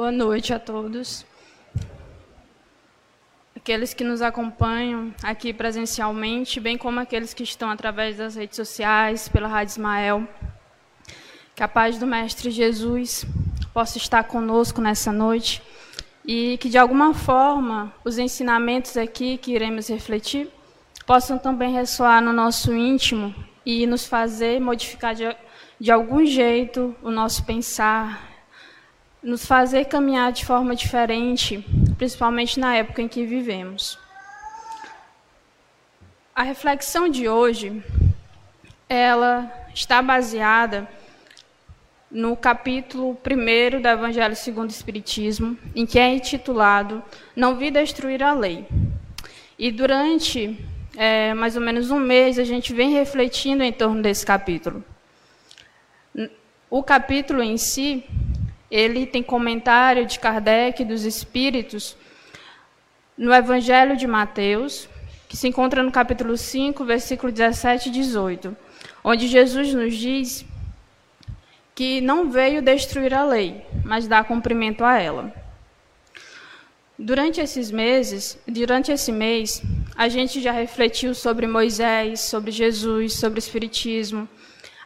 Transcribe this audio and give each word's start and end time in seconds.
Boa 0.00 0.10
noite 0.10 0.54
a 0.54 0.58
todos. 0.58 1.26
Aqueles 3.54 3.92
que 3.92 4.02
nos 4.02 4.22
acompanham 4.22 5.14
aqui 5.22 5.52
presencialmente, 5.52 6.58
bem 6.58 6.78
como 6.78 6.98
aqueles 6.98 7.34
que 7.34 7.42
estão 7.42 7.68
através 7.68 8.16
das 8.16 8.34
redes 8.34 8.56
sociais, 8.56 9.28
pela 9.28 9.46
Rádio 9.46 9.72
Ismael. 9.72 10.26
Que 11.54 11.62
a 11.62 11.68
paz 11.68 11.98
do 11.98 12.06
Mestre 12.06 12.50
Jesus 12.50 13.26
possa 13.74 13.98
estar 13.98 14.24
conosco 14.24 14.80
nessa 14.80 15.12
noite 15.12 15.62
e 16.24 16.56
que, 16.56 16.70
de 16.70 16.78
alguma 16.78 17.12
forma, 17.12 17.92
os 18.02 18.16
ensinamentos 18.16 18.96
aqui 18.96 19.36
que 19.36 19.52
iremos 19.52 19.88
refletir 19.88 20.48
possam 21.06 21.36
também 21.36 21.74
ressoar 21.74 22.22
no 22.22 22.32
nosso 22.32 22.74
íntimo 22.74 23.34
e 23.66 23.86
nos 23.86 24.06
fazer 24.06 24.62
modificar 24.62 25.14
de, 25.14 25.24
de 25.78 25.90
algum 25.90 26.24
jeito 26.24 26.96
o 27.02 27.10
nosso 27.10 27.44
pensar, 27.44 28.29
nos 29.22 29.44
fazer 29.44 29.84
caminhar 29.86 30.32
de 30.32 30.44
forma 30.44 30.74
diferente, 30.74 31.64
principalmente 31.98 32.58
na 32.58 32.74
época 32.76 33.02
em 33.02 33.08
que 33.08 33.24
vivemos. 33.24 33.98
A 36.34 36.42
reflexão 36.42 37.08
de 37.08 37.28
hoje, 37.28 37.82
ela 38.88 39.52
está 39.74 40.00
baseada 40.00 40.88
no 42.10 42.34
capítulo 42.36 43.10
1 43.10 43.80
do 43.80 43.88
Evangelho 43.88 44.34
segundo 44.34 44.70
o 44.70 44.72
Espiritismo, 44.72 45.56
em 45.76 45.86
que 45.86 45.98
é 45.98 46.12
intitulado 46.12 47.02
Não 47.36 47.56
vi 47.56 47.70
destruir 47.70 48.22
a 48.22 48.32
lei. 48.32 48.66
E 49.58 49.70
durante 49.70 50.58
é, 50.96 51.34
mais 51.34 51.54
ou 51.56 51.62
menos 51.62 51.90
um 51.90 52.00
mês, 52.00 52.38
a 52.38 52.44
gente 52.44 52.72
vem 52.72 52.90
refletindo 52.90 53.62
em 53.62 53.72
torno 53.72 54.02
desse 54.02 54.24
capítulo. 54.24 54.82
O 56.68 56.82
capítulo 56.82 57.42
em 57.42 57.56
si, 57.56 58.04
ele 58.70 59.04
tem 59.04 59.22
comentário 59.22 60.06
de 60.06 60.18
Kardec 60.18 60.84
dos 60.84 61.04
Espíritos 61.04 61.96
no 63.18 63.34
Evangelho 63.34 63.96
de 63.96 64.06
Mateus, 64.06 64.88
que 65.28 65.36
se 65.36 65.48
encontra 65.48 65.82
no 65.82 65.90
capítulo 65.90 66.36
5, 66.36 66.84
versículo 66.84 67.32
17 67.32 67.88
e 67.88 67.92
18, 67.92 68.56
onde 69.02 69.28
Jesus 69.28 69.74
nos 69.74 69.96
diz 69.96 70.44
que 71.74 72.00
não 72.00 72.30
veio 72.30 72.62
destruir 72.62 73.14
a 73.14 73.24
lei, 73.24 73.64
mas 73.84 74.06
dar 74.06 74.24
cumprimento 74.24 74.84
a 74.84 74.98
ela. 74.98 75.32
Durante 76.98 77.40
esses 77.40 77.70
meses, 77.70 78.38
durante 78.46 78.92
esse 78.92 79.10
mês, 79.10 79.62
a 79.96 80.08
gente 80.08 80.40
já 80.40 80.52
refletiu 80.52 81.14
sobre 81.14 81.46
Moisés, 81.46 82.20
sobre 82.20 82.50
Jesus, 82.50 83.14
sobre 83.14 83.38
o 83.38 83.40
Espiritismo, 83.40 84.28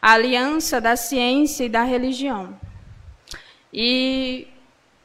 a 0.01 0.13
aliança 0.13 0.79
da 0.79 0.95
ciência 0.95 1.65
e 1.65 1.69
da 1.69 1.83
religião. 1.83 2.57
E 3.77 4.47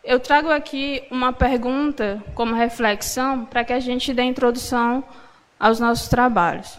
eu 0.04 0.20
trago 0.20 0.48
aqui 0.48 1.02
uma 1.10 1.32
pergunta 1.32 2.22
como 2.36 2.54
reflexão 2.54 3.44
para 3.44 3.64
que 3.64 3.72
a 3.72 3.80
gente 3.80 4.14
dê 4.14 4.22
introdução 4.22 5.02
aos 5.58 5.80
nossos 5.80 6.06
trabalhos. 6.06 6.78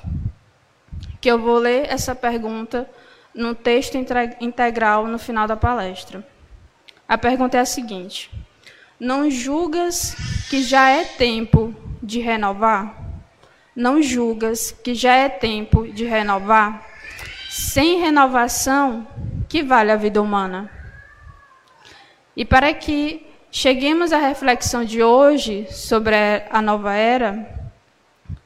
Que 1.19 1.29
eu 1.29 1.37
vou 1.37 1.57
ler 1.57 1.91
essa 1.91 2.15
pergunta 2.15 2.89
no 3.35 3.53
texto 3.53 3.97
integral 4.39 5.05
no 5.05 5.19
final 5.19 5.45
da 5.45 5.57
palestra. 5.57 6.25
A 7.09 7.17
pergunta 7.17 7.57
é 7.57 7.59
a 7.59 7.65
seguinte: 7.65 8.31
não 8.97 9.29
julgas 9.29 10.15
que 10.49 10.63
já 10.63 10.87
é 10.87 11.03
tempo 11.03 11.75
de 12.01 12.21
renovar? 12.21 12.95
Não 13.75 14.01
julgas 14.01 14.71
que 14.71 14.95
já 14.95 15.13
é 15.13 15.27
tempo 15.27 15.85
de 15.91 16.05
renovar? 16.05 16.87
Sem 17.49 17.99
renovação, 17.99 19.05
que 19.49 19.61
vale 19.61 19.91
a 19.91 19.97
vida 19.97 20.21
humana? 20.21 20.80
E 22.35 22.45
para 22.45 22.73
que 22.73 23.25
cheguemos 23.51 24.13
à 24.13 24.17
reflexão 24.17 24.85
de 24.85 25.03
hoje 25.03 25.67
sobre 25.71 26.15
a 26.49 26.61
nova 26.61 26.93
era, 26.93 27.69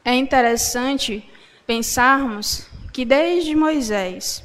é 0.03 0.13
interessante 0.15 1.27
pensarmos 1.65 2.67
que 2.91 3.05
desde 3.05 3.55
Moisés 3.55 4.43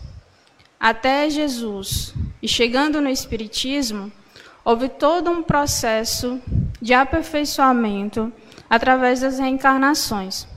até 0.78 1.28
Jesus 1.28 2.14
e 2.42 2.48
chegando 2.48 3.00
no 3.00 3.08
Espiritismo, 3.10 4.10
houve 4.64 4.88
todo 4.88 5.30
um 5.30 5.42
processo 5.42 6.40
de 6.80 6.94
aperfeiçoamento 6.94 8.32
através 8.68 9.20
das 9.20 9.38
reencarnações. 9.38 10.48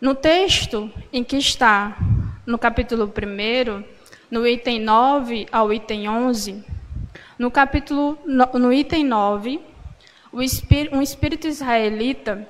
No 0.00 0.14
texto 0.14 0.90
em 1.12 1.22
que 1.22 1.36
está, 1.36 1.96
no 2.46 2.58
capítulo 2.58 3.04
1, 3.04 3.84
no 4.30 4.46
item 4.46 4.80
9 4.80 5.46
ao 5.52 5.72
item 5.72 6.08
11, 6.08 6.64
no 7.38 7.50
capítulo 7.50 8.18
no 8.24 8.72
item 8.72 9.04
9, 9.04 9.60
um 10.32 11.02
espírito 11.02 11.46
israelita 11.46 12.48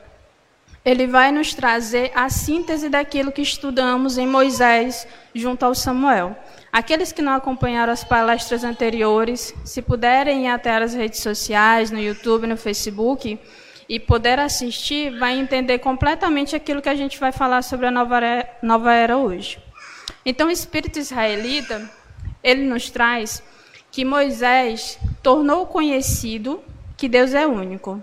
ele 0.86 1.08
vai 1.08 1.32
nos 1.32 1.52
trazer 1.52 2.12
a 2.14 2.30
síntese 2.30 2.88
daquilo 2.88 3.32
que 3.32 3.42
estudamos 3.42 4.18
em 4.18 4.26
Moisés 4.26 5.04
junto 5.34 5.64
ao 5.64 5.74
Samuel. 5.74 6.36
Aqueles 6.72 7.10
que 7.10 7.20
não 7.20 7.32
acompanharam 7.32 7.92
as 7.92 8.04
palestras 8.04 8.62
anteriores, 8.62 9.52
se 9.64 9.82
puderem 9.82 10.44
ir 10.44 10.48
até 10.48 10.76
as 10.76 10.94
redes 10.94 11.18
sociais, 11.18 11.90
no 11.90 11.98
YouTube, 11.98 12.46
no 12.46 12.56
Facebook, 12.56 13.36
e 13.88 13.98
puder 13.98 14.38
assistir, 14.38 15.10
vai 15.18 15.36
entender 15.36 15.80
completamente 15.80 16.54
aquilo 16.54 16.80
que 16.80 16.88
a 16.88 16.94
gente 16.94 17.18
vai 17.18 17.32
falar 17.32 17.62
sobre 17.62 17.86
a 17.86 17.90
nova 17.90 18.18
era, 18.18 18.48
nova 18.62 18.92
era 18.94 19.16
hoje. 19.16 19.58
Então, 20.24 20.46
o 20.46 20.52
espírito 20.52 21.00
israelita, 21.00 21.90
ele 22.44 22.62
nos 22.62 22.90
traz 22.90 23.42
que 23.96 24.04
Moisés 24.04 24.98
tornou 25.22 25.64
conhecido 25.64 26.62
que 26.98 27.08
Deus 27.08 27.32
é 27.32 27.46
único. 27.46 28.02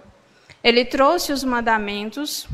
Ele 0.64 0.84
trouxe 0.84 1.32
os 1.32 1.44
mandamentos, 1.44 2.48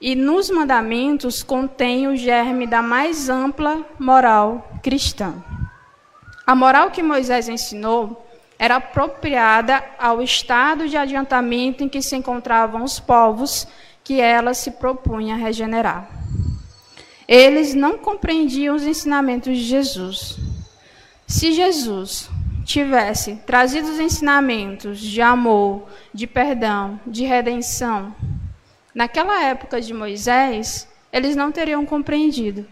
e 0.00 0.16
nos 0.16 0.50
mandamentos 0.50 1.44
contém 1.44 2.08
o 2.08 2.16
germe 2.16 2.66
da 2.66 2.82
mais 2.82 3.28
ampla 3.28 3.86
moral 4.00 4.68
cristã. 4.82 5.32
A 6.44 6.56
moral 6.56 6.90
que 6.90 7.04
Moisés 7.04 7.48
ensinou 7.48 8.26
era 8.58 8.74
apropriada 8.74 9.80
ao 9.96 10.20
estado 10.20 10.88
de 10.88 10.96
adiantamento 10.96 11.84
em 11.84 11.88
que 11.88 12.02
se 12.02 12.16
encontravam 12.16 12.82
os 12.82 12.98
povos 12.98 13.68
que 14.02 14.20
ela 14.20 14.54
se 14.54 14.72
propunha 14.72 15.36
regenerar. 15.36 16.10
Eles 17.28 17.76
não 17.76 17.96
compreendiam 17.96 18.74
os 18.74 18.82
ensinamentos 18.82 19.56
de 19.56 19.62
Jesus. 19.62 20.49
Se 21.30 21.52
Jesus 21.52 22.28
tivesse 22.64 23.36
trazido 23.46 23.90
os 23.90 23.98
ensinamentos 23.98 25.00
de 25.00 25.22
amor, 25.22 25.88
de 26.12 26.26
perdão, 26.26 27.00
de 27.06 27.24
redenção, 27.24 28.14
Naquela 28.94 29.44
época 29.44 29.80
de 29.80 29.94
Moisés, 29.94 30.88
eles 31.12 31.36
não 31.36 31.52
teriam 31.52 31.86
compreendido. 31.86 32.66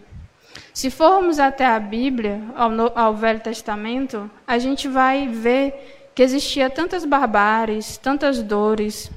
Se 0.74 0.90
formos 0.90 1.38
até 1.38 1.64
a 1.64 1.78
Bíblia, 1.78 2.42
ao, 2.56 2.70
ao 2.98 3.14
Velho 3.14 3.40
Testamento, 3.40 4.28
a 4.46 4.58
gente 4.58 4.88
vai 4.88 5.28
ver 5.28 6.10
que 6.14 6.22
existia 6.22 6.68
tantas 6.68 7.04
barbáries, 7.04 7.96
tantas 7.96 8.42
dores, 8.42 9.10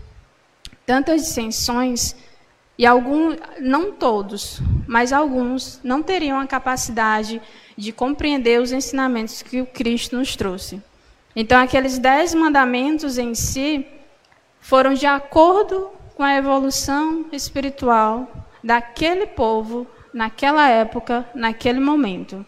tantas 0.85 1.23
dissensões, 1.23 2.15
e 2.77 2.85
alguns, 2.85 3.37
não 3.59 3.91
todos, 3.91 4.61
mas 4.91 5.13
alguns, 5.13 5.79
não 5.85 6.03
teriam 6.03 6.37
a 6.37 6.45
capacidade 6.45 7.41
de 7.77 7.93
compreender 7.93 8.59
os 8.59 8.73
ensinamentos 8.73 9.41
que 9.41 9.61
o 9.61 9.65
Cristo 9.65 10.17
nos 10.17 10.35
trouxe. 10.35 10.81
Então, 11.33 11.61
aqueles 11.61 11.97
dez 11.97 12.35
mandamentos 12.35 13.17
em 13.17 13.33
si 13.33 13.87
foram 14.59 14.93
de 14.93 15.05
acordo 15.05 15.89
com 16.13 16.23
a 16.23 16.35
evolução 16.35 17.25
espiritual 17.31 18.29
daquele 18.61 19.27
povo, 19.27 19.87
naquela 20.13 20.67
época, 20.67 21.25
naquele 21.33 21.79
momento. 21.79 22.45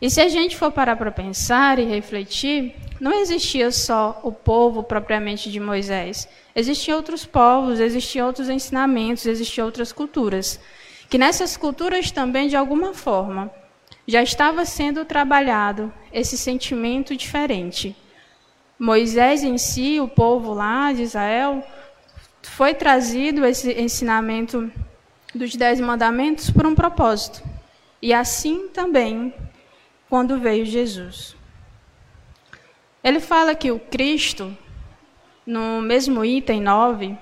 E 0.00 0.08
se 0.08 0.20
a 0.20 0.28
gente 0.28 0.56
for 0.56 0.70
parar 0.70 0.94
para 0.94 1.10
pensar 1.10 1.80
e 1.80 1.84
refletir, 1.84 2.76
não 3.00 3.12
existia 3.12 3.72
só 3.72 4.20
o 4.22 4.30
povo 4.30 4.84
propriamente 4.84 5.50
de 5.50 5.58
Moisés. 5.58 6.28
Existiam 6.54 6.96
outros 6.96 7.26
povos, 7.26 7.80
existiam 7.80 8.28
outros 8.28 8.48
ensinamentos, 8.48 9.26
existiam 9.26 9.66
outras 9.66 9.90
culturas. 9.90 10.60
Que 11.12 11.18
nessas 11.18 11.58
culturas 11.58 12.10
também, 12.10 12.48
de 12.48 12.56
alguma 12.56 12.94
forma, 12.94 13.50
já 14.06 14.22
estava 14.22 14.64
sendo 14.64 15.04
trabalhado 15.04 15.92
esse 16.10 16.38
sentimento 16.38 17.14
diferente. 17.14 17.94
Moisés 18.78 19.42
em 19.42 19.58
si, 19.58 20.00
o 20.00 20.08
povo 20.08 20.54
lá 20.54 20.90
de 20.90 21.02
Israel, 21.02 21.62
foi 22.40 22.72
trazido 22.72 23.44
esse 23.44 23.78
ensinamento 23.78 24.72
dos 25.34 25.54
Dez 25.54 25.78
Mandamentos 25.80 26.48
por 26.48 26.64
um 26.64 26.74
propósito. 26.74 27.42
E 28.00 28.14
assim 28.14 28.68
também 28.68 29.34
quando 30.08 30.40
veio 30.40 30.64
Jesus. 30.64 31.36
Ele 33.04 33.20
fala 33.20 33.54
que 33.54 33.70
o 33.70 33.78
Cristo, 33.78 34.56
no 35.44 35.82
mesmo 35.82 36.24
item 36.24 36.62
9, 36.62 37.18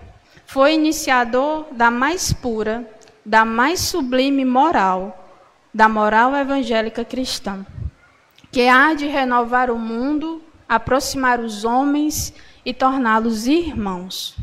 foi 0.47 0.75
iniciador 0.75 1.67
da 1.73 1.91
mais 1.91 2.33
pura, 2.33 2.89
da 3.25 3.45
mais 3.45 3.81
sublime 3.81 4.45
moral, 4.45 5.29
da 5.73 5.89
moral 5.89 6.35
evangélica 6.35 7.05
cristã, 7.05 7.65
que 8.51 8.69
há 8.69 8.95
de 8.95 9.07
renovar 9.07 9.71
o 9.71 9.79
mundo 9.79 10.43
aproximar 10.71 11.41
os 11.41 11.65
homens 11.65 12.33
e 12.65 12.73
torná-los 12.73 13.49
irmãos. 13.49 14.37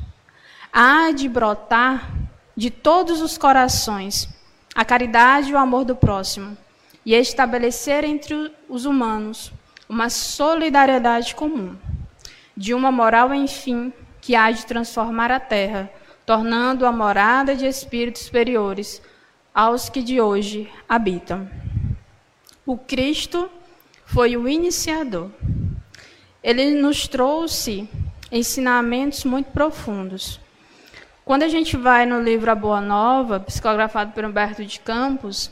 Há 0.73 1.11
de 1.13 1.29
brotar 1.29 2.11
de 2.53 2.69
todos 2.69 3.21
os 3.21 3.37
corações 3.37 4.27
a 4.75 4.83
caridade 4.83 5.49
e 5.49 5.53
o 5.53 5.57
amor 5.57 5.85
do 5.85 5.95
próximo, 5.95 6.57
e 7.05 7.13
estabelecer 7.15 8.03
entre 8.03 8.53
os 8.67 8.83
humanos 8.83 9.53
uma 9.87 10.09
solidariedade 10.09 11.33
comum, 11.33 11.77
de 12.55 12.73
uma 12.73 12.91
moral, 12.91 13.33
enfim, 13.33 13.93
que 14.19 14.35
há 14.35 14.51
de 14.51 14.65
transformar 14.65 15.31
a 15.31 15.39
terra, 15.39 15.89
tornando 16.27 16.85
a 16.85 16.91
morada 16.91 17.55
de 17.55 17.65
espíritos 17.65 18.23
superiores 18.23 19.01
aos 19.55 19.87
que 19.87 20.03
de 20.03 20.19
hoje 20.19 20.69
habitam. 20.87 21.49
O 22.65 22.77
Cristo 22.77 23.49
foi 24.05 24.35
o 24.35 24.45
iniciador. 24.45 25.29
Ele 26.43 26.71
nos 26.81 27.07
trouxe 27.07 27.89
ensinamentos 28.29 29.23
muito 29.23 29.51
profundos. 29.51 30.37
Quando 31.23 31.43
a 31.43 31.47
gente 31.47 31.77
vai 31.77 32.05
no 32.05 32.21
livro 32.21 32.51
A 32.51 32.55
Boa 32.55 32.81
Nova, 32.81 33.39
psicografado 33.39 34.11
por 34.11 34.25
Humberto 34.25 34.65
de 34.65 34.81
Campos, 34.81 35.49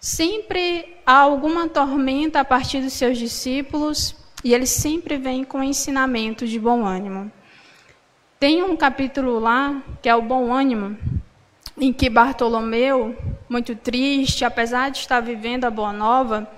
sempre 0.00 0.96
há 1.04 1.18
alguma 1.18 1.68
tormenta 1.68 2.40
a 2.40 2.44
partir 2.44 2.80
dos 2.80 2.94
seus 2.94 3.18
discípulos 3.18 4.16
e 4.42 4.54
ele 4.54 4.66
sempre 4.66 5.18
vem 5.18 5.44
com 5.44 5.62
ensinamento 5.62 6.46
de 6.46 6.58
bom 6.58 6.86
ânimo. 6.86 7.30
Tem 8.38 8.62
um 8.62 8.76
capítulo 8.76 9.38
lá, 9.38 9.82
que 10.02 10.08
é 10.08 10.14
o 10.14 10.22
bom 10.22 10.52
ânimo, 10.52 10.96
em 11.78 11.92
que 11.92 12.10
Bartolomeu, 12.10 13.16
muito 13.48 13.74
triste, 13.74 14.44
apesar 14.44 14.90
de 14.90 14.98
estar 14.98 15.20
vivendo 15.20 15.64
a 15.64 15.70
boa 15.70 15.92
nova, 15.92 16.50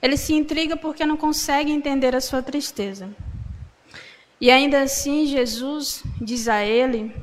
ele 0.00 0.16
se 0.16 0.34
intriga 0.34 0.76
porque 0.76 1.04
não 1.04 1.16
consegue 1.16 1.70
entender 1.70 2.14
a 2.14 2.20
sua 2.20 2.42
tristeza. 2.42 3.08
E 4.40 4.50
ainda 4.50 4.82
assim, 4.82 5.26
Jesus 5.26 6.02
diz 6.20 6.46
a 6.48 6.62
ele 6.62 7.14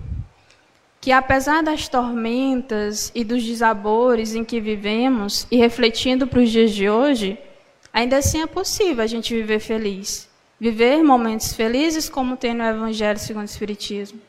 que 1.00 1.12
apesar 1.12 1.62
das 1.62 1.88
tormentas 1.90 3.12
e 3.14 3.26
dos 3.26 3.44
desabores 3.44 4.36
em 4.36 4.44
que 4.44 4.62
vivemos 4.62 5.46
e 5.52 5.58
refletindo 5.58 6.26
para 6.26 6.40
os 6.40 6.50
dias 6.50 6.72
de 6.72 6.90
hoje, 6.90 7.38
ainda 7.92 8.18
assim 8.18 8.42
é 8.42 8.48
possível 8.48 9.04
a 9.04 9.08
gente 9.08 9.34
viver 9.34 9.60
feliz, 9.60 10.30
viver 10.63 11.04
momentos 11.04 11.51
felizes 11.51 12.07
como 12.07 12.38
tem 12.38 12.54
no 12.54 12.63
Evangelho 12.63 13.19
segundo 13.19 13.42
o 13.42 13.45
Espiritismo. 13.51 14.21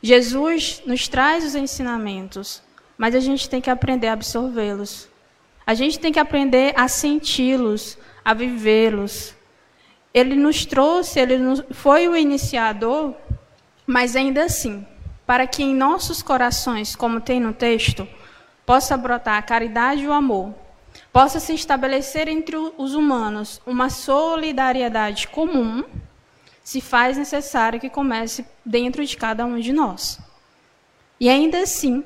Jesus 0.00 0.82
nos 0.86 1.08
traz 1.08 1.44
os 1.44 1.54
ensinamentos, 1.54 2.62
mas 2.96 3.14
a 3.14 3.20
gente 3.20 3.46
tem 3.46 3.60
que 3.60 3.68
aprender 3.68 4.06
a 4.06 4.14
absorvê-los. 4.14 5.10
A 5.66 5.74
gente 5.74 5.98
tem 5.98 6.10
que 6.10 6.18
aprender 6.18 6.72
a 6.74 6.88
senti-los, 6.88 7.98
a 8.24 8.32
vivê-los. 8.32 9.34
Ele 10.14 10.34
nos 10.34 10.64
trouxe, 10.64 11.20
ele 11.20 11.36
foi 11.70 12.08
o 12.08 12.16
iniciador, 12.16 13.14
mas 13.86 14.16
ainda 14.16 14.42
assim, 14.42 14.86
para 15.26 15.46
que 15.46 15.62
em 15.62 15.74
nossos 15.74 16.22
corações, 16.22 16.96
como 16.96 17.20
tem 17.20 17.38
no 17.38 17.52
texto, 17.52 18.08
possa 18.64 18.96
brotar 18.96 19.36
a 19.36 19.42
caridade 19.42 20.04
e 20.04 20.08
o 20.08 20.14
amor, 20.14 20.54
possa 21.16 21.40
se 21.40 21.54
estabelecer 21.54 22.28
entre 22.28 22.58
os 22.76 22.92
humanos 22.92 23.58
uma 23.64 23.88
solidariedade 23.88 25.28
comum, 25.28 25.82
se 26.62 26.78
faz 26.78 27.16
necessário 27.16 27.80
que 27.80 27.88
comece 27.88 28.44
dentro 28.62 29.02
de 29.02 29.16
cada 29.16 29.46
um 29.46 29.58
de 29.58 29.72
nós. 29.72 30.20
E 31.18 31.30
ainda 31.30 31.60
assim, 31.60 32.04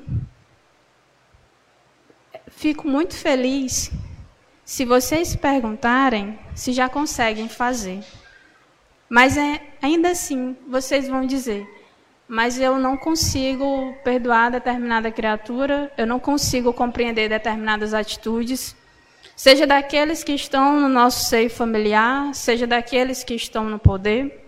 fico 2.47 2.87
muito 2.87 3.13
feliz 3.13 3.91
se 4.63 4.85
vocês 4.85 5.35
perguntarem 5.35 6.39
se 6.55 6.71
já 6.71 6.87
conseguem 6.87 7.49
fazer. 7.49 8.05
Mas 9.09 9.35
é, 9.35 9.61
ainda 9.81 10.11
assim, 10.11 10.55
vocês 10.69 11.09
vão 11.09 11.25
dizer: 11.25 11.67
mas 12.29 12.57
eu 12.57 12.79
não 12.79 12.95
consigo 12.95 13.93
perdoar 14.05 14.51
determinada 14.51 15.11
criatura, 15.11 15.91
eu 15.97 16.07
não 16.07 16.17
consigo 16.17 16.71
compreender 16.71 17.27
determinadas 17.27 17.93
atitudes, 17.93 18.79
seja 19.41 19.65
daqueles 19.65 20.23
que 20.23 20.33
estão 20.33 20.79
no 20.79 20.87
nosso 20.87 21.27
seio 21.27 21.49
familiar, 21.49 22.31
seja 22.31 22.67
daqueles 22.67 23.23
que 23.23 23.33
estão 23.33 23.63
no 23.67 23.79
poder. 23.79 24.47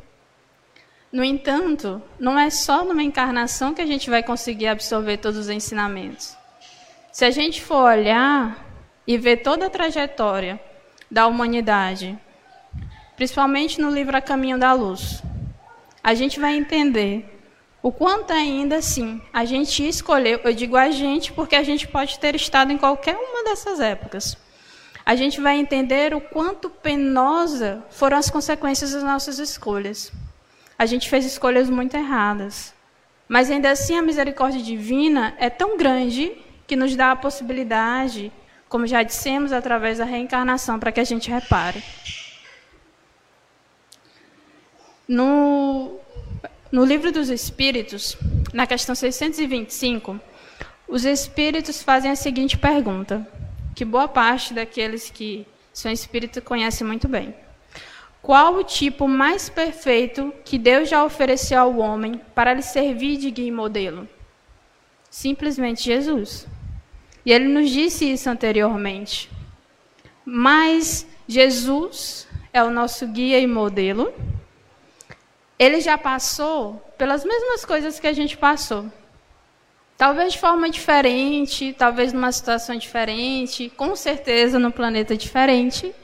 No 1.12 1.24
entanto, 1.24 2.00
não 2.19 2.38
é 2.38 2.51
só 2.51 2.86
numa 2.86 3.01
encarnação 3.01 3.74
que 3.74 3.81
a 3.81 3.88
gente 3.88 4.07
vai 4.07 4.22
conseguir 4.22 4.68
absorver 4.68 5.18
todos 5.18 5.40
os 5.40 5.50
ensinamentos. 5.50 6.38
Se 7.12 7.25
a 7.25 7.31
gente 7.31 7.60
for 7.60 7.92
olhar 7.92 8.63
e 9.07 9.18
ver 9.18 9.38
toda 9.38 9.66
a 9.66 9.69
trajetória 9.69 10.62
da 11.10 11.25
humanidade, 11.25 12.16
principalmente 13.16 13.81
no 13.81 13.90
livro 13.90 14.16
A 14.16 14.22
Caminho 14.22 14.60
da 14.60 14.74
Luz, 14.74 15.24
a 16.04 16.13
gente 16.13 16.40
vai 16.40 16.56
entender 16.56 17.42
o 17.81 17.92
quanto 17.92 18.31
ainda 18.31 18.75
assim 18.75 19.19
a 19.34 19.44
gente 19.44 19.88
escolheu, 19.88 20.40
eu 20.44 20.54
digo 20.54 20.78
a 20.78 20.92
gente 20.92 21.34
porque 21.34 21.56
a 21.56 21.63
gente 21.63 21.88
pode 21.88 22.19
ter 22.19 22.36
estado 22.36 22.72
em 22.72 22.78
qualquer 22.78 23.16
uma 23.16 23.44
dessas 23.44 23.80
épocas. 23.80 24.43
A 25.06 25.16
gente 25.16 25.42
vai 25.42 25.58
entender 25.58 26.14
o 26.14 26.22
quanto 26.22 26.70
penosa 26.70 27.84
foram 27.90 28.18
as 28.18 28.30
consequências 28.30 28.94
das 28.94 29.04
nossas 29.04 29.38
escolhas. 29.40 30.12
A 30.78 30.86
gente 30.86 31.10
fez 31.10 31.26
escolhas 31.26 31.70
muito 31.70 31.96
erradas. 31.96 32.74
Mas 33.28 33.50
ainda 33.50 33.72
assim 33.72 33.98
a 33.98 34.02
misericórdia 34.02 34.62
divina 34.62 35.36
é 35.38 35.50
tão 35.50 35.78
grande 35.78 36.32
que 36.66 36.76
nos 36.76 36.96
dá 36.96 37.12
a 37.12 37.16
possibilidade, 37.16 38.32
como 38.70 38.88
já 38.88 39.04
dissemos, 39.04 39.52
através 39.52 39.98
da 39.98 40.06
reencarnação, 40.06 40.80
para 40.80 40.92
que 40.92 41.00
a 41.00 41.04
gente 41.04 41.30
repare. 41.30 41.84
No 45.08 46.00
no 46.74 46.84
livro 46.84 47.12
dos 47.12 47.30
Espíritos, 47.30 48.18
na 48.52 48.66
questão 48.66 48.96
625, 48.96 50.20
os 50.88 51.06
Espíritos 51.06 51.84
fazem 51.84 52.10
a 52.10 52.16
seguinte 52.16 52.58
pergunta, 52.58 53.28
que 53.75 53.86
boa 53.86 54.08
parte 54.08 54.54
daqueles 54.54 55.10
que 55.10 55.46
são 55.72 55.92
espíritos 55.92 56.44
conhecem 56.44 56.86
muito 56.86 57.08
bem. 57.08 57.34
Qual 58.22 58.56
o 58.56 58.64
tipo 58.64 59.08
mais 59.08 59.50
perfeito 59.50 60.34
que 60.46 60.58
Deus 60.58 60.88
já 60.90 61.04
ofereceu 61.04 61.60
ao 61.60 61.78
homem 61.78 62.22
para 62.34 62.54
lhe 62.54 62.62
servir 62.62 63.18
de 63.18 63.30
guia 63.30 63.48
e 63.48 63.52
modelo? 63.52 64.08
Simplesmente 65.10 65.84
Jesus. 65.84 66.48
E 67.25 67.31
ele 67.31 67.48
nos 67.48 67.70
disse 67.70 68.12
isso 68.12 68.30
anteriormente. 68.30 69.30
Mas 70.26 71.06
Jesus 71.28 72.28
é 72.54 72.64
o 72.64 72.72
nosso 72.72 73.08
guia 73.08 73.40
e 73.40 73.48
modelo 73.48 74.14
ele 75.58 75.80
já 75.80 75.98
passou 75.98 76.76
pelas 76.97 77.24
mesmas 77.24 77.64
coisas 77.64 78.00
que 78.00 78.07
a 78.07 78.14
gente 78.14 78.38
passou. 78.38 78.86
Talvez 80.06 80.33
de 80.33 80.40
forma 80.40 80.69
diferente, 80.69 81.74
talvez 81.78 82.12
numa 82.12 82.30
situação 82.30 82.76
diferente, 82.76 83.72
com 83.78 83.95
certeza 83.95 84.60
no 84.60 84.69
planeta 84.69 85.16
diferente, 85.16 85.95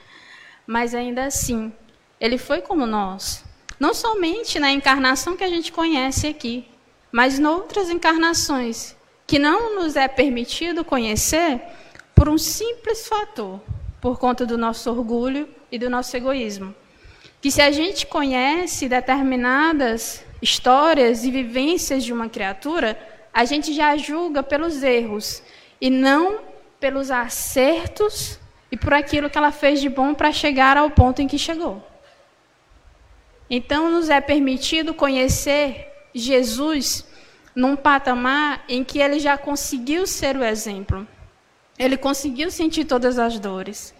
mas 0.65 0.95
ainda 0.95 1.25
assim, 1.25 1.69
ele 2.17 2.37
foi 2.37 2.61
como 2.61 2.85
nós. 2.85 3.43
Não 3.77 3.93
somente 3.93 4.57
na 4.57 4.71
encarnação 4.71 5.35
que 5.35 5.43
a 5.43 5.49
gente 5.49 5.73
conhece 5.73 6.27
aqui, 6.27 6.65
mas 7.11 7.39
em 7.39 7.45
outras 7.45 7.89
encarnações 7.89 8.95
que 9.27 9.37
não 9.37 9.75
nos 9.75 9.97
é 9.97 10.07
permitido 10.07 10.85
conhecer 10.85 11.61
por 12.15 12.29
um 12.29 12.37
simples 12.37 13.05
fator, 13.05 13.59
por 13.99 14.17
conta 14.17 14.45
do 14.45 14.57
nosso 14.57 14.89
orgulho 14.89 15.49
e 15.69 15.77
do 15.77 15.89
nosso 15.89 16.15
egoísmo 16.15 16.73
que 17.41 17.49
se 17.49 17.61
a 17.61 17.71
gente 17.71 18.05
conhece 18.05 18.89
determinadas 18.89 20.23
histórias 20.41 21.23
e 21.23 21.31
vivências 21.31 22.03
de 22.03 22.11
uma 22.11 22.27
criatura, 22.27 22.97
a 23.33 23.45
gente 23.45 23.73
já 23.73 23.95
julga 23.95 24.41
pelos 24.41 24.83
erros 24.83 25.41
e 25.79 25.89
não 25.89 26.39
pelos 26.79 27.11
acertos 27.11 28.39
e 28.71 28.77
por 28.77 28.93
aquilo 28.93 29.29
que 29.29 29.37
ela 29.37 29.51
fez 29.51 29.81
de 29.81 29.89
bom 29.89 30.13
para 30.13 30.31
chegar 30.31 30.77
ao 30.77 30.89
ponto 30.89 31.21
em 31.21 31.27
que 31.27 31.37
chegou. 31.37 31.85
Então, 33.49 33.89
nos 33.89 34.09
é 34.09 34.21
permitido 34.21 34.93
conhecer 34.93 35.87
Jesus 36.13 37.05
num 37.55 37.75
patamar 37.75 38.63
em 38.69 38.83
que 38.83 38.99
ele 38.99 39.19
já 39.19 39.37
conseguiu 39.37 40.05
ser 40.05 40.37
o 40.37 40.43
exemplo. 40.43 41.07
Ele 41.77 41.97
conseguiu 41.97 42.51
sentir 42.51 42.85
todas 42.85 43.17
as 43.17 43.39
dores. 43.39 43.93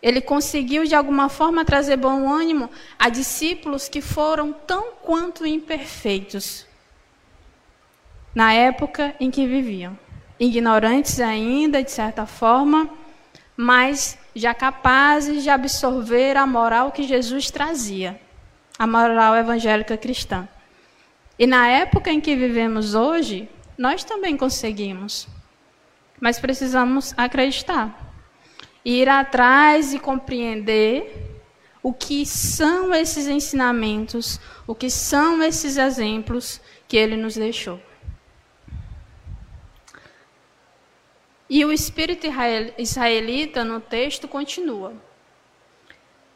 Ele 0.00 0.20
conseguiu, 0.20 0.84
de 0.84 0.94
alguma 0.94 1.28
forma, 1.28 1.64
trazer 1.64 1.96
bom 1.96 2.28
ânimo 2.28 2.70
a 2.98 3.08
discípulos 3.08 3.88
que 3.88 4.00
foram 4.00 4.52
tão 4.52 4.92
quanto 5.02 5.44
imperfeitos 5.44 6.67
na 8.38 8.52
época 8.52 9.16
em 9.18 9.32
que 9.32 9.48
viviam. 9.48 9.98
Ignorantes 10.38 11.18
ainda, 11.18 11.82
de 11.82 11.90
certa 11.90 12.24
forma, 12.24 12.88
mas 13.56 14.16
já 14.32 14.54
capazes 14.54 15.42
de 15.42 15.50
absorver 15.50 16.36
a 16.36 16.46
moral 16.46 16.92
que 16.92 17.02
Jesus 17.02 17.50
trazia, 17.50 18.20
a 18.78 18.86
moral 18.86 19.34
evangélica 19.34 19.96
cristã. 19.96 20.48
E 21.36 21.48
na 21.48 21.66
época 21.66 22.12
em 22.12 22.20
que 22.20 22.36
vivemos 22.36 22.94
hoje, 22.94 23.48
nós 23.76 24.04
também 24.04 24.36
conseguimos, 24.36 25.26
mas 26.20 26.38
precisamos 26.38 27.12
acreditar 27.16 28.14
ir 28.84 29.08
atrás 29.08 29.92
e 29.92 29.98
compreender 29.98 31.42
o 31.82 31.92
que 31.92 32.24
são 32.24 32.94
esses 32.94 33.26
ensinamentos, 33.26 34.38
o 34.64 34.76
que 34.76 34.88
são 34.88 35.42
esses 35.42 35.76
exemplos 35.76 36.60
que 36.86 36.96
ele 36.96 37.16
nos 37.16 37.34
deixou. 37.34 37.87
E 41.50 41.64
o 41.64 41.72
espírito 41.72 42.26
israelita 42.76 43.64
no 43.64 43.80
texto 43.80 44.28
continua. 44.28 44.92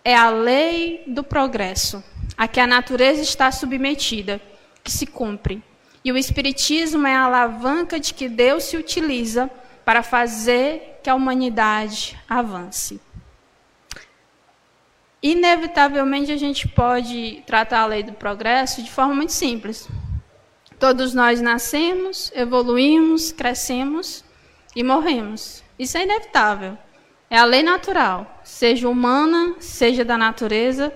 É 0.02 0.16
a 0.16 0.30
lei 0.30 1.04
do 1.06 1.22
progresso, 1.22 2.02
a 2.36 2.48
que 2.48 2.58
a 2.58 2.66
natureza 2.66 3.20
está 3.20 3.52
submetida, 3.52 4.40
que 4.82 4.90
se 4.90 5.06
cumpre. 5.06 5.62
E 6.04 6.10
o 6.10 6.16
espiritismo 6.16 7.06
é 7.06 7.14
a 7.14 7.24
alavanca 7.24 8.00
de 8.00 8.14
que 8.14 8.28
Deus 8.28 8.64
se 8.64 8.76
utiliza 8.76 9.50
para 9.84 10.02
fazer 10.02 11.00
que 11.02 11.10
a 11.10 11.14
humanidade 11.14 12.18
avance. 12.28 13.00
Inevitavelmente 15.22 16.32
a 16.32 16.36
gente 16.36 16.66
pode 16.66 17.44
tratar 17.46 17.82
a 17.82 17.86
lei 17.86 18.02
do 18.02 18.12
progresso 18.12 18.82
de 18.82 18.90
forma 18.90 19.14
muito 19.14 19.32
simples. 19.32 19.88
Todos 20.80 21.14
nós 21.14 21.40
nascemos, 21.40 22.32
evoluímos, 22.34 23.30
crescemos 23.30 24.24
e 24.74 24.82
morremos. 24.82 25.62
Isso 25.78 25.98
é 25.98 26.04
inevitável. 26.04 26.76
É 27.28 27.38
a 27.38 27.44
lei 27.44 27.62
natural, 27.62 28.40
seja 28.44 28.88
humana, 28.88 29.54
seja 29.58 30.04
da 30.04 30.18
natureza, 30.18 30.92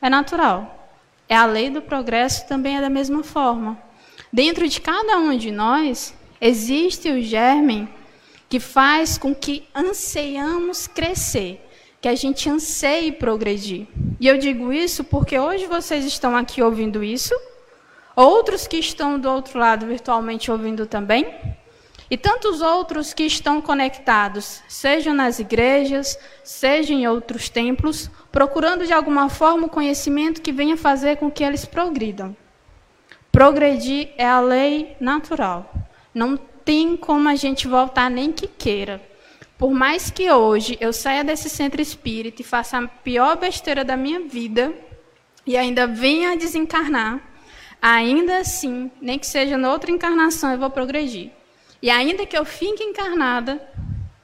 é 0.00 0.08
natural. 0.08 0.88
É 1.28 1.36
a 1.36 1.46
lei 1.46 1.70
do 1.70 1.82
progresso 1.82 2.46
também 2.46 2.76
é 2.76 2.80
da 2.80 2.90
mesma 2.90 3.22
forma. 3.22 3.78
Dentro 4.32 4.66
de 4.68 4.80
cada 4.80 5.18
um 5.18 5.36
de 5.36 5.50
nós 5.50 6.14
existe 6.40 7.10
o 7.10 7.22
germe 7.22 7.88
que 8.48 8.60
faz 8.60 9.18
com 9.18 9.34
que 9.34 9.66
anseiamos 9.74 10.86
crescer, 10.86 11.60
que 12.00 12.08
a 12.08 12.14
gente 12.14 12.48
anseie 12.48 13.12
progredir. 13.12 13.86
E 14.20 14.26
eu 14.26 14.38
digo 14.38 14.72
isso 14.72 15.04
porque 15.04 15.38
hoje 15.38 15.66
vocês 15.66 16.04
estão 16.04 16.36
aqui 16.36 16.62
ouvindo 16.62 17.02
isso, 17.02 17.34
outros 18.14 18.66
que 18.66 18.76
estão 18.76 19.18
do 19.18 19.30
outro 19.30 19.58
lado 19.58 19.86
virtualmente 19.86 20.50
ouvindo 20.50 20.86
também, 20.86 21.26
e 22.10 22.16
tantos 22.16 22.60
outros 22.60 23.14
que 23.14 23.24
estão 23.24 23.60
conectados, 23.60 24.62
sejam 24.68 25.14
nas 25.14 25.38
igrejas, 25.38 26.18
seja 26.42 26.92
em 26.92 27.06
outros 27.06 27.48
templos, 27.48 28.10
procurando 28.30 28.86
de 28.86 28.92
alguma 28.92 29.28
forma 29.28 29.66
o 29.66 29.70
conhecimento 29.70 30.42
que 30.42 30.52
venha 30.52 30.76
fazer 30.76 31.16
com 31.16 31.30
que 31.30 31.42
eles 31.42 31.64
progridam. 31.64 32.36
Progredir 33.32 34.10
é 34.16 34.26
a 34.26 34.40
lei 34.40 34.96
natural. 35.00 35.72
Não 36.14 36.36
tem 36.36 36.96
como 36.96 37.28
a 37.28 37.34
gente 37.34 37.66
voltar 37.66 38.10
nem 38.10 38.30
que 38.30 38.46
queira. 38.46 39.02
Por 39.58 39.72
mais 39.72 40.10
que 40.10 40.30
hoje 40.30 40.76
eu 40.80 40.92
saia 40.92 41.24
desse 41.24 41.48
centro 41.48 41.80
espírita 41.80 42.42
e 42.42 42.44
faça 42.44 42.78
a 42.78 42.86
pior 42.86 43.36
besteira 43.36 43.84
da 43.84 43.96
minha 43.96 44.20
vida 44.20 44.74
e 45.46 45.56
ainda 45.56 45.86
venha 45.86 46.32
a 46.32 46.36
desencarnar, 46.36 47.20
ainda 47.80 48.38
assim, 48.38 48.90
nem 49.00 49.18
que 49.18 49.26
seja 49.26 49.56
na 49.56 49.70
outra 49.72 49.90
encarnação, 49.90 50.52
eu 50.52 50.58
vou 50.58 50.70
progredir. 50.70 51.30
E 51.84 51.90
ainda 51.90 52.24
que 52.24 52.34
eu 52.34 52.46
fique 52.46 52.82
encarnada, 52.82 53.60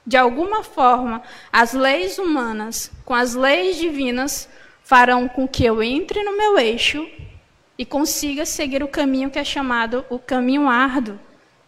de 0.03 0.17
alguma 0.17 0.63
forma, 0.63 1.21
as 1.53 1.73
leis 1.73 2.17
humanas 2.17 2.91
com 3.05 3.13
as 3.13 3.35
leis 3.35 3.75
divinas 3.77 4.49
farão 4.81 5.27
com 5.27 5.47
que 5.47 5.63
eu 5.63 5.83
entre 5.83 6.23
no 6.23 6.35
meu 6.35 6.57
eixo 6.57 7.07
e 7.77 7.85
consiga 7.85 8.47
seguir 8.47 8.81
o 8.81 8.87
caminho 8.87 9.29
que 9.29 9.37
é 9.37 9.43
chamado 9.43 10.03
o 10.09 10.17
caminho 10.17 10.67
árduo 10.67 11.19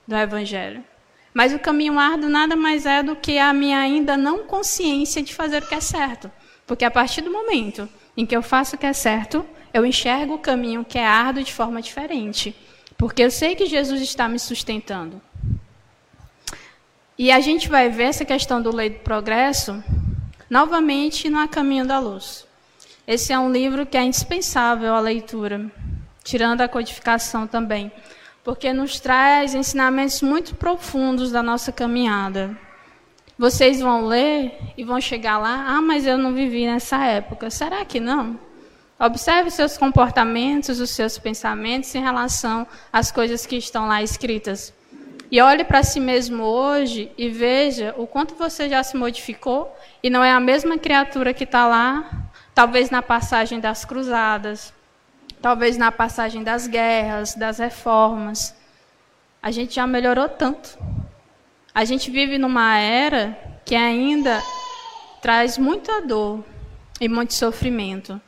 do 0.07 0.15
Evangelho. 0.15 0.83
Mas 1.31 1.53
o 1.53 1.59
caminho 1.59 2.00
árduo 2.00 2.27
nada 2.27 2.55
mais 2.55 2.88
é 2.88 3.03
do 3.03 3.15
que 3.15 3.38
a 3.38 3.53
minha 3.53 3.77
ainda 3.77 4.17
não 4.17 4.47
consciência 4.47 5.21
de 5.21 5.31
fazer 5.31 5.62
o 5.62 5.67
que 5.67 5.75
é 5.75 5.79
certo. 5.79 6.31
Porque 6.65 6.83
a 6.83 6.89
partir 6.89 7.21
do 7.21 7.31
momento 7.31 7.88
em 8.17 8.25
que 8.25 8.35
eu 8.35 8.41
faço 8.41 8.75
o 8.75 8.79
que 8.79 8.88
é 8.88 8.93
certo, 8.93 9.45
eu 9.71 9.85
enxergo 9.85 10.33
o 10.33 10.39
caminho 10.39 10.83
que 10.83 10.97
é 10.97 11.05
árduo 11.05 11.43
de 11.43 11.53
forma 11.53 11.83
diferente. 11.83 12.55
Porque 12.97 13.21
eu 13.21 13.29
sei 13.29 13.53
que 13.53 13.67
Jesus 13.67 14.01
está 14.01 14.27
me 14.27 14.39
sustentando. 14.39 15.21
E 17.15 17.32
a 17.32 17.39
gente 17.39 17.70
vai 17.70 17.89
ver 17.89 18.05
essa 18.05 18.25
questão 18.25 18.60
do 18.60 18.75
lei 18.75 18.89
do 18.89 19.00
progresso 19.00 19.84
novamente 20.50 21.29
no 21.29 21.38
A 21.38 21.48
Caminho 21.48 21.86
da 21.86 22.00
Luz. 22.00 22.48
Esse 23.05 23.32
é 23.32 23.38
um 23.38 23.51
livro 23.51 23.86
que 23.86 23.96
é 23.96 24.03
indispensável 24.03 24.96
à 24.96 25.00
leitura, 25.00 25.72
tirando 26.24 26.62
a 26.62 26.67
codificação 26.67 27.46
também, 27.46 27.91
porque 28.43 28.74
nos 28.74 29.00
traz 29.00 29.53
ensinamentos 29.53 30.24
muito 30.24 30.55
profundos 30.55 31.32
da 31.32 31.43
nossa 31.43 31.72
caminhada. 31.72 32.58
Vocês 33.38 33.79
vão 33.79 34.08
ler 34.08 34.58
e 34.75 34.84
vão 34.84 35.00
chegar 35.00 35.38
lá, 35.38 35.65
ah, 35.67 35.82
mas 35.82 36.08
eu 36.08 36.17
não 36.17 36.34
vivi 36.34 36.65
nessa 36.65 36.98
época. 37.05 37.51
Será 37.51 37.86
que 37.86 38.00
não? 38.00 38.39
Observe 39.00 39.51
seus 39.51 39.77
comportamentos, 39.77 40.79
os 40.79 40.89
seus 40.89 41.20
pensamentos 41.20 41.93
em 41.93 42.01
relação 42.01 42.65
às 42.91 43.12
coisas 43.12 43.46
que 43.46 43.55
estão 43.55 43.88
lá 43.88 44.01
escritas. 44.01 44.74
E 45.33 45.41
olhe 45.41 45.63
para 45.63 45.81
si 45.81 45.99
mesmo 45.99 46.43
hoje 46.43 47.11
e 47.17 47.27
veja 47.27 47.95
o 47.97 48.05
quanto 48.05 48.35
você 48.35 48.69
já 48.69 48.83
se 48.83 48.95
modificou 48.95 49.75
e 50.03 50.07
não 50.07 50.23
é 50.23 50.31
a 50.31 50.39
mesma 50.39 50.77
criatura 50.77 51.33
que 51.33 51.43
está 51.43 51.65
lá, 51.65 52.29
talvez 52.53 52.91
na 52.91 53.01
passagem 53.01 53.59
das 53.59 53.83
cruzadas, 53.83 54.71
talvez 55.41 55.75
na 55.75 55.91
passagem 55.91 56.43
das 56.43 56.67
guerras, 56.67 57.33
das 57.33 57.57
reformas. 57.57 58.55
A 59.41 59.49
gente 59.49 59.73
já 59.73 59.87
melhorou 59.87 60.29
tanto. 60.29 60.77
A 61.73 61.83
gente 61.83 62.11
vive 62.11 62.37
numa 62.37 62.77
era 62.77 63.35
que 63.65 63.73
ainda 63.73 64.39
traz 65.19 65.57
muita 65.57 65.99
dor 65.99 66.45
e 67.01 67.09
muito 67.09 67.33
sofrimento, 67.33 68.21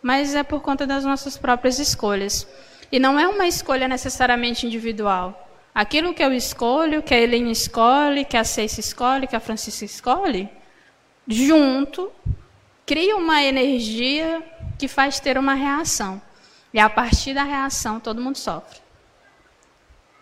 mas 0.00 0.34
é 0.34 0.42
por 0.42 0.62
conta 0.62 0.86
das 0.86 1.04
nossas 1.04 1.36
próprias 1.36 1.78
escolhas. 1.78 2.48
E 2.90 2.98
não 2.98 3.20
é 3.20 3.28
uma 3.28 3.46
escolha 3.46 3.86
necessariamente 3.86 4.66
individual. 4.66 5.45
Aquilo 5.76 6.14
que 6.14 6.24
eu 6.24 6.32
escolho, 6.32 7.02
que 7.02 7.12
a 7.12 7.20
Helene 7.20 7.50
escolhe, 7.50 8.24
que 8.24 8.38
a 8.38 8.44
Ceice 8.44 8.80
escolhe, 8.80 9.26
que 9.26 9.36
a 9.36 9.40
Francisca 9.40 9.84
escolhe, 9.84 10.48
junto, 11.28 12.10
cria 12.86 13.14
uma 13.14 13.42
energia 13.42 14.42
que 14.78 14.88
faz 14.88 15.20
ter 15.20 15.36
uma 15.36 15.52
reação. 15.52 16.18
E 16.72 16.80
a 16.80 16.88
partir 16.88 17.34
da 17.34 17.42
reação, 17.42 18.00
todo 18.00 18.22
mundo 18.22 18.38
sofre. 18.38 18.80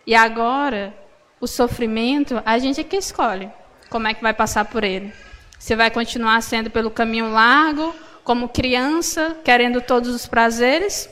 E 0.05 0.13
agora, 0.13 0.93
o 1.41 1.47
sofrimento, 1.47 2.43
a 2.45 2.59
gente 2.59 2.81
é 2.81 2.85
que 2.85 2.97
escolhe 2.97 3.49
como 3.89 4.09
é 4.09 4.15
que 4.15 4.25
vai 4.25 4.35
passar 4.35 4.65
por 4.65 4.83
ele. 4.83 5.13
Você 5.57 5.77
vai 5.77 5.89
continuar 5.89 6.43
sendo 6.43 6.69
pelo 6.69 6.91
caminho 6.91 7.31
largo, 7.31 7.95
como 8.25 8.49
criança, 8.49 9.37
querendo 9.45 9.81
todos 9.81 10.13
os 10.13 10.27
prazeres, 10.27 11.09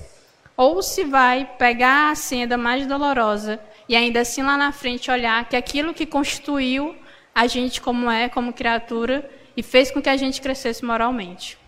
ou 0.57 0.83
se 0.83 1.05
vai 1.05 1.49
pegar 1.59 2.11
a 2.11 2.17
senda 2.17 2.59
mais 2.59 2.89
dolorosa 2.89 3.61
e 3.93 3.97
ainda 3.97 4.21
assim 4.21 4.43
lá 4.43 4.57
na 4.57 4.73
frente 4.73 5.11
olhar 5.11 5.47
que 5.47 5.55
aquilo 5.55 5.93
que 5.93 6.07
constituiu 6.07 6.97
a 7.35 7.47
gente 7.47 7.79
como 7.79 8.11
é, 8.11 8.27
como 8.27 8.51
criatura, 8.51 9.31
e 9.55 9.63
fez 9.63 9.91
com 9.91 10.01
que 10.01 10.09
a 10.09 10.17
gente 10.17 10.41
crescesse 10.41 10.83
moralmente. 10.83 11.59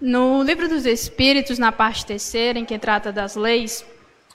No 0.00 0.42
livro 0.42 0.66
dos 0.66 0.86
Espíritos, 0.86 1.58
na 1.58 1.70
parte 1.70 2.06
terceira, 2.06 2.58
em 2.58 2.64
que 2.64 2.78
trata 2.78 3.12
das 3.12 3.36
leis, 3.36 3.84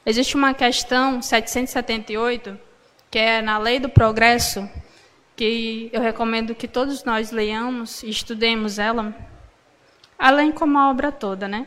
existe 0.05 0.36
uma 0.36 0.53
questão 0.53 1.24
778, 1.24 2.55
que 3.10 3.17
é 3.17 3.41
na 3.41 3.58
lei 3.58 3.79
do 3.79 3.89
progresso, 3.89 4.69
que 5.36 5.89
eu 5.91 6.01
recomendo 6.01 6.53
que 6.53 6.67
todos 6.67 7.03
nós 7.03 7.31
leiamos 7.31 8.03
e 8.03 8.12
estudemos 8.12 8.77
ela, 8.77 9.12
além 10.19 10.51
como 10.51 10.77
a 10.77 10.91
obra 10.91 11.12
toda, 11.12 11.48
né? 11.48 11.65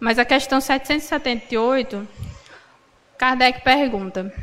Mas 0.00 0.18
a 0.18 0.24
questão 0.24 0.62
778 0.62 2.08
Kardec 3.20 3.62
pergunta: 3.62 4.34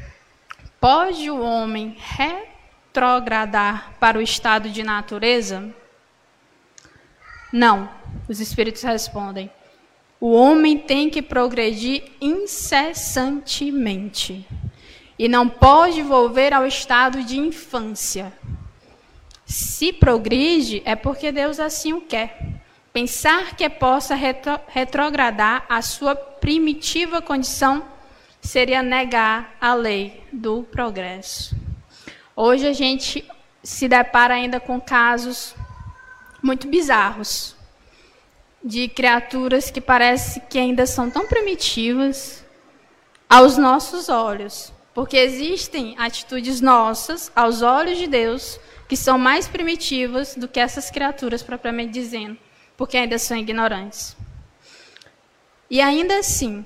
Pode 0.80 1.30
o 1.32 1.42
homem 1.42 1.98
retrogradar 1.98 3.96
para 4.00 4.20
o 4.20 4.22
estado 4.22 4.70
de 4.70 4.84
natureza? 4.84 5.74
Não, 7.52 7.90
os 8.30 8.40
espíritos 8.40 8.84
respondem. 8.84 9.50
O 10.20 10.32
homem 10.32 10.78
tem 10.78 11.10
que 11.10 11.24
progredir 11.24 12.04
incessantemente 12.22 14.48
e 15.18 15.28
não 15.28 15.50
pode 15.50 16.04
volver 16.04 16.54
ao 16.54 16.68
estado 16.68 17.24
de 17.24 17.40
infância. 17.40 18.32
Se 19.44 19.92
progride, 19.92 20.84
é 20.86 20.96
porque 20.96 21.32
Deus 21.32 21.60
assim 21.60 21.94
o 21.94 22.02
quer. 22.02 22.38
Pensar 22.94 23.56
que 23.56 23.68
possa 23.72 24.14
retro 24.14 24.60
retrogradar 24.68 25.66
a 25.68 25.82
sua 25.82 26.16
primitiva 26.16 27.24
condição 27.24 27.97
seria 28.48 28.82
negar 28.82 29.58
a 29.60 29.74
lei 29.74 30.24
do 30.32 30.64
progresso. 30.64 31.54
Hoje 32.34 32.66
a 32.66 32.72
gente 32.72 33.28
se 33.62 33.90
depara 33.90 34.36
ainda 34.36 34.58
com 34.58 34.80
casos 34.80 35.54
muito 36.42 36.66
bizarros 36.66 37.58
de 38.64 38.88
criaturas 38.88 39.70
que 39.70 39.82
parece 39.82 40.40
que 40.50 40.58
ainda 40.58 40.86
são 40.86 41.12
tão 41.12 41.28
primitivas 41.28 42.46
aos 43.30 43.58
nossos 43.58 44.08
olhos, 44.08 44.72
porque 44.94 45.18
existem 45.18 45.96
atitudes 45.98 46.62
nossas 46.62 47.30
aos 47.36 47.62
olhos 47.62 47.98
de 47.98 48.08
Deus 48.08 48.58
que 48.88 48.96
são 48.96 49.18
mais 49.18 49.46
primitivas 49.46 50.36
do 50.36 50.48
que 50.48 50.62
essas 50.62 50.90
criaturas 50.90 51.44
propriamente 51.44 51.92
dizendo, 51.92 52.38
porque 52.78 52.96
ainda 52.96 53.20
são 53.20 53.36
ignorantes. 53.36 54.16
E 55.70 55.82
ainda 55.82 56.20
assim, 56.20 56.66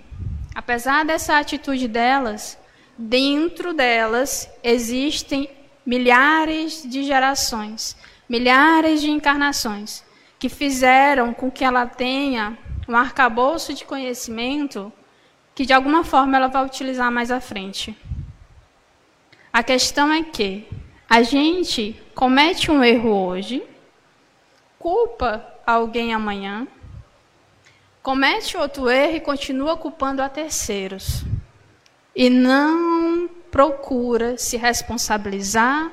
apesar 0.53 1.05
dessa 1.05 1.37
atitude 1.37 1.87
delas, 1.87 2.57
dentro 2.97 3.73
delas 3.73 4.49
existem 4.63 5.49
milhares 5.85 6.83
de 6.87 7.03
gerações, 7.03 7.97
milhares 8.29 9.01
de 9.01 9.09
encarnações 9.09 10.03
que 10.37 10.49
fizeram 10.49 11.33
com 11.33 11.51
que 11.51 11.63
ela 11.63 11.85
tenha 11.85 12.57
um 12.87 12.95
arcabouço 12.95 13.73
de 13.73 13.85
conhecimento 13.85 14.91
que 15.53 15.65
de 15.65 15.73
alguma 15.73 16.03
forma 16.03 16.37
ela 16.37 16.47
vai 16.47 16.65
utilizar 16.65 17.11
mais 17.11 17.29
à 17.29 17.39
frente. 17.39 17.95
A 19.53 19.61
questão 19.61 20.11
é 20.11 20.23
que 20.23 20.67
a 21.09 21.21
gente 21.21 22.01
comete 22.15 22.71
um 22.71 22.83
erro 22.83 23.27
hoje, 23.27 23.61
culpa 24.79 25.45
alguém 25.67 26.13
amanhã, 26.13 26.67
comete 28.01 28.57
outro 28.57 28.89
erro 28.89 29.15
e 29.17 29.21
continua 29.21 29.77
culpando 29.77 30.21
a 30.21 30.29
terceiros. 30.29 31.23
E 32.15 32.29
não 32.29 33.29
procura 33.49 34.37
se 34.37 34.57
responsabilizar 34.57 35.91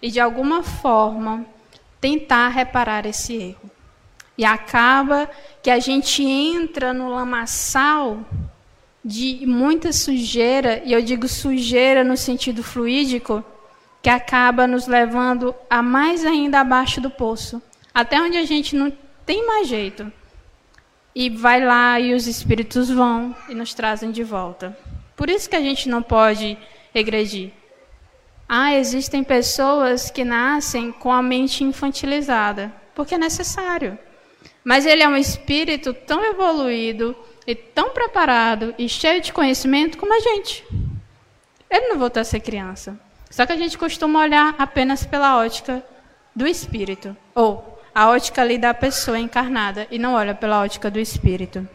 e 0.00 0.10
de 0.10 0.20
alguma 0.20 0.62
forma 0.62 1.44
tentar 2.00 2.48
reparar 2.48 3.04
esse 3.06 3.34
erro. 3.34 3.70
E 4.38 4.44
acaba 4.44 5.28
que 5.62 5.70
a 5.70 5.78
gente 5.78 6.24
entra 6.24 6.94
no 6.94 7.10
lamaçal 7.10 8.24
de 9.04 9.44
muita 9.46 9.92
sujeira, 9.92 10.82
e 10.84 10.92
eu 10.92 11.02
digo 11.02 11.26
sujeira 11.26 12.04
no 12.04 12.16
sentido 12.16 12.62
fluídico, 12.62 13.44
que 14.02 14.08
acaba 14.08 14.66
nos 14.66 14.86
levando 14.86 15.54
a 15.68 15.82
mais 15.82 16.24
ainda 16.24 16.60
abaixo 16.60 17.00
do 17.00 17.10
poço, 17.10 17.60
até 17.94 18.20
onde 18.20 18.38
a 18.38 18.44
gente 18.44 18.74
não 18.74 18.90
tem 19.26 19.46
mais 19.46 19.68
jeito. 19.68 20.10
E 21.14 21.28
vai 21.28 21.64
lá 21.64 21.98
e 21.98 22.14
os 22.14 22.26
espíritos 22.26 22.88
vão 22.88 23.34
e 23.48 23.54
nos 23.54 23.74
trazem 23.74 24.10
de 24.10 24.22
volta. 24.22 24.76
Por 25.16 25.28
isso 25.28 25.50
que 25.50 25.56
a 25.56 25.60
gente 25.60 25.88
não 25.88 26.02
pode 26.02 26.56
regredir. 26.94 27.50
Ah, 28.48 28.74
existem 28.74 29.22
pessoas 29.22 30.10
que 30.10 30.24
nascem 30.24 30.90
com 30.90 31.12
a 31.12 31.22
mente 31.22 31.62
infantilizada, 31.62 32.72
porque 32.94 33.14
é 33.14 33.18
necessário. 33.18 33.98
Mas 34.64 34.86
ele 34.86 35.02
é 35.02 35.08
um 35.08 35.16
espírito 35.16 35.92
tão 35.94 36.24
evoluído 36.24 37.16
e 37.46 37.54
tão 37.54 37.90
preparado 37.90 38.74
e 38.78 38.88
cheio 38.88 39.20
de 39.20 39.32
conhecimento 39.32 39.98
como 39.98 40.14
a 40.14 40.20
gente. 40.20 40.64
Ele 41.70 41.88
não 41.88 41.98
voltou 41.98 42.20
a 42.20 42.24
ser 42.24 42.40
criança. 42.40 42.98
Só 43.30 43.46
que 43.46 43.52
a 43.52 43.56
gente 43.56 43.78
costuma 43.78 44.20
olhar 44.20 44.54
apenas 44.58 45.06
pela 45.06 45.38
ótica 45.38 45.84
do 46.34 46.46
espírito, 46.46 47.16
ou 47.34 47.79
a 48.00 48.08
ótica 48.08 48.40
ali 48.40 48.56
da 48.56 48.72
pessoa 48.72 49.18
encarnada, 49.18 49.86
e 49.90 49.98
não 49.98 50.14
olha 50.14 50.34
pela 50.34 50.62
ótica 50.62 50.90
do 50.90 50.98
espírito. 50.98 51.68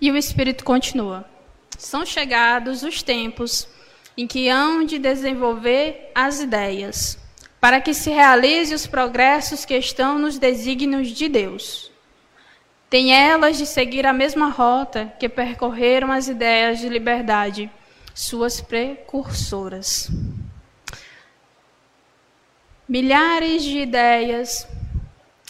E 0.00 0.10
o 0.10 0.16
espírito 0.16 0.64
continua. 0.64 1.24
São 1.78 2.04
chegados 2.04 2.82
os 2.82 3.00
tempos 3.00 3.68
em 4.16 4.26
que 4.26 4.48
hão 4.48 4.82
de 4.84 4.98
desenvolver 4.98 6.10
as 6.12 6.40
ideias, 6.40 7.16
para 7.60 7.80
que 7.80 7.94
se 7.94 8.10
realize 8.10 8.74
os 8.74 8.88
progressos 8.88 9.64
que 9.64 9.76
estão 9.76 10.18
nos 10.18 10.36
desígnios 10.36 11.06
de 11.06 11.28
Deus. 11.28 11.92
Tem 12.90 13.14
elas 13.14 13.56
de 13.56 13.66
seguir 13.66 14.04
a 14.04 14.12
mesma 14.12 14.48
rota 14.48 15.12
que 15.16 15.28
percorreram 15.28 16.10
as 16.10 16.26
ideias 16.26 16.80
de 16.80 16.88
liberdade, 16.88 17.70
suas 18.12 18.60
precursoras. 18.60 20.10
Milhares 22.88 23.62
de 23.62 23.80
ideias, 23.80 24.66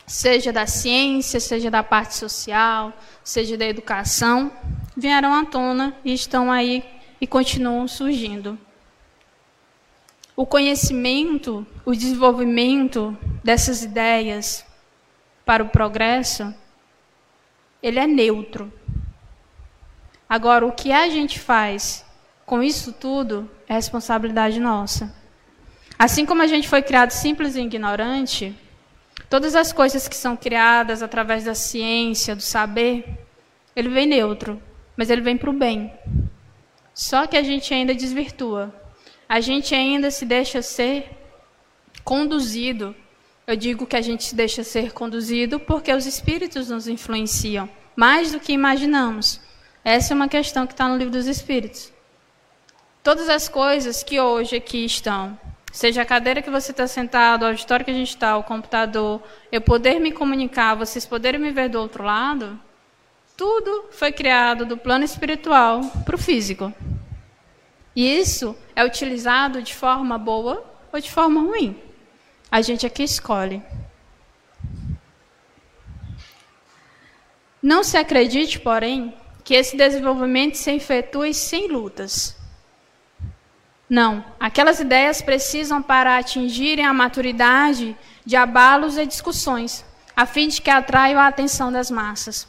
seja 0.04 0.52
da 0.52 0.66
ciência, 0.66 1.38
seja 1.38 1.70
da 1.70 1.84
parte 1.84 2.16
social, 2.16 2.92
seja 3.22 3.56
da 3.56 3.64
educação, 3.64 4.50
vieram 4.96 5.32
à 5.32 5.44
tona 5.44 5.94
e 6.04 6.12
estão 6.12 6.50
aí 6.50 6.84
e 7.20 7.26
continuam 7.26 7.86
surgindo. 7.86 8.58
O 10.34 10.44
conhecimento, 10.44 11.64
o 11.84 11.94
desenvolvimento 11.94 13.16
dessas 13.44 13.84
ideias 13.84 14.64
para 15.44 15.62
o 15.62 15.68
progresso, 15.68 16.52
ele 17.80 18.00
é 18.00 18.06
neutro. 18.06 18.72
Agora, 20.28 20.66
o 20.66 20.72
que 20.72 20.90
a 20.90 21.08
gente 21.08 21.38
faz 21.38 22.04
com 22.44 22.62
isso 22.62 22.92
tudo 22.92 23.48
é 23.68 23.74
responsabilidade 23.74 24.58
nossa. 24.58 25.14
Assim 25.98 26.24
como 26.24 26.42
a 26.42 26.46
gente 26.46 26.68
foi 26.68 26.82
criado 26.82 27.10
simples 27.10 27.56
e 27.56 27.60
ignorante, 27.60 28.54
todas 29.28 29.56
as 29.56 29.72
coisas 29.72 30.06
que 30.06 30.16
são 30.16 30.36
criadas 30.36 31.02
através 31.02 31.44
da 31.44 31.54
ciência, 31.54 32.36
do 32.36 32.42
saber, 32.42 33.04
ele 33.74 33.88
vem 33.88 34.06
neutro, 34.06 34.62
mas 34.96 35.10
ele 35.10 35.20
vem 35.20 35.36
para 35.36 35.50
o 35.50 35.52
bem. 35.52 35.92
Só 36.94 37.26
que 37.26 37.36
a 37.36 37.42
gente 37.42 37.72
ainda 37.74 37.94
desvirtua 37.94 38.72
a 39.28 39.40
gente 39.40 39.74
ainda 39.74 40.10
se 40.10 40.24
deixa 40.24 40.62
ser 40.62 41.10
conduzido. 42.02 42.96
Eu 43.46 43.54
digo 43.54 43.86
que 43.86 43.96
a 43.96 44.00
gente 44.00 44.24
se 44.24 44.34
deixa 44.34 44.64
ser 44.64 44.92
conduzido 44.92 45.60
porque 45.60 45.92
os 45.92 46.06
espíritos 46.06 46.70
nos 46.70 46.88
influenciam 46.88 47.68
mais 47.94 48.32
do 48.32 48.40
que 48.40 48.52
imaginamos. 48.52 49.38
Essa 49.84 50.14
é 50.14 50.16
uma 50.16 50.28
questão 50.28 50.66
que 50.66 50.72
está 50.72 50.88
no 50.88 50.96
livro 50.96 51.12
dos 51.12 51.26
Espíritos. 51.26 51.92
Todas 53.02 53.28
as 53.28 53.48
coisas 53.48 54.02
que 54.02 54.20
hoje 54.20 54.56
aqui 54.56 54.84
estão, 54.84 55.38
seja 55.78 56.02
a 56.02 56.04
cadeira 56.04 56.42
que 56.42 56.50
você 56.50 56.72
está 56.72 56.88
sentado, 56.88 57.42
o 57.42 57.46
auditório 57.46 57.84
que 57.84 57.92
a 57.92 57.94
gente 57.94 58.08
está, 58.08 58.36
o 58.36 58.42
computador, 58.42 59.22
eu 59.52 59.60
poder 59.60 60.00
me 60.00 60.10
comunicar, 60.10 60.74
vocês 60.74 61.06
poderem 61.06 61.40
me 61.40 61.52
ver 61.52 61.68
do 61.68 61.78
outro 61.78 62.02
lado, 62.02 62.58
tudo 63.36 63.84
foi 63.92 64.10
criado 64.10 64.66
do 64.66 64.76
plano 64.76 65.04
espiritual 65.04 65.82
para 66.04 66.16
o 66.16 66.18
físico. 66.18 66.74
E 67.94 68.18
isso 68.18 68.56
é 68.74 68.84
utilizado 68.84 69.62
de 69.62 69.72
forma 69.72 70.18
boa 70.18 70.64
ou 70.92 71.00
de 71.00 71.12
forma 71.12 71.42
ruim. 71.42 71.80
A 72.50 72.60
gente 72.60 72.84
aqui 72.84 73.04
escolhe. 73.04 73.62
Não 77.62 77.84
se 77.84 77.96
acredite, 77.96 78.58
porém, 78.58 79.14
que 79.44 79.54
esse 79.54 79.76
desenvolvimento 79.76 80.56
se 80.56 80.72
efetue 80.72 81.32
sem 81.32 81.68
lutas. 81.68 82.37
Não, 83.88 84.22
aquelas 84.38 84.80
ideias 84.80 85.22
precisam 85.22 85.80
para 85.80 86.18
atingirem 86.18 86.84
a 86.84 86.92
maturidade 86.92 87.96
de 88.24 88.36
abalos 88.36 88.98
e 88.98 89.06
discussões, 89.06 89.84
a 90.14 90.26
fim 90.26 90.48
de 90.48 90.60
que 90.60 90.68
atraiam 90.68 91.18
a 91.18 91.26
atenção 91.26 91.72
das 91.72 91.90
massas. 91.90 92.46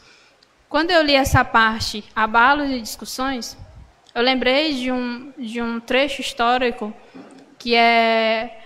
Quando 0.67 0.91
eu 0.91 1.01
li 1.01 1.15
essa 1.15 1.45
parte, 1.45 2.03
abalos 2.13 2.69
e 2.69 2.81
discussões, 2.81 3.57
eu 4.13 4.21
lembrei 4.21 4.73
de 4.73 4.91
um, 4.91 5.31
de 5.37 5.61
um 5.61 5.79
trecho 5.79 6.19
histórico 6.19 6.93
que 7.57 7.73
é 7.73 8.61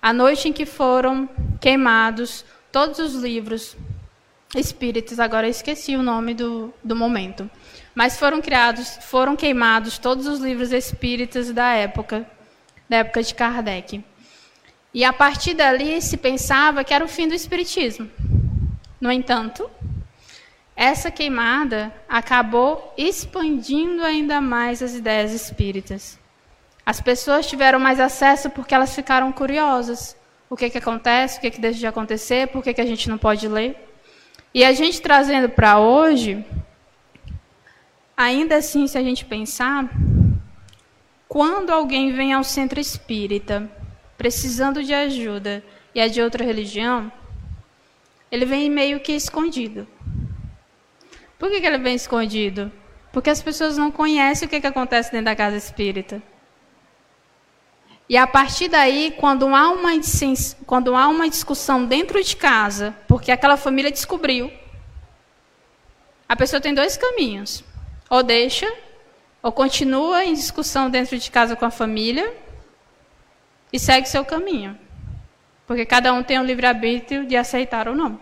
a 0.00 0.12
noite 0.12 0.48
em 0.48 0.52
que 0.52 0.64
foram 0.64 1.28
queimados 1.60 2.44
todos 2.70 2.98
os 2.98 3.14
livros 3.14 3.76
espíritas, 4.56 5.20
agora 5.20 5.46
eu 5.46 5.50
esqueci 5.50 5.96
o 5.96 6.02
nome 6.02 6.34
do, 6.34 6.72
do 6.82 6.96
momento, 6.96 7.50
mas 7.94 8.18
foram 8.18 8.40
criados, 8.40 8.98
foram 9.02 9.36
queimados 9.36 9.98
todos 9.98 10.26
os 10.26 10.40
livros 10.40 10.72
espíritas 10.72 11.52
da 11.52 11.72
época, 11.72 12.28
da 12.88 12.98
época 12.98 13.22
de 13.22 13.34
Kardec. 13.34 14.04
E 14.92 15.04
a 15.04 15.12
partir 15.12 15.54
dali 15.54 16.00
se 16.00 16.16
pensava 16.16 16.82
que 16.82 16.94
era 16.94 17.04
o 17.04 17.08
fim 17.08 17.28
do 17.28 17.34
espiritismo. 17.34 18.10
No 19.00 19.12
entanto, 19.12 19.70
essa 20.74 21.10
queimada 21.10 21.92
acabou 22.08 22.94
expandindo 22.96 24.04
ainda 24.04 24.40
mais 24.40 24.82
as 24.82 24.94
ideias 24.94 25.32
espíritas. 25.32 26.18
As 26.84 27.00
pessoas 27.00 27.46
tiveram 27.46 27.78
mais 27.78 27.98
acesso 27.98 28.48
porque 28.50 28.74
elas 28.74 28.94
ficaram 28.94 29.32
curiosas. 29.32 30.16
O 30.48 30.56
que, 30.56 30.70
que 30.70 30.78
acontece, 30.78 31.38
o 31.38 31.40
que, 31.40 31.50
que 31.50 31.60
deixa 31.60 31.78
de 31.78 31.86
acontecer, 31.86 32.48
por 32.48 32.62
que, 32.62 32.72
que 32.72 32.80
a 32.80 32.86
gente 32.86 33.08
não 33.08 33.18
pode 33.18 33.48
ler. 33.48 33.76
E 34.56 34.64
a 34.64 34.72
gente 34.72 35.02
trazendo 35.02 35.50
para 35.50 35.78
hoje, 35.78 36.42
ainda 38.16 38.56
assim, 38.56 38.86
se 38.86 38.96
a 38.96 39.02
gente 39.02 39.22
pensar, 39.22 39.86
quando 41.28 41.68
alguém 41.68 42.14
vem 42.14 42.32
ao 42.32 42.42
centro 42.42 42.80
espírita 42.80 43.70
precisando 44.16 44.82
de 44.82 44.94
ajuda 44.94 45.62
e 45.94 46.00
é 46.00 46.08
de 46.08 46.22
outra 46.22 46.42
religião, 46.42 47.12
ele 48.32 48.46
vem 48.46 48.70
meio 48.70 48.98
que 48.98 49.12
escondido. 49.12 49.86
Por 51.38 51.50
que, 51.50 51.60
que 51.60 51.66
ele 51.66 51.76
vem 51.76 51.94
escondido? 51.94 52.72
Porque 53.12 53.28
as 53.28 53.42
pessoas 53.42 53.76
não 53.76 53.90
conhecem 53.90 54.46
o 54.46 54.50
que, 54.50 54.58
que 54.58 54.66
acontece 54.66 55.12
dentro 55.12 55.26
da 55.26 55.36
casa 55.36 55.58
espírita. 55.58 56.22
E 58.08 58.16
a 58.16 58.26
partir 58.26 58.68
daí, 58.68 59.14
quando 59.18 59.52
há, 59.54 59.68
uma, 59.68 59.90
quando 60.64 60.94
há 60.94 61.08
uma 61.08 61.28
discussão 61.28 61.84
dentro 61.84 62.22
de 62.22 62.36
casa, 62.36 62.94
porque 63.08 63.32
aquela 63.32 63.56
família 63.56 63.90
descobriu, 63.90 64.52
a 66.28 66.36
pessoa 66.36 66.60
tem 66.60 66.72
dois 66.72 66.96
caminhos. 66.96 67.64
Ou 68.08 68.22
deixa, 68.22 68.72
ou 69.42 69.50
continua 69.50 70.24
em 70.24 70.34
discussão 70.34 70.88
dentro 70.88 71.18
de 71.18 71.30
casa 71.30 71.56
com 71.56 71.64
a 71.64 71.70
família 71.70 72.32
e 73.72 73.78
segue 73.78 74.08
seu 74.08 74.24
caminho. 74.24 74.78
Porque 75.66 75.84
cada 75.84 76.12
um 76.12 76.22
tem 76.22 76.38
o 76.38 76.44
livre-arbítrio 76.44 77.26
de 77.26 77.36
aceitar 77.36 77.88
ou 77.88 77.94
não. 77.94 78.20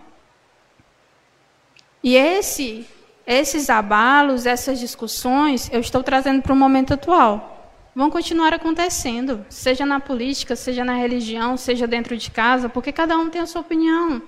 E 2.03 2.17
esse, 2.17 2.87
esses 3.27 3.69
abalos, 3.69 4.47
essas 4.47 4.79
discussões, 4.79 5.71
eu 5.71 5.81
estou 5.81 6.03
trazendo 6.03 6.43
para 6.43 6.53
o 6.53 6.57
momento 6.57 6.95
atual. 6.95 7.54
Vão 7.95 8.11
continuar 8.11 8.53
acontecendo, 8.53 9.47
seja 9.49 9.87
na 9.87 10.01
política, 10.01 10.57
seja 10.57 10.85
na 10.85 10.95
religião, 10.95 11.57
seja 11.57 11.87
dentro 11.87 12.17
de 12.17 12.31
casa, 12.31 12.69
porque 12.69 12.91
cada 12.91 13.17
um 13.17 13.31
tem 13.31 13.41
a 13.41 13.47
sua 13.47 13.61
opinião. 13.61 14.21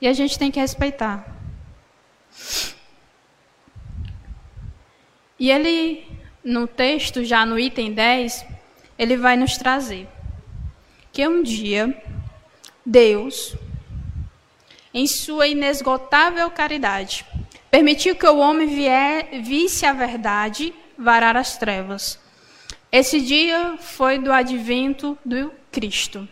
E 0.00 0.06
a 0.06 0.12
gente 0.12 0.38
tem 0.38 0.50
que 0.50 0.60
respeitar. 0.60 1.26
E 5.38 5.50
ele, 5.50 6.06
no 6.44 6.68
texto, 6.68 7.24
já 7.24 7.44
no 7.44 7.58
item 7.58 7.92
10, 7.92 8.46
ele 8.96 9.16
vai 9.16 9.36
nos 9.36 9.56
trazer 9.56 10.06
que 11.12 11.26
um 11.26 11.42
dia 11.42 12.00
Deus, 12.86 13.56
em 14.94 15.06
sua 15.06 15.48
inesgotável 15.48 16.48
caridade, 16.50 17.24
permitiu 17.70 18.14
que 18.14 18.26
o 18.26 18.38
homem 18.38 18.68
vier, 18.68 19.42
visse 19.42 19.84
a 19.84 19.92
verdade 19.92 20.72
varar 20.96 21.36
as 21.36 21.56
trevas. 21.56 22.18
Esse 22.92 23.20
dia 23.20 23.76
foi 23.78 24.18
do 24.18 24.32
advento 24.32 25.16
do 25.24 25.52
Cristo. 25.70 26.28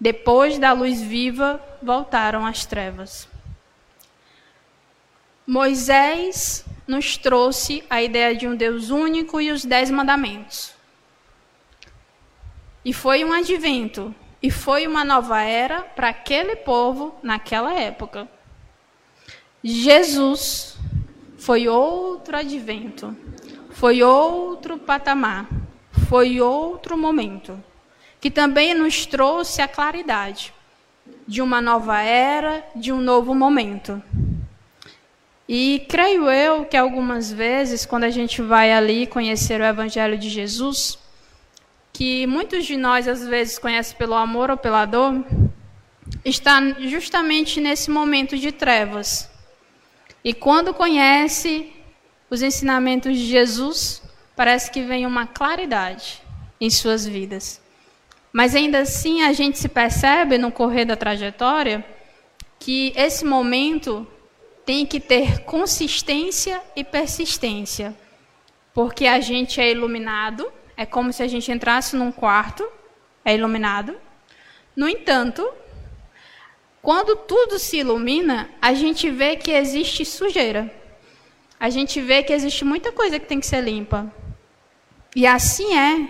Depois 0.00 0.58
da 0.58 0.72
luz 0.72 1.02
viva, 1.02 1.60
voltaram 1.82 2.46
as 2.46 2.64
trevas. 2.64 3.28
Moisés 5.44 6.64
nos 6.86 7.16
trouxe 7.16 7.82
a 7.90 8.00
ideia 8.00 8.36
de 8.36 8.46
um 8.46 8.54
Deus 8.54 8.90
único 8.90 9.40
e 9.40 9.50
os 9.50 9.64
dez 9.64 9.90
mandamentos. 9.90 10.72
E 12.84 12.92
foi 12.92 13.24
um 13.24 13.32
advento, 13.32 14.14
e 14.40 14.50
foi 14.50 14.86
uma 14.86 15.04
nova 15.04 15.42
era 15.42 15.82
para 15.82 16.08
aquele 16.08 16.54
povo 16.54 17.18
naquela 17.20 17.74
época. 17.74 18.28
Jesus 19.62 20.78
foi 21.36 21.68
outro 21.68 22.36
advento, 22.36 23.14
foi 23.70 24.02
outro 24.02 24.78
patamar, 24.78 25.48
foi 26.10 26.40
outro 26.40 26.98
momento, 26.98 27.62
que 28.20 28.32
também 28.32 28.74
nos 28.74 29.06
trouxe 29.06 29.62
a 29.62 29.68
claridade 29.68 30.52
de 31.24 31.40
uma 31.40 31.60
nova 31.60 32.02
era, 32.02 32.66
de 32.74 32.90
um 32.90 33.00
novo 33.00 33.32
momento. 33.32 34.02
E 35.48 35.86
creio 35.88 36.28
eu 36.28 36.64
que 36.64 36.76
algumas 36.76 37.30
vezes, 37.30 37.86
quando 37.86 38.02
a 38.02 38.10
gente 38.10 38.42
vai 38.42 38.72
ali 38.72 39.06
conhecer 39.06 39.60
o 39.60 39.64
Evangelho 39.64 40.18
de 40.18 40.28
Jesus, 40.28 40.98
que 41.92 42.26
muitos 42.26 42.66
de 42.66 42.76
nós 42.76 43.06
às 43.06 43.24
vezes 43.24 43.56
conhecem 43.56 43.96
pelo 43.96 44.14
amor 44.14 44.50
ou 44.50 44.56
pela 44.56 44.86
dor, 44.86 45.24
está 46.24 46.60
justamente 46.88 47.60
nesse 47.60 47.88
momento 47.88 48.36
de 48.36 48.50
trevas. 48.50 49.30
E 50.24 50.34
quando 50.34 50.74
conhece 50.74 51.72
os 52.28 52.42
ensinamentos 52.42 53.16
de 53.16 53.26
Jesus, 53.26 53.99
parece 54.40 54.70
que 54.70 54.80
vem 54.80 55.04
uma 55.04 55.26
claridade 55.26 56.22
em 56.58 56.70
suas 56.70 57.04
vidas. 57.04 57.60
Mas 58.32 58.54
ainda 58.54 58.78
assim 58.78 59.22
a 59.22 59.34
gente 59.34 59.58
se 59.58 59.68
percebe 59.68 60.38
no 60.38 60.50
correr 60.50 60.86
da 60.86 60.96
trajetória 60.96 61.84
que 62.58 62.90
esse 62.96 63.22
momento 63.22 64.06
tem 64.64 64.86
que 64.86 64.98
ter 64.98 65.40
consistência 65.40 66.58
e 66.74 66.82
persistência, 66.82 67.94
porque 68.72 69.06
a 69.06 69.20
gente 69.20 69.60
é 69.60 69.70
iluminado 69.70 70.50
é 70.74 70.86
como 70.86 71.12
se 71.12 71.22
a 71.22 71.28
gente 71.28 71.52
entrasse 71.52 71.94
num 71.94 72.10
quarto, 72.10 72.66
é 73.22 73.34
iluminado. 73.34 73.94
No 74.74 74.88
entanto, 74.88 75.46
quando 76.80 77.14
tudo 77.14 77.58
se 77.58 77.76
ilumina, 77.76 78.48
a 78.58 78.72
gente 78.72 79.10
vê 79.10 79.36
que 79.36 79.50
existe 79.50 80.02
sujeira. 80.06 80.74
A 81.58 81.68
gente 81.68 82.00
vê 82.00 82.22
que 82.22 82.32
existe 82.32 82.64
muita 82.64 82.90
coisa 82.90 83.18
que 83.20 83.26
tem 83.26 83.38
que 83.38 83.46
ser 83.46 83.60
limpa. 83.60 84.10
E 85.14 85.26
assim 85.26 85.76
é 85.76 86.08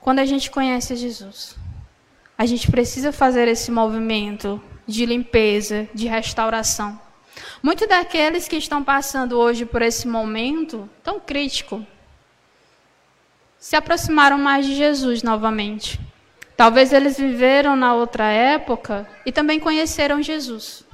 quando 0.00 0.18
a 0.18 0.24
gente 0.24 0.50
conhece 0.50 0.96
Jesus. 0.96 1.56
A 2.36 2.46
gente 2.46 2.70
precisa 2.70 3.12
fazer 3.12 3.48
esse 3.48 3.70
movimento 3.70 4.62
de 4.86 5.04
limpeza, 5.04 5.88
de 5.94 6.08
restauração. 6.08 6.98
Muitos 7.62 7.88
daqueles 7.88 8.48
que 8.48 8.56
estão 8.56 8.82
passando 8.82 9.38
hoje 9.38 9.64
por 9.64 9.82
esse 9.82 10.08
momento 10.08 10.88
tão 11.02 11.20
crítico, 11.20 11.84
se 13.58 13.76
aproximaram 13.76 14.38
mais 14.38 14.64
de 14.66 14.74
Jesus 14.74 15.22
novamente. 15.22 16.00
Talvez 16.56 16.92
eles 16.92 17.16
viveram 17.16 17.76
na 17.76 17.94
outra 17.94 18.24
época 18.24 19.08
e 19.24 19.30
também 19.30 19.60
conheceram 19.60 20.22
Jesus, 20.22 20.84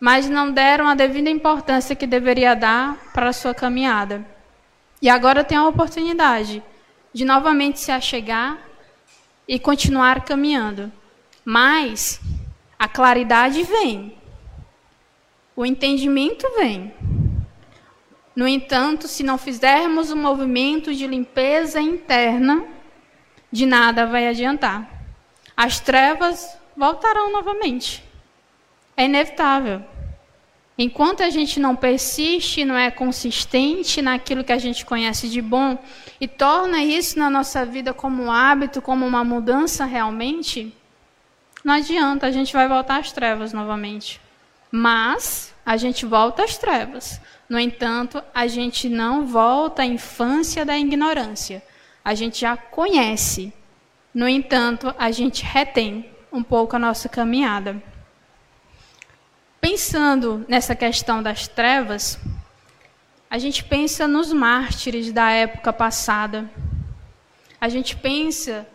mas 0.00 0.28
não 0.28 0.50
deram 0.50 0.88
a 0.88 0.94
devida 0.94 1.30
importância 1.30 1.94
que 1.94 2.06
deveria 2.06 2.54
dar 2.54 2.96
para 3.12 3.28
a 3.28 3.32
sua 3.32 3.54
caminhada. 3.54 4.24
E 5.04 5.08
agora 5.10 5.44
tem 5.44 5.58
a 5.58 5.68
oportunidade 5.68 6.62
de 7.12 7.26
novamente 7.26 7.78
se 7.78 7.92
achegar 7.92 8.58
e 9.46 9.58
continuar 9.58 10.24
caminhando. 10.24 10.90
Mas 11.44 12.22
a 12.78 12.88
claridade 12.88 13.62
vem, 13.64 14.16
o 15.54 15.66
entendimento 15.66 16.50
vem. 16.56 16.94
No 18.34 18.48
entanto, 18.48 19.06
se 19.06 19.22
não 19.22 19.36
fizermos 19.36 20.10
um 20.10 20.16
movimento 20.16 20.94
de 20.94 21.06
limpeza 21.06 21.82
interna, 21.82 22.64
de 23.52 23.66
nada 23.66 24.06
vai 24.06 24.26
adiantar. 24.26 24.88
As 25.54 25.80
trevas 25.80 26.56
voltarão 26.74 27.30
novamente. 27.30 28.02
É 28.96 29.04
inevitável. 29.04 29.84
Enquanto 30.76 31.22
a 31.22 31.30
gente 31.30 31.60
não 31.60 31.76
persiste, 31.76 32.64
não 32.64 32.76
é 32.76 32.90
consistente 32.90 34.02
naquilo 34.02 34.42
que 34.42 34.52
a 34.52 34.58
gente 34.58 34.84
conhece 34.84 35.28
de 35.28 35.40
bom 35.40 35.78
e 36.20 36.26
torna 36.26 36.82
isso 36.82 37.18
na 37.18 37.30
nossa 37.30 37.64
vida 37.64 37.94
como 37.94 38.24
um 38.24 38.30
hábito, 38.30 38.82
como 38.82 39.06
uma 39.06 39.22
mudança 39.22 39.84
realmente, 39.84 40.74
não 41.64 41.72
adianta, 41.72 42.26
a 42.26 42.30
gente 42.30 42.52
vai 42.52 42.68
voltar 42.68 42.98
às 43.00 43.10
trevas 43.10 43.54
novamente. 43.54 44.20
Mas 44.70 45.54
a 45.64 45.78
gente 45.78 46.04
volta 46.04 46.44
às 46.44 46.58
trevas. 46.58 47.18
No 47.48 47.58
entanto, 47.58 48.22
a 48.34 48.46
gente 48.46 48.88
não 48.88 49.26
volta 49.26 49.80
à 49.80 49.86
infância 49.86 50.64
da 50.64 50.76
ignorância. 50.76 51.62
A 52.04 52.14
gente 52.14 52.40
já 52.40 52.54
conhece. 52.54 53.50
No 54.12 54.28
entanto, 54.28 54.94
a 54.98 55.10
gente 55.10 55.42
retém 55.42 56.10
um 56.30 56.42
pouco 56.42 56.76
a 56.76 56.78
nossa 56.78 57.08
caminhada. 57.08 57.82
Pensando 59.66 60.44
nessa 60.46 60.76
questão 60.76 61.22
das 61.22 61.48
trevas, 61.48 62.18
a 63.30 63.38
gente 63.38 63.64
pensa 63.64 64.06
nos 64.06 64.30
mártires 64.30 65.10
da 65.10 65.30
época 65.30 65.72
passada. 65.72 66.50
A 67.58 67.70
gente 67.70 67.96
pensa 67.96 68.66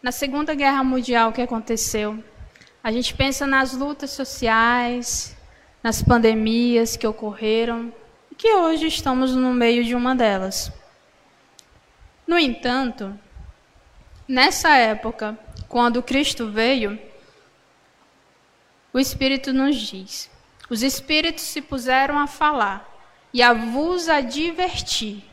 na 0.00 0.12
Segunda 0.12 0.54
Guerra 0.54 0.84
Mundial 0.84 1.32
que 1.32 1.42
aconteceu. 1.42 2.22
A 2.80 2.92
gente 2.92 3.12
pensa 3.12 3.44
nas 3.44 3.72
lutas 3.72 4.10
sociais, 4.12 5.36
nas 5.82 6.00
pandemias 6.00 6.96
que 6.96 7.04
ocorreram 7.04 7.92
e 8.30 8.36
que 8.36 8.54
hoje 8.54 8.86
estamos 8.86 9.34
no 9.34 9.52
meio 9.52 9.82
de 9.82 9.96
uma 9.96 10.14
delas. 10.14 10.70
No 12.24 12.38
entanto, 12.38 13.18
nessa 14.28 14.76
época, 14.76 15.36
quando 15.68 16.04
Cristo 16.04 16.48
veio, 16.48 17.07
o 18.92 18.98
Espírito 18.98 19.52
nos 19.52 19.76
diz: 19.76 20.30
os 20.68 20.82
Espíritos 20.82 21.44
se 21.44 21.62
puseram 21.62 22.18
a 22.18 22.26
falar 22.26 22.88
e 23.32 23.42
a 23.42 23.52
vos 23.52 24.08
advertir. 24.08 25.24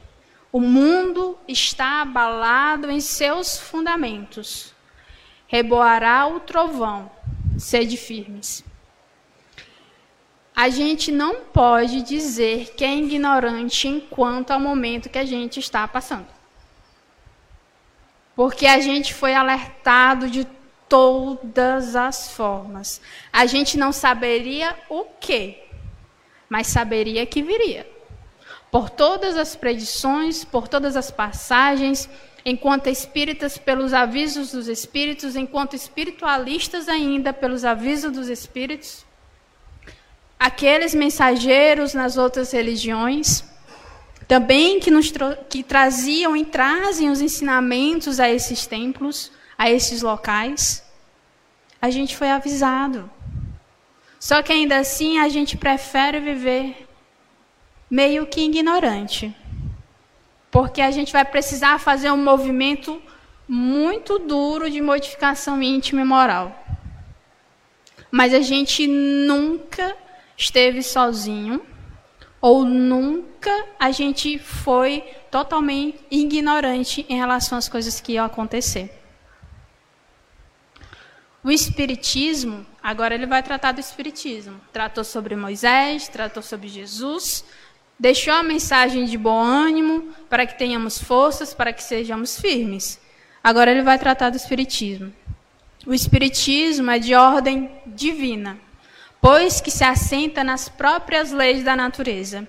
O 0.52 0.62
mundo 0.62 1.38
está 1.48 2.02
abalado 2.02 2.90
em 2.90 3.02
seus 3.02 3.58
fundamentos. 3.58 4.74
Reboará 5.48 6.28
o 6.28 6.40
trovão, 6.40 7.12
sede 7.58 7.98
firmes 7.98 8.64
a 10.56 10.70
gente 10.70 11.12
não 11.12 11.42
pode 11.42 12.02
dizer 12.02 12.74
que 12.76 12.86
é 12.86 12.96
ignorante 12.96 13.90
enquanto 13.90 14.52
ao 14.52 14.60
momento 14.60 15.10
que 15.10 15.18
a 15.18 15.26
gente 15.26 15.60
está 15.60 15.86
passando. 15.86 16.28
Porque 18.34 18.66
a 18.66 18.80
gente 18.80 19.14
foi 19.14 19.34
alertado 19.34 20.30
de 20.30 20.46
todas 20.88 21.96
as 21.96 22.32
formas. 22.32 23.02
A 23.32 23.46
gente 23.46 23.78
não 23.78 23.92
saberia 23.92 24.76
o 24.90 25.06
que, 25.20 25.58
mas 26.50 26.68
saberia 26.68 27.26
que 27.26 27.42
viria. 27.42 27.88
Por 28.72 28.90
todas 28.90 29.38
as 29.38 29.56
predições, 29.56 30.44
por 30.44 30.68
todas 30.68 30.96
as 30.96 31.10
passagens, 31.10 32.10
enquanto 32.46 32.88
espíritas 32.88 33.58
pelos 33.58 33.94
avisos 33.94 34.52
dos 34.52 34.68
espíritos, 34.68 35.36
enquanto 35.36 35.76
espiritualistas 35.76 36.88
ainda 36.88 37.34
pelos 37.34 37.66
avisos 37.66 38.12
dos 38.12 38.30
espíritos, 38.30 39.06
aqueles 40.40 40.94
mensageiros 40.94 41.94
nas 41.94 42.18
outras 42.18 42.52
religiões, 42.52 43.44
também 44.28 44.80
que, 44.80 44.92
nos 44.92 45.12
que 45.50 45.64
traziam 45.64 46.36
e 46.36 46.46
trazem 46.46 47.10
os 47.10 47.22
ensinamentos 47.22 48.20
a 48.20 48.30
esses 48.30 48.68
templos, 48.68 49.32
a 49.58 49.70
esses 49.70 50.02
locais. 50.02 50.84
A 51.82 51.90
gente 51.90 52.16
foi 52.16 52.30
avisado. 52.30 53.10
Só 54.20 54.42
que 54.42 54.52
ainda 54.52 54.78
assim 54.78 55.20
a 55.20 55.30
gente 55.30 55.56
prefere 55.56 56.20
viver 56.20 56.88
meio 57.90 58.26
que 58.26 58.42
ignorante. 58.42 59.36
Porque 60.50 60.82
a 60.82 60.92
gente 60.92 61.14
vai 61.14 61.26
precisar 61.26 61.80
fazer 61.80 62.12
um 62.12 62.24
movimento 62.24 63.02
muito 63.48 64.18
duro 64.18 64.70
de 64.70 64.82
modificação 64.82 65.62
íntima 65.62 66.02
e 66.02 66.06
moral. 66.06 66.64
Mas 68.10 68.34
a 68.34 68.42
gente 68.42 68.88
nunca 68.88 69.96
esteve 70.38 70.82
sozinho 70.82 71.62
ou 72.42 72.64
nunca 72.64 73.66
a 73.80 73.92
gente 73.92 74.38
foi 74.40 75.02
totalmente 75.32 76.00
ignorante 76.10 77.06
em 77.10 77.18
relação 77.18 77.58
às 77.58 77.68
coisas 77.68 78.00
que 78.00 78.14
iam 78.14 78.26
acontecer. 78.26 79.05
O 81.46 81.52
Espiritismo, 81.52 82.66
agora 82.82 83.14
ele 83.14 83.28
vai 83.28 83.44
tratar 83.44 83.72
do 83.72 83.80
Espiritismo. 83.80 84.60
Tratou 84.74 85.04
sobre 85.04 85.36
Moisés, 85.36 86.08
tratou 86.08 86.42
sobre 86.42 86.68
Jesus, 86.68 87.46
deixou 88.00 88.34
a 88.34 88.42
mensagem 88.42 89.06
de 89.06 89.16
bom 89.16 89.44
ânimo 89.44 90.12
para 90.28 90.48
que 90.48 90.58
tenhamos 90.58 90.98
forças, 90.98 91.54
para 91.54 91.72
que 91.72 91.84
sejamos 91.84 92.40
firmes. 92.40 93.00
Agora 93.44 93.70
ele 93.70 93.84
vai 93.84 94.00
tratar 94.00 94.32
do 94.32 94.38
Espiritismo. 94.38 95.14
O 95.86 95.94
Espiritismo 95.94 96.90
é 96.90 96.98
de 96.98 97.14
ordem 97.14 97.70
divina, 97.86 98.58
pois 99.22 99.62
que 99.62 99.70
se 99.70 99.84
assenta 99.84 100.44
nas 100.44 100.68
próprias 100.68 101.32
leis 101.32 101.64
da 101.64 101.76
natureza. 101.76 102.48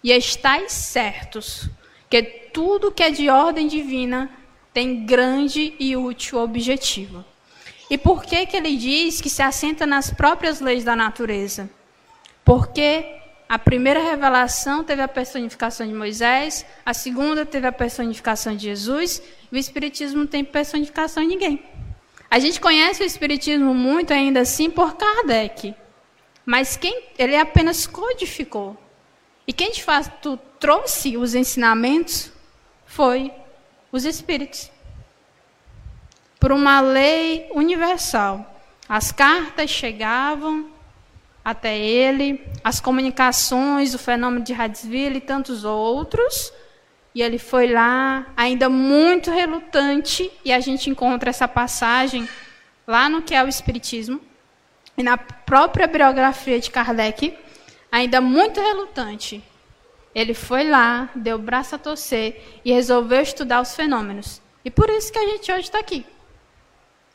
E 0.00 0.12
estáis 0.12 0.70
certos 0.70 1.68
que 2.08 2.22
tudo 2.22 2.92
que 2.92 3.02
é 3.02 3.10
de 3.10 3.28
ordem 3.28 3.66
divina 3.66 4.30
tem 4.72 5.04
grande 5.04 5.74
e 5.76 5.96
útil 5.96 6.38
objetivo. 6.38 7.24
E 7.90 7.96
por 7.96 8.22
que, 8.22 8.44
que 8.46 8.56
ele 8.56 8.76
diz 8.76 9.20
que 9.20 9.30
se 9.30 9.42
assenta 9.42 9.86
nas 9.86 10.10
próprias 10.10 10.60
leis 10.60 10.84
da 10.84 10.94
natureza? 10.94 11.70
Porque 12.44 13.16
a 13.48 13.58
primeira 13.58 14.02
revelação 14.02 14.84
teve 14.84 15.00
a 15.00 15.08
personificação 15.08 15.86
de 15.86 15.94
Moisés, 15.94 16.66
a 16.84 16.92
segunda 16.92 17.46
teve 17.46 17.66
a 17.66 17.72
personificação 17.72 18.54
de 18.54 18.64
Jesus, 18.64 19.22
e 19.50 19.56
o 19.56 19.58
Espiritismo 19.58 20.20
não 20.20 20.26
tem 20.26 20.44
personificação 20.44 21.22
de 21.22 21.30
ninguém. 21.30 21.64
A 22.30 22.38
gente 22.38 22.60
conhece 22.60 23.02
o 23.02 23.06
Espiritismo 23.06 23.72
muito 23.72 24.12
ainda 24.12 24.40
assim 24.40 24.70
por 24.70 24.96
Kardec, 24.96 25.74
mas 26.44 26.76
quem 26.76 27.04
ele 27.18 27.36
apenas 27.36 27.86
codificou. 27.86 28.76
E 29.46 29.52
quem 29.52 29.72
de 29.72 29.82
fato 29.82 30.38
trouxe 30.60 31.16
os 31.16 31.34
ensinamentos 31.34 32.30
foi 32.84 33.32
os 33.90 34.04
Espíritos 34.04 34.70
por 36.38 36.52
uma 36.52 36.80
lei 36.80 37.48
universal. 37.52 38.54
As 38.88 39.12
cartas 39.12 39.70
chegavam 39.70 40.70
até 41.44 41.78
ele, 41.78 42.44
as 42.62 42.80
comunicações, 42.80 43.94
o 43.94 43.98
fenômeno 43.98 44.44
de 44.44 44.52
Hadesville 44.52 45.16
e 45.16 45.20
tantos 45.20 45.64
outros. 45.64 46.52
E 47.14 47.22
ele 47.22 47.38
foi 47.38 47.72
lá, 47.72 48.26
ainda 48.36 48.68
muito 48.68 49.30
relutante, 49.30 50.30
e 50.44 50.52
a 50.52 50.60
gente 50.60 50.90
encontra 50.90 51.30
essa 51.30 51.48
passagem 51.48 52.28
lá 52.86 53.08
no 53.08 53.22
que 53.22 53.34
é 53.34 53.42
o 53.42 53.48
Espiritismo, 53.48 54.20
e 54.96 55.02
na 55.02 55.16
própria 55.16 55.86
biografia 55.86 56.60
de 56.60 56.70
Kardec, 56.70 57.36
ainda 57.90 58.20
muito 58.20 58.60
relutante. 58.60 59.42
Ele 60.14 60.34
foi 60.34 60.68
lá, 60.68 61.08
deu 61.14 61.36
o 61.36 61.40
braço 61.40 61.74
a 61.74 61.78
torcer 61.78 62.60
e 62.64 62.72
resolveu 62.72 63.20
estudar 63.20 63.60
os 63.60 63.74
fenômenos. 63.74 64.40
E 64.64 64.70
por 64.70 64.90
isso 64.90 65.12
que 65.12 65.18
a 65.18 65.26
gente 65.26 65.50
hoje 65.50 65.62
está 65.62 65.78
aqui. 65.78 66.04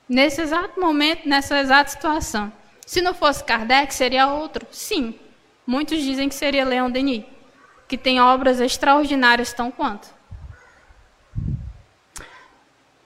Nesse 0.08 0.42
exato 0.42 0.80
momento, 0.80 1.28
nessa 1.28 1.60
exata 1.60 1.89
situação. 1.89 2.52
Se 2.86 3.02
não 3.02 3.13
fosse 3.13 3.44
Kardec, 3.44 3.94
seria 3.94 4.28
outro? 4.28 4.68
Sim. 4.72 5.18
Muitos 5.66 6.02
dizem 6.02 6.28
que 6.28 6.36
seria 6.36 6.66
Leon 6.66 6.92
Denis, 6.92 7.24
que 7.88 7.98
tem 7.98 8.20
obras 8.20 8.60
extraordinárias 8.60 9.54
tão 9.54 9.72
quanto. 9.72 10.13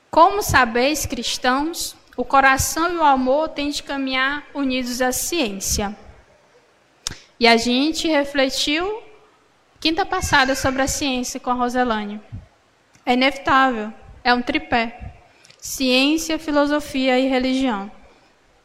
Como 0.09 0.41
sabeis, 0.41 1.05
cristãos, 1.05 1.95
o 2.15 2.25
coração 2.25 2.91
e 2.91 2.95
o 2.95 3.03
amor 3.03 3.49
têm 3.49 3.69
de 3.69 3.83
caminhar 3.83 4.43
unidos 4.55 4.99
à 4.99 5.11
ciência. 5.11 5.95
E 7.39 7.47
a 7.47 7.55
gente 7.55 8.07
refletiu 8.07 9.03
quinta 9.79 10.03
passada 10.03 10.55
sobre 10.55 10.81
a 10.81 10.87
ciência 10.87 11.39
com 11.39 11.51
a 11.51 11.53
Roselane. 11.53 12.19
É 13.05 13.13
inevitável, 13.13 13.93
é 14.23 14.33
um 14.33 14.41
tripé 14.41 15.06
ciência, 15.67 16.39
filosofia 16.39 17.19
e 17.19 17.27
religião. 17.27 17.91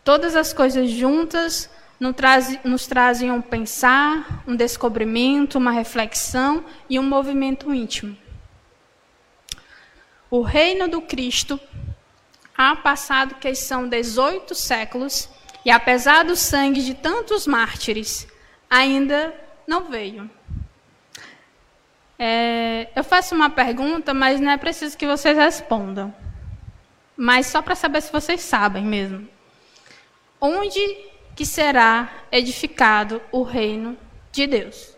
Todas 0.05 0.37
as 0.37 0.53
coisas 0.53 0.89
juntas 0.89 1.69
nos 1.99 2.87
trazem 2.87 3.33
um 3.33 3.43
pensar, 3.43 4.45
um 4.47 4.55
descobrimento, 4.55 5.59
uma 5.59 5.73
reflexão 5.73 6.65
e 6.89 7.01
um 7.01 7.03
movimento 7.03 7.75
íntimo. 7.75 8.17
O 10.31 10.43
reino 10.43 10.87
do 10.87 11.03
Cristo 11.03 11.59
há 12.57 12.77
passado 12.77 13.35
que 13.35 13.53
são 13.53 13.89
18 13.89 14.55
séculos 14.55 15.29
e 15.65 15.73
apesar 15.73 16.25
do 16.25 16.37
sangue 16.37 16.83
de 16.85 16.95
tantos 16.95 17.49
mártires, 17.49 18.29
ainda 18.71 19.35
não 19.67 19.91
veio. 19.91 20.31
É, 22.17 22.89
eu 22.95 23.03
faço 23.03 23.35
uma 23.35 23.51
pergunta, 23.51 24.15
mas 24.15 24.39
não 24.39 24.53
é 24.53 24.57
preciso 24.57 24.97
que 24.97 25.07
vocês 25.07 25.37
respondam 25.37 26.15
mas 27.17 27.47
só 27.47 27.63
para 27.63 27.75
saber 27.75 28.01
se 28.01 28.13
vocês 28.13 28.41
sabem 28.41 28.85
mesmo. 28.85 29.29
Onde 30.41 30.81
que 31.37 31.47
será 31.47 32.11
edificado 32.31 33.23
o 33.31 33.43
reino 33.43 33.97
de 34.31 34.47
Deus? 34.47 34.97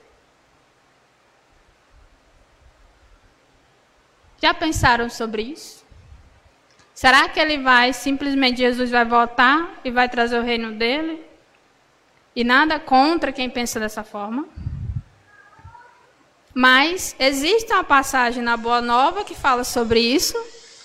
Já 4.41 4.53
pensaram 4.53 5.09
sobre 5.09 5.43
isso? 5.43 5.85
Será 6.95 7.29
que 7.29 7.41
ele 7.41 7.59
vai, 7.59 7.93
simplesmente 7.93 8.59
Jesus 8.59 8.91
vai 8.91 9.05
voltar 9.05 9.81
e 9.85 9.91
vai 9.91 10.09
trazer 10.09 10.39
o 10.39 10.43
reino 10.43 10.73
dele? 10.73 11.25
E 12.37 12.45
nada 12.45 12.79
contra 12.79 13.33
quem 13.33 13.51
pensa 13.51 13.81
dessa 13.81 14.05
forma. 14.05 14.47
Mas 16.55 17.17
existe 17.19 17.73
uma 17.73 17.83
passagem 17.83 18.43
na 18.43 18.57
Boa 18.57 18.81
Nova 18.81 19.25
que 19.25 19.35
fala 19.35 19.65
sobre 19.65 19.99
isso, 19.99 20.37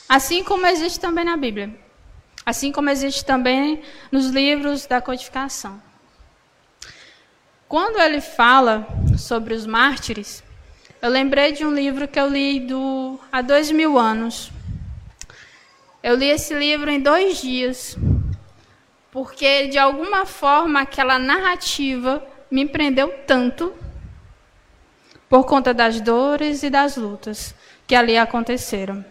Assim 0.09 0.43
como 0.43 0.65
existe 0.65 0.99
também 0.99 1.23
na 1.23 1.37
Bíblia. 1.37 1.69
Assim 2.43 2.71
como 2.71 2.89
existe 2.89 3.23
também 3.23 3.83
nos 4.11 4.25
livros 4.25 4.87
da 4.87 4.99
codificação. 4.99 5.79
Quando 7.67 7.99
ele 7.99 8.19
fala 8.19 8.87
sobre 9.19 9.53
os 9.53 9.67
mártires, 9.67 10.43
eu 10.99 11.11
lembrei 11.11 11.51
de 11.51 11.63
um 11.63 11.71
livro 11.71 12.07
que 12.07 12.19
eu 12.19 12.27
li 12.27 12.59
do, 12.59 13.19
há 13.31 13.43
dois 13.43 13.69
mil 13.69 13.99
anos. 13.99 14.51
Eu 16.01 16.15
li 16.15 16.25
esse 16.25 16.55
livro 16.55 16.89
em 16.89 16.99
dois 16.99 17.39
dias, 17.39 17.95
porque 19.11 19.67
de 19.67 19.77
alguma 19.77 20.25
forma 20.25 20.81
aquela 20.81 21.19
narrativa 21.19 22.25
me 22.49 22.67
prendeu 22.67 23.13
tanto 23.27 23.71
por 25.29 25.45
conta 25.45 25.71
das 25.71 26.01
dores 26.01 26.63
e 26.63 26.69
das 26.71 26.97
lutas 26.97 27.53
que 27.85 27.93
ali 27.93 28.17
aconteceram 28.17 29.05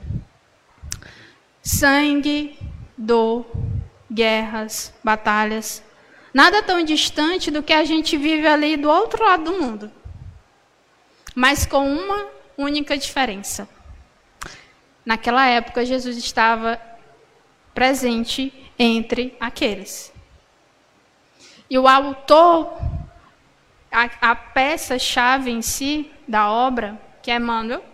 sangue, 1.69 2.59
dor, 2.97 3.47
guerras, 4.11 4.91
batalhas. 5.05 5.83
Nada 6.33 6.63
tão 6.63 6.83
distante 6.83 7.51
do 7.51 7.63
que 7.63 7.75
a 7.75 7.85
gente 7.85 8.17
vive 8.17 8.47
ali 8.47 8.79
do 8.79 8.89
outro 8.89 9.23
lado 9.23 9.45
do 9.45 9.61
mundo. 9.61 9.93
Mas 11.35 11.67
com 11.67 11.87
uma 11.87 12.27
única 12.57 12.97
diferença. 12.97 13.69
Naquela 15.05 15.47
época, 15.47 15.85
Jesus 15.85 16.17
estava 16.17 16.81
presente 17.75 18.51
entre 18.79 19.37
aqueles. 19.39 20.11
E 21.69 21.79
o 21.79 21.87
autor, 21.87 22.79
a, 23.93 24.31
a 24.31 24.35
peça-chave 24.35 25.51
em 25.51 25.61
si 25.61 26.11
da 26.27 26.51
obra, 26.51 26.99
que 27.23 27.31
é 27.31 27.37
Emmanuel, 27.37 27.85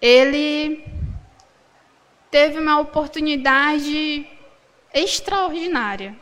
ele 0.00 0.99
teve 2.30 2.58
uma 2.58 2.78
oportunidade 2.78 4.26
extraordinária 4.94 6.16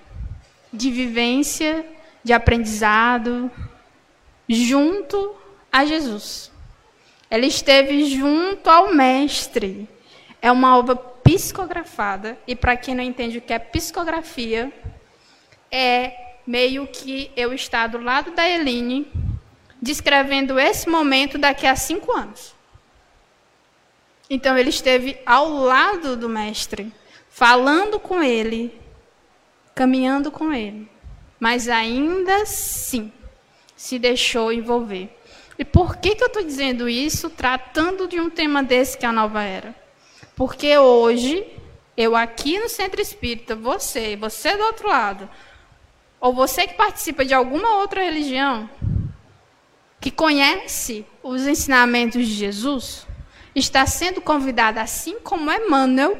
de 0.72 0.90
vivência, 0.90 1.84
de 2.24 2.32
aprendizado, 2.32 3.50
junto 4.48 5.34
a 5.70 5.84
Jesus. 5.84 6.50
Ela 7.30 7.46
esteve 7.46 8.04
junto 8.06 8.68
ao 8.68 8.94
Mestre. 8.94 9.88
É 10.40 10.50
uma 10.50 10.76
obra 10.76 10.96
psicografada, 10.96 12.38
e 12.46 12.56
para 12.56 12.76
quem 12.76 12.94
não 12.94 13.04
entende 13.04 13.38
o 13.38 13.42
que 13.42 13.52
é 13.52 13.58
psicografia, 13.58 14.72
é 15.70 16.38
meio 16.46 16.86
que 16.86 17.30
eu 17.36 17.52
estar 17.52 17.88
do 17.88 17.98
lado 17.98 18.30
da 18.30 18.48
Eline, 18.48 19.06
descrevendo 19.80 20.58
esse 20.58 20.88
momento 20.88 21.36
daqui 21.36 21.66
a 21.66 21.76
cinco 21.76 22.12
anos. 22.12 22.54
Então 24.28 24.56
ele 24.56 24.70
esteve 24.70 25.18
ao 25.24 25.50
lado 25.50 26.16
do 26.16 26.28
mestre, 26.28 26.92
falando 27.28 27.98
com 27.98 28.22
ele 28.22 28.78
caminhando 29.78 30.32
com 30.32 30.52
ele, 30.52 30.90
mas 31.38 31.68
ainda 31.68 32.42
assim 32.42 33.12
se 33.76 33.96
deixou 33.96 34.52
envolver. 34.52 35.08
E 35.56 35.64
por 35.64 35.98
que, 35.98 36.16
que 36.16 36.22
eu 36.24 36.26
estou 36.26 36.42
dizendo 36.42 36.88
isso, 36.88 37.30
tratando 37.30 38.08
de 38.08 38.20
um 38.20 38.28
tema 38.28 38.60
desse 38.60 38.98
que 38.98 39.06
é 39.06 39.08
a 39.08 39.12
nova 39.12 39.40
era? 39.40 39.72
Porque 40.34 40.76
hoje, 40.76 41.46
eu 41.96 42.16
aqui 42.16 42.58
no 42.58 42.68
Centro 42.68 43.00
Espírita, 43.00 43.54
você, 43.54 44.16
você 44.16 44.56
do 44.56 44.64
outro 44.64 44.88
lado, 44.88 45.30
ou 46.20 46.32
você 46.32 46.66
que 46.66 46.74
participa 46.74 47.24
de 47.24 47.32
alguma 47.32 47.76
outra 47.76 48.02
religião, 48.02 48.68
que 50.00 50.10
conhece 50.10 51.06
os 51.22 51.46
ensinamentos 51.46 52.26
de 52.26 52.34
Jesus, 52.34 53.06
está 53.58 53.86
sendo 53.86 54.20
convidado, 54.20 54.78
assim 54.80 55.18
como 55.20 55.50
Emmanuel, 55.50 56.18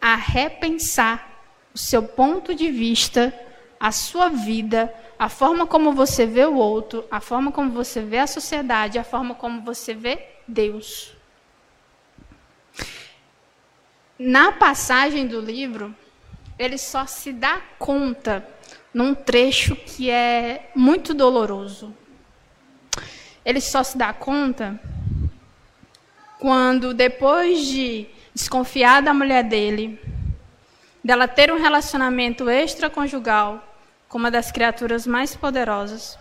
a 0.00 0.14
repensar 0.14 1.30
o 1.74 1.78
seu 1.78 2.02
ponto 2.02 2.54
de 2.54 2.70
vista, 2.70 3.32
a 3.78 3.92
sua 3.92 4.28
vida, 4.28 4.92
a 5.18 5.28
forma 5.28 5.66
como 5.66 5.92
você 5.92 6.26
vê 6.26 6.44
o 6.44 6.54
outro, 6.54 7.04
a 7.10 7.20
forma 7.20 7.52
como 7.52 7.70
você 7.70 8.00
vê 8.00 8.18
a 8.18 8.26
sociedade, 8.26 8.98
a 8.98 9.04
forma 9.04 9.34
como 9.34 9.62
você 9.62 9.94
vê 9.94 10.26
Deus. 10.46 11.14
Na 14.18 14.52
passagem 14.52 15.26
do 15.26 15.40
livro, 15.40 15.94
ele 16.58 16.76
só 16.76 17.06
se 17.06 17.32
dá 17.32 17.60
conta 17.78 18.46
num 18.92 19.14
trecho 19.14 19.74
que 19.76 20.10
é 20.10 20.70
muito 20.74 21.14
doloroso. 21.14 21.94
Ele 23.44 23.60
só 23.60 23.82
se 23.82 23.96
dá 23.96 24.12
conta 24.12 24.78
quando, 26.40 26.94
depois 26.94 27.66
de 27.66 28.06
desconfiar 28.34 29.02
da 29.02 29.12
mulher 29.12 29.44
dele, 29.44 30.00
dela 31.04 31.28
ter 31.28 31.52
um 31.52 31.60
relacionamento 31.60 32.48
extraconjugal 32.48 33.62
com 34.08 34.16
uma 34.16 34.30
das 34.30 34.50
criaturas 34.50 35.06
mais 35.06 35.36
poderosas, 35.36 36.18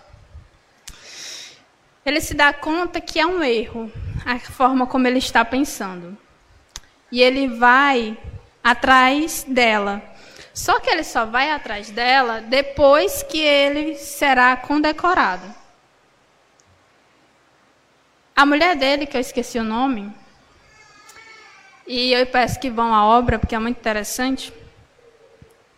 ele 2.05 2.19
se 2.19 2.33
dá 2.33 2.51
conta 2.51 2.99
que 2.99 3.17
é 3.17 3.25
um 3.25 3.41
erro 3.41 3.91
a 4.25 4.37
forma 4.39 4.85
como 4.85 5.07
ele 5.07 5.19
está 5.19 5.45
pensando. 5.45 6.17
E 7.11 7.21
ele 7.21 7.47
vai 7.47 8.17
atrás 8.63 9.45
dela. 9.47 10.03
Só 10.53 10.79
que 10.81 10.89
ele 10.89 11.03
só 11.03 11.25
vai 11.25 11.51
atrás 11.51 11.89
dela 11.89 12.41
depois 12.41 13.23
que 13.23 13.39
ele 13.39 13.95
será 13.95 14.57
condecorado. 14.57 15.58
A 18.39 18.45
mulher 18.45 18.73
dele, 18.73 19.05
que 19.05 19.17
eu 19.17 19.21
esqueci 19.21 19.59
o 19.59 19.65
nome, 19.65 20.09
e 21.85 22.13
eu 22.13 22.25
peço 22.25 22.57
que 22.57 22.69
vão 22.69 22.95
à 22.95 23.05
obra, 23.05 23.37
porque 23.37 23.53
é 23.53 23.59
muito 23.59 23.77
interessante 23.77 24.53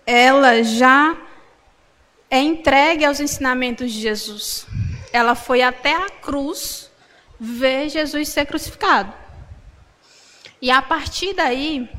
ela 0.05 0.61
já 0.61 1.17
é 2.29 2.39
entregue 2.39 3.03
aos 3.03 3.19
ensinamentos 3.19 3.91
de 3.91 3.99
Jesus. 3.99 4.67
Ela 5.11 5.33
foi 5.33 5.63
até 5.63 5.95
a 5.95 6.07
cruz 6.07 6.91
ver 7.39 7.89
Jesus 7.89 8.29
ser 8.29 8.45
crucificado. 8.45 9.11
E 10.61 10.69
a 10.69 10.83
partir 10.83 11.33
daí, 11.33 11.89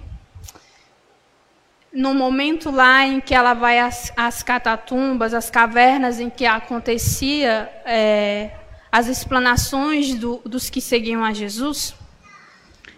no 1.92 2.14
momento 2.14 2.70
lá 2.70 3.04
em 3.04 3.20
que 3.20 3.34
ela 3.34 3.52
vai 3.52 3.80
às, 3.80 4.12
às 4.16 4.44
catatumbas, 4.44 5.34
às 5.34 5.50
cavernas 5.50 6.20
em 6.20 6.30
que 6.30 6.46
acontecia 6.46 7.68
é, 7.84 8.61
as 8.92 9.08
explanações 9.08 10.14
do, 10.14 10.42
dos 10.44 10.68
que 10.68 10.78
seguiam 10.78 11.24
a 11.24 11.32
Jesus, 11.32 11.94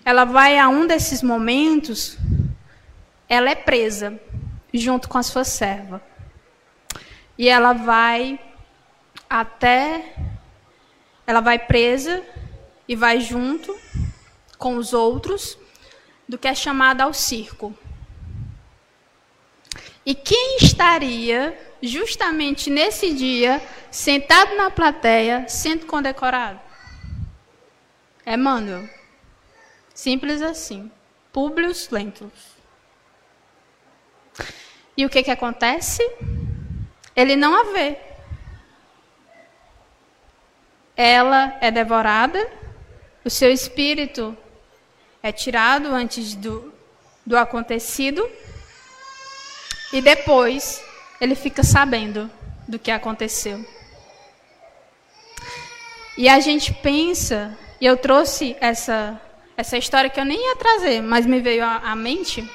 ela 0.04 0.24
vai 0.24 0.58
a 0.58 0.68
um 0.68 0.88
desses 0.88 1.22
momentos, 1.22 2.18
ela 3.28 3.48
é 3.48 3.54
presa 3.54 4.20
junto 4.72 5.08
com 5.08 5.16
a 5.16 5.22
sua 5.22 5.44
serva. 5.44 6.02
E 7.38 7.48
ela 7.48 7.72
vai 7.72 8.40
até. 9.30 10.16
Ela 11.26 11.40
vai 11.40 11.58
presa 11.58 12.22
e 12.88 12.96
vai 12.96 13.20
junto 13.20 13.74
com 14.58 14.76
os 14.76 14.92
outros 14.92 15.56
do 16.28 16.36
que 16.36 16.48
é 16.48 16.54
chamado 16.54 17.00
ao 17.00 17.14
circo. 17.14 17.72
E 20.04 20.14
quem 20.14 20.58
estaria 20.60 21.58
justamente 21.86 22.70
nesse 22.70 23.12
dia 23.12 23.62
sentado 23.90 24.56
na 24.56 24.70
plateia 24.70 25.46
sendo 25.48 25.86
condecorado? 25.86 26.60
Emmanuel. 28.26 28.88
Simples 29.94 30.42
assim. 30.42 30.90
Públio 31.32 31.72
Lentulus. 31.90 32.54
E 34.96 35.04
o 35.04 35.10
que, 35.10 35.22
que 35.22 35.30
acontece? 35.30 36.02
Ele 37.14 37.36
não 37.36 37.54
a 37.54 37.72
vê. 37.72 37.98
Ela 40.96 41.58
é 41.60 41.72
devorada, 41.72 42.48
o 43.24 43.30
seu 43.30 43.50
espírito 43.50 44.36
é 45.20 45.32
tirado 45.32 45.88
antes 45.88 46.34
do, 46.34 46.72
do 47.26 47.36
acontecido, 47.36 48.30
e 49.92 50.00
depois 50.00 50.84
ele 51.20 51.34
fica 51.34 51.62
sabendo 51.62 52.30
do 52.68 52.78
que 52.78 52.90
aconteceu. 52.90 53.64
E 56.16 56.28
a 56.28 56.38
gente 56.38 56.72
pensa, 56.72 57.56
e 57.80 57.86
eu 57.86 57.96
trouxe 57.96 58.56
essa, 58.60 59.20
essa 59.56 59.76
história 59.76 60.08
que 60.08 60.20
eu 60.20 60.24
nem 60.24 60.38
ia 60.38 60.56
trazer, 60.56 61.02
mas 61.02 61.26
me 61.26 61.40
veio 61.40 61.64
à, 61.64 61.94
mente 61.96 62.48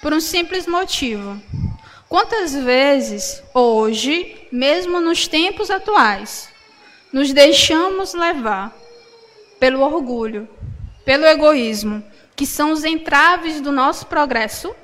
por 0.00 0.12
um 0.12 0.20
simples 0.20 0.66
motivo. 0.66 1.40
Quantas 2.08 2.54
vezes, 2.54 3.42
hoje, 3.52 4.46
mesmo 4.52 5.00
nos 5.00 5.26
tempos 5.26 5.70
atuais, 5.70 6.48
nos 7.12 7.32
deixamos 7.32 8.14
levar 8.14 8.72
pelo 9.58 9.80
orgulho, 9.80 10.48
pelo 11.04 11.24
egoísmo, 11.24 12.04
que 12.36 12.46
são 12.46 12.72
os 12.72 12.84
entraves 12.84 13.60
do 13.60 13.72
nosso 13.72 14.06
progresso, 14.06 14.74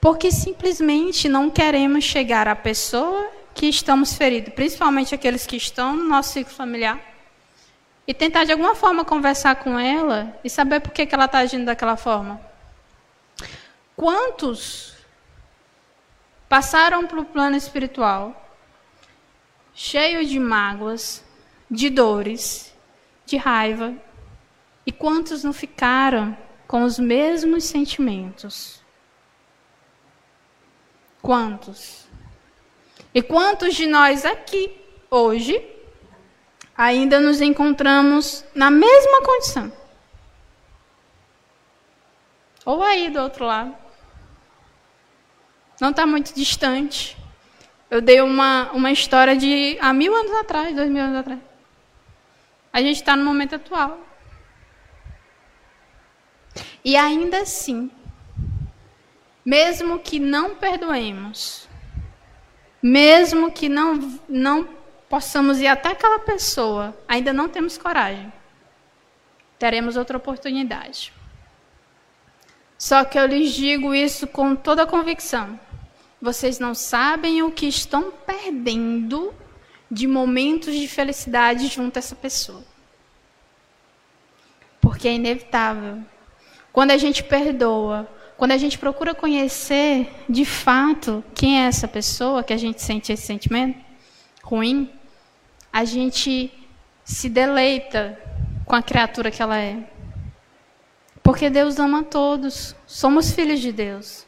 porque 0.00 0.30
simplesmente 0.30 1.28
não 1.28 1.50
queremos 1.50 2.04
chegar 2.04 2.46
à 2.46 2.54
pessoa 2.54 3.30
que 3.54 3.66
estamos 3.66 4.14
feridos, 4.14 4.54
principalmente 4.54 5.14
aqueles 5.14 5.44
que 5.46 5.56
estão 5.56 5.96
no 5.96 6.04
nosso 6.04 6.32
ciclo 6.32 6.54
familiar, 6.54 7.00
e 8.06 8.14
tentar 8.14 8.44
de 8.44 8.52
alguma 8.52 8.74
forma 8.74 9.04
conversar 9.04 9.56
com 9.56 9.78
ela 9.78 10.38
e 10.42 10.48
saber 10.48 10.80
por 10.80 10.92
que, 10.92 11.04
que 11.04 11.14
ela 11.14 11.26
está 11.26 11.38
agindo 11.38 11.66
daquela 11.66 11.96
forma. 11.96 12.40
Quantos 13.94 14.94
passaram 16.48 17.06
para 17.06 17.20
o 17.20 17.24
plano 17.24 17.56
espiritual 17.56 18.44
cheio 19.74 20.24
de 20.26 20.38
mágoas, 20.40 21.24
de 21.70 21.90
dores, 21.90 22.74
de 23.26 23.36
raiva, 23.36 23.94
e 24.86 24.90
quantos 24.90 25.44
não 25.44 25.52
ficaram 25.52 26.36
com 26.66 26.82
os 26.82 26.98
mesmos 26.98 27.64
sentimentos? 27.64 28.82
Quantos? 31.22 32.06
E 33.14 33.22
quantos 33.22 33.74
de 33.74 33.86
nós 33.86 34.24
aqui, 34.24 34.70
hoje, 35.10 35.60
ainda 36.76 37.20
nos 37.20 37.40
encontramos 37.40 38.44
na 38.54 38.70
mesma 38.70 39.22
condição? 39.22 39.72
Ou 42.64 42.82
aí 42.82 43.10
do 43.10 43.20
outro 43.20 43.44
lado? 43.44 43.74
não 45.80 45.90
está 45.90 46.06
muito 46.06 46.34
distante. 46.34 47.16
Eu 47.90 48.00
dei 48.00 48.20
uma, 48.20 48.70
uma 48.72 48.90
história 48.90 49.36
de 49.36 49.78
há 49.80 49.92
mil 49.92 50.14
anos 50.14 50.32
atrás, 50.32 50.74
dois 50.74 50.90
mil 50.90 51.02
anos 51.02 51.16
atrás. 51.16 51.40
A 52.72 52.80
gente 52.80 52.96
está 52.96 53.16
no 53.16 53.24
momento 53.24 53.54
atual. 53.54 53.98
E 56.84 56.96
ainda 56.96 57.42
assim, 57.42 57.90
mesmo 59.48 59.98
que 59.98 60.20
não 60.20 60.56
perdoemos, 60.56 61.66
mesmo 62.82 63.50
que 63.50 63.66
não, 63.66 64.20
não 64.28 64.68
possamos 65.08 65.58
ir 65.58 65.66
até 65.66 65.88
aquela 65.88 66.18
pessoa, 66.18 66.94
ainda 67.08 67.32
não 67.32 67.48
temos 67.48 67.78
coragem, 67.78 68.30
teremos 69.58 69.96
outra 69.96 70.18
oportunidade. 70.18 71.14
Só 72.76 73.06
que 73.06 73.18
eu 73.18 73.24
lhes 73.24 73.54
digo 73.54 73.94
isso 73.94 74.26
com 74.26 74.54
toda 74.54 74.82
a 74.82 74.86
convicção. 74.86 75.58
Vocês 76.20 76.58
não 76.58 76.74
sabem 76.74 77.42
o 77.42 77.50
que 77.50 77.66
estão 77.66 78.12
perdendo 78.26 79.32
de 79.90 80.06
momentos 80.06 80.74
de 80.74 80.86
felicidade 80.86 81.68
junto 81.68 81.96
a 81.96 82.00
essa 82.00 82.14
pessoa. 82.14 82.62
Porque 84.78 85.08
é 85.08 85.14
inevitável. 85.14 86.02
Quando 86.70 86.90
a 86.90 86.98
gente 86.98 87.24
perdoa, 87.24 88.06
quando 88.38 88.52
a 88.52 88.56
gente 88.56 88.78
procura 88.78 89.16
conhecer 89.16 90.14
de 90.28 90.44
fato 90.44 91.24
quem 91.34 91.60
é 91.60 91.66
essa 91.66 91.88
pessoa, 91.88 92.44
que 92.44 92.52
a 92.52 92.56
gente 92.56 92.80
sente 92.80 93.12
esse 93.12 93.26
sentimento 93.26 93.84
ruim, 94.44 94.88
a 95.72 95.84
gente 95.84 96.52
se 97.04 97.28
deleita 97.28 98.16
com 98.64 98.76
a 98.76 98.82
criatura 98.82 99.32
que 99.32 99.42
ela 99.42 99.58
é. 99.58 99.78
Porque 101.20 101.50
Deus 101.50 101.80
ama 101.80 102.04
todos, 102.04 102.76
somos 102.86 103.32
filhos 103.32 103.58
de 103.58 103.72
Deus. 103.72 104.24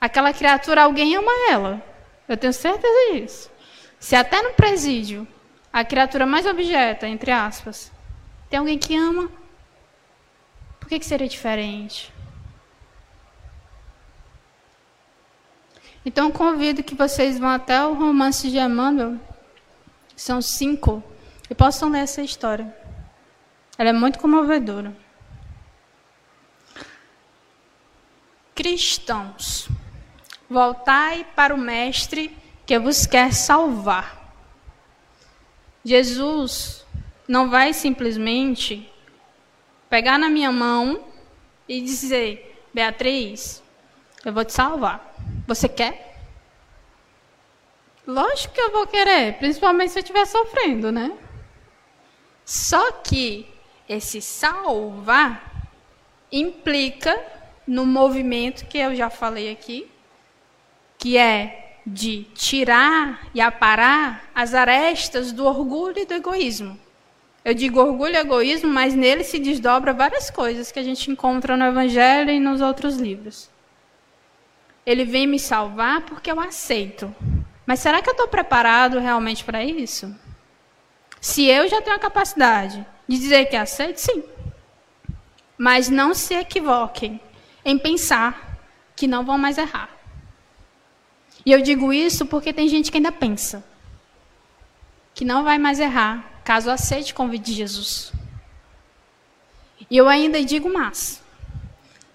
aquela 0.00 0.32
criatura, 0.32 0.82
alguém 0.82 1.14
ama 1.14 1.30
ela. 1.48 1.82
Eu 2.28 2.36
tenho 2.36 2.52
certeza 2.52 3.12
disso. 3.12 3.50
Se 4.00 4.16
até 4.16 4.42
no 4.42 4.54
presídio, 4.54 5.26
a 5.72 5.84
criatura 5.84 6.26
mais 6.26 6.44
objeta, 6.44 7.06
entre 7.06 7.30
aspas, 7.30 7.92
tem 8.50 8.58
alguém 8.58 8.78
que 8.78 8.96
ama, 8.96 9.30
por 10.80 10.88
que, 10.88 10.98
que 10.98 11.06
seria 11.06 11.28
diferente? 11.28 12.12
Então 16.08 16.32
convido 16.32 16.82
que 16.82 16.94
vocês 16.94 17.38
vão 17.38 17.50
até 17.50 17.84
o 17.84 17.92
romance 17.92 18.50
de 18.50 18.56
Emmanuel. 18.56 19.20
São 20.16 20.40
cinco. 20.40 21.04
E 21.50 21.54
possam 21.54 21.90
ler 21.90 21.98
essa 21.98 22.22
história. 22.22 22.74
Ela 23.76 23.90
é 23.90 23.92
muito 23.92 24.18
comovedora. 24.18 24.96
Cristãos, 28.54 29.68
voltai 30.48 31.26
para 31.36 31.54
o 31.54 31.58
Mestre 31.58 32.34
que 32.64 32.78
vos 32.78 33.04
quer 33.04 33.34
salvar. 33.34 34.32
Jesus 35.84 36.86
não 37.28 37.50
vai 37.50 37.74
simplesmente 37.74 38.90
pegar 39.90 40.18
na 40.18 40.30
minha 40.30 40.50
mão 40.50 41.04
e 41.68 41.82
dizer: 41.82 42.66
Beatriz, 42.72 43.62
eu 44.24 44.32
vou 44.32 44.42
te 44.46 44.54
salvar. 44.54 45.17
Você 45.48 45.66
quer? 45.66 46.14
Lógico 48.06 48.52
que 48.52 48.60
eu 48.60 48.70
vou 48.70 48.86
querer, 48.86 49.38
principalmente 49.38 49.92
se 49.92 49.98
eu 49.98 50.02
estiver 50.02 50.26
sofrendo, 50.26 50.92
né? 50.92 51.16
Só 52.44 52.92
que 52.92 53.48
esse 53.88 54.20
salvar 54.20 55.66
implica 56.30 57.18
no 57.66 57.86
movimento 57.86 58.66
que 58.66 58.76
eu 58.76 58.94
já 58.94 59.08
falei 59.08 59.50
aqui, 59.50 59.90
que 60.98 61.16
é 61.16 61.78
de 61.86 62.24
tirar 62.34 63.26
e 63.34 63.40
aparar 63.40 64.28
as 64.34 64.52
arestas 64.52 65.32
do 65.32 65.46
orgulho 65.46 65.98
e 65.98 66.04
do 66.04 66.12
egoísmo. 66.12 66.78
Eu 67.42 67.54
digo 67.54 67.80
orgulho 67.80 68.16
e 68.16 68.18
egoísmo, 68.18 68.68
mas 68.68 68.94
nele 68.94 69.24
se 69.24 69.38
desdobra 69.38 69.94
várias 69.94 70.28
coisas 70.28 70.70
que 70.70 70.78
a 70.78 70.84
gente 70.84 71.10
encontra 71.10 71.56
no 71.56 71.64
Evangelho 71.64 72.30
e 72.30 72.38
nos 72.38 72.60
outros 72.60 72.96
livros. 72.96 73.48
Ele 74.88 75.04
vem 75.04 75.26
me 75.26 75.38
salvar 75.38 76.00
porque 76.06 76.32
eu 76.32 76.40
aceito. 76.40 77.14
Mas 77.66 77.78
será 77.78 78.00
que 78.00 78.08
eu 78.08 78.12
estou 78.12 78.26
preparado 78.26 78.98
realmente 78.98 79.44
para 79.44 79.62
isso? 79.62 80.16
Se 81.20 81.44
eu 81.44 81.68
já 81.68 81.82
tenho 81.82 81.94
a 81.94 81.98
capacidade 81.98 82.86
de 83.06 83.18
dizer 83.18 83.44
que 83.50 83.56
aceito, 83.56 83.98
sim. 83.98 84.24
Mas 85.58 85.90
não 85.90 86.14
se 86.14 86.32
equivoquem 86.32 87.20
em 87.66 87.76
pensar 87.76 88.58
que 88.96 89.06
não 89.06 89.26
vão 89.26 89.36
mais 89.36 89.58
errar. 89.58 89.90
E 91.44 91.52
eu 91.52 91.60
digo 91.60 91.92
isso 91.92 92.24
porque 92.24 92.50
tem 92.50 92.66
gente 92.66 92.90
que 92.90 92.96
ainda 92.96 93.12
pensa 93.12 93.62
que 95.14 95.22
não 95.22 95.44
vai 95.44 95.58
mais 95.58 95.78
errar 95.80 96.40
caso 96.42 96.70
aceite 96.70 97.12
o 97.12 97.14
convite 97.14 97.44
de 97.44 97.52
Jesus. 97.52 98.10
E 99.90 99.98
eu 99.98 100.08
ainda 100.08 100.42
digo 100.42 100.72
mais. 100.72 101.22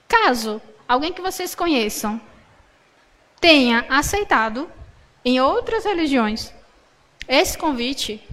Caso 0.07 0.59
alguém 0.87 1.13
que 1.13 1.21
vocês 1.21 1.53
conheçam 1.53 2.19
tenha 3.43 3.85
aceitado 3.89 4.71
em 5.25 5.41
outras 5.41 5.83
religiões 5.83 6.53
esse 7.27 7.57
convite, 7.57 8.25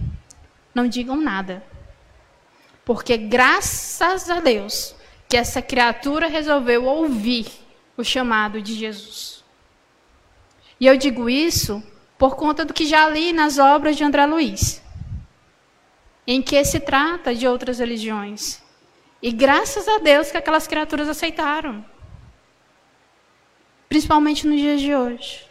não 0.73 0.87
digam 0.87 1.17
nada. 1.17 1.61
Porque 2.85 3.17
graças 3.17 4.29
a 4.29 4.39
Deus 4.39 4.95
que 5.27 5.35
essa 5.35 5.61
criatura 5.61 6.27
resolveu 6.27 6.85
ouvir 6.85 7.47
o 7.97 8.05
chamado 8.05 8.61
de 8.61 8.73
Jesus. 8.73 9.43
E 10.79 10.87
eu 10.87 10.95
digo 10.95 11.29
isso 11.29 11.83
por 12.17 12.37
conta 12.37 12.63
do 12.63 12.73
que 12.73 12.85
já 12.85 13.09
li 13.09 13.33
nas 13.33 13.57
obras 13.57 13.97
de 13.97 14.05
André 14.05 14.25
Luiz, 14.25 14.81
em 16.25 16.41
que 16.41 16.63
se 16.63 16.79
trata 16.79 17.35
de 17.35 17.45
outras 17.45 17.79
religiões. 17.79 18.63
E 19.21 19.29
graças 19.29 19.89
a 19.89 19.97
Deus 19.97 20.31
que 20.31 20.37
aquelas 20.37 20.67
criaturas 20.67 21.09
aceitaram 21.09 21.90
principalmente 23.91 24.47
nos 24.47 24.57
dias 24.57 24.79
de 24.79 24.95
hoje. 24.95 25.45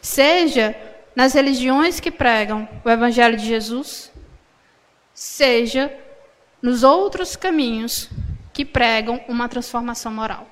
Seja 0.00 0.76
nas 1.12 1.32
religiões 1.32 1.98
que 1.98 2.08
pregam 2.08 2.68
o 2.84 2.88
Evangelho 2.88 3.36
de 3.36 3.44
Jesus, 3.44 4.12
seja 5.12 5.92
nos 6.62 6.84
outros 6.84 7.34
caminhos 7.34 8.08
que 8.52 8.64
pregam 8.64 9.24
uma 9.26 9.48
transformação 9.48 10.12
moral. 10.12 10.48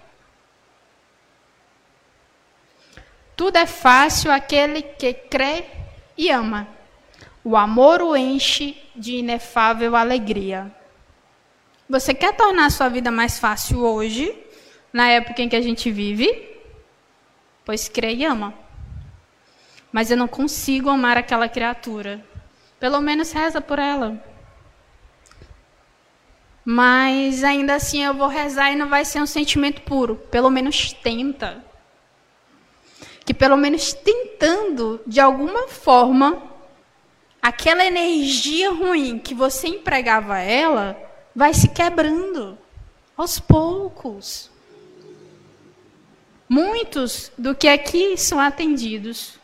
Tudo 3.37 3.59
é 3.59 3.67
fácil 3.67 4.33
aquele 4.33 4.83
que 4.83 5.15
crê 5.15 5.65
e 6.19 6.29
ama. 6.29 6.67
O 7.45 7.57
amor 7.57 8.03
o 8.03 8.17
enche 8.17 8.77
de 8.97 9.19
inefável 9.19 9.95
alegria. 9.95 10.75
Você 11.89 12.13
quer 12.13 12.37
tornar 12.37 12.67
a 12.67 12.71
sua 12.71 12.89
vida 12.89 13.13
mais 13.13 13.39
fácil 13.39 13.85
hoje? 13.85 14.50
Na 14.93 15.09
época 15.09 15.43
em 15.43 15.49
que 15.49 15.57
a 15.57 15.61
gente 15.61 15.91
vive, 15.91 16.51
pois 17.65 17.89
crê 17.89 18.15
e 18.15 18.25
ama. 18.25 18.55
Mas 19.93 20.11
eu 20.11 20.17
não 20.17 20.29
consigo 20.29 20.89
amar 20.89 21.17
aquela 21.17 21.49
criatura. 21.49 22.25
Pelo 22.79 23.01
menos 23.01 23.33
reza 23.33 23.61
por 23.61 23.79
ela. 23.79 24.23
Mas 26.65 27.43
ainda 27.43 27.75
assim 27.75 28.05
eu 28.05 28.15
vou 28.15 28.29
rezar 28.29 28.71
e 28.71 28.77
não 28.77 28.89
vai 28.89 29.05
ser 29.05 29.21
um 29.21 29.27
sentimento 29.27 29.83
puro. 29.83 30.17
Pelo 30.31 30.51
menos 30.51 30.93
tenta. 30.93 31.65
Que 33.25 33.35
pelo 33.35 33.57
menos 33.57 33.93
tentando, 33.93 35.01
de 35.07 35.21
alguma 35.21 35.69
forma, 35.69 36.43
aquela 37.41 37.85
energia 37.85 38.71
ruim 38.71 39.19
que 39.19 39.35
você 39.35 39.69
empregava 39.69 40.39
ela 40.39 40.97
vai 41.35 41.55
se 41.55 41.69
quebrando 41.69 42.59
aos 43.17 43.39
poucos. 43.39 44.50
Muitos 46.53 47.31
do 47.39 47.55
que 47.55 47.69
aqui 47.69 48.17
são 48.17 48.41
atendidos, 48.41 49.39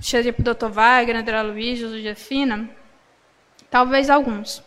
seja 0.00 0.32
para 0.32 0.40
o 0.40 0.54
Dr. 0.54 0.70
Wagner, 0.70 1.16
André 1.16 1.42
Luiz, 1.42 1.78
Josefina, 1.78 2.70
talvez 3.70 4.08
alguns, 4.08 4.62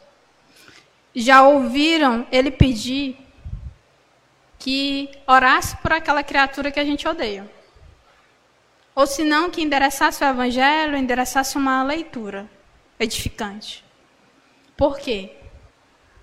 já 1.16 1.42
ouviram 1.42 2.28
ele 2.32 2.52
pedir 2.52 3.18
que 4.60 5.10
orasse 5.26 5.76
por 5.78 5.92
aquela 5.92 6.22
criatura 6.22 6.70
que 6.70 6.80
a 6.80 6.86
gente 6.86 7.08
odeia. 7.08 7.50
Ou 8.94 9.08
se 9.08 9.24
não, 9.24 9.50
que 9.50 9.64
endereçasse 9.64 10.24
o 10.24 10.28
evangelho, 10.28 10.96
endereçasse 10.96 11.58
uma 11.58 11.82
leitura 11.82 12.48
edificante. 13.00 13.84
Por 14.78 15.00
quê? 15.00 15.39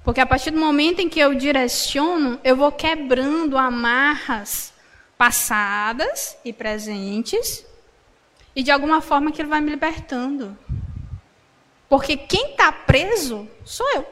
Porque 0.07 0.21
a 0.21 0.25
partir 0.25 0.53
do 0.53 0.61
momento 0.61 1.01
em 1.01 1.09
que 1.09 1.19
eu 1.19 1.35
direciono, 1.35 2.39
eu 2.45 2.55
vou 2.55 2.71
quebrando 2.71 3.59
amarras 3.59 4.73
passadas 5.19 6.39
e 6.45 6.53
presentes, 6.53 7.67
e 8.55 8.63
de 8.63 8.71
alguma 8.71 9.01
forma 9.01 9.31
aquilo 9.31 9.49
vai 9.49 9.61
me 9.61 9.69
libertando. 9.69 10.57
Porque 11.89 12.17
quem 12.17 12.53
está 12.53 12.71
preso 12.71 13.51
sou 13.65 13.85
eu. 13.97 14.07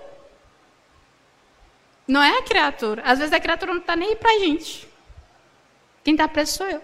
Não 2.08 2.20
é 2.20 2.38
a 2.38 2.42
criatura. 2.42 3.00
Às 3.06 3.20
vezes 3.20 3.32
a 3.32 3.38
criatura 3.38 3.72
não 3.72 3.80
está 3.80 3.94
nem 3.94 4.08
aí 4.08 4.16
para 4.16 4.32
a 4.32 4.38
gente. 4.40 4.88
Quem 6.02 6.14
está 6.14 6.26
preso 6.26 6.54
sou 6.54 6.66
eu. 6.66 6.82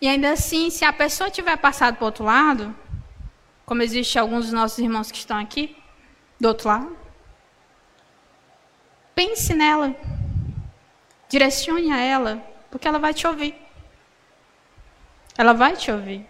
E 0.00 0.06
ainda 0.06 0.30
assim, 0.30 0.70
se 0.70 0.84
a 0.84 0.92
pessoa 0.92 1.28
tiver 1.28 1.56
passado 1.56 1.96
para 1.96 2.04
o 2.04 2.06
outro 2.06 2.22
lado, 2.22 2.72
como 3.64 3.82
existe 3.82 4.16
alguns 4.16 4.44
dos 4.44 4.52
nossos 4.52 4.78
irmãos 4.78 5.10
que 5.10 5.18
estão 5.18 5.36
aqui, 5.36 5.76
do 6.38 6.46
outro 6.46 6.68
lado, 6.68 7.05
Pense 9.16 9.54
nela. 9.54 9.96
Direcione 11.26 11.90
a 11.90 11.98
ela, 11.98 12.36
porque 12.70 12.86
ela 12.86 12.98
vai 12.98 13.14
te 13.14 13.26
ouvir. 13.26 13.54
Ela 15.38 15.54
vai 15.54 15.74
te 15.74 15.90
ouvir. 15.90 16.26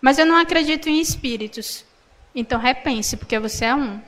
Mas 0.00 0.16
eu 0.16 0.24
não 0.24 0.36
acredito 0.36 0.88
em 0.88 1.00
espíritos. 1.00 1.84
Então 2.32 2.60
repense, 2.60 3.16
porque 3.16 3.36
você 3.40 3.64
é 3.64 3.74
um. 3.74 4.00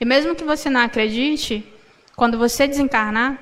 E 0.00 0.04
mesmo 0.04 0.36
que 0.36 0.44
você 0.44 0.70
não 0.70 0.80
acredite, 0.80 1.66
quando 2.14 2.38
você 2.38 2.68
desencarnar, 2.68 3.36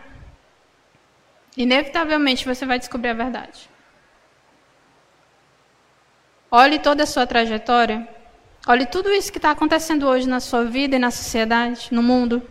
inevitavelmente 1.55 2.47
você 2.47 2.65
vai 2.65 2.79
descobrir 2.79 3.11
a 3.11 3.15
verdade. 3.15 3.69
Olhe 6.51 6.79
toda 6.79 7.03
a 7.03 7.07
sua 7.07 7.27
trajetória. 7.27 8.09
Olhe 8.67 8.87
tudo 8.87 9.13
isso 9.13 9.31
que 9.31 9.39
está 9.39 9.51
acontecendo 9.51 10.09
hoje 10.09 10.27
na 10.27 10.41
sua 10.41 10.65
vida 10.65 10.97
e 10.97 10.99
na 10.99 11.11
sociedade, 11.11 11.89
no 11.91 12.03
mundo 12.03 12.43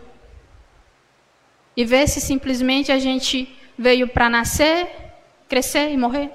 e 1.76 1.84
ver 1.84 2.08
se 2.08 2.20
simplesmente 2.20 2.90
a 2.90 2.98
gente 2.98 3.54
veio 3.76 4.08
para 4.08 4.30
nascer, 4.30 4.88
crescer 5.48 5.90
e 5.90 5.96
morrer. 5.96 6.30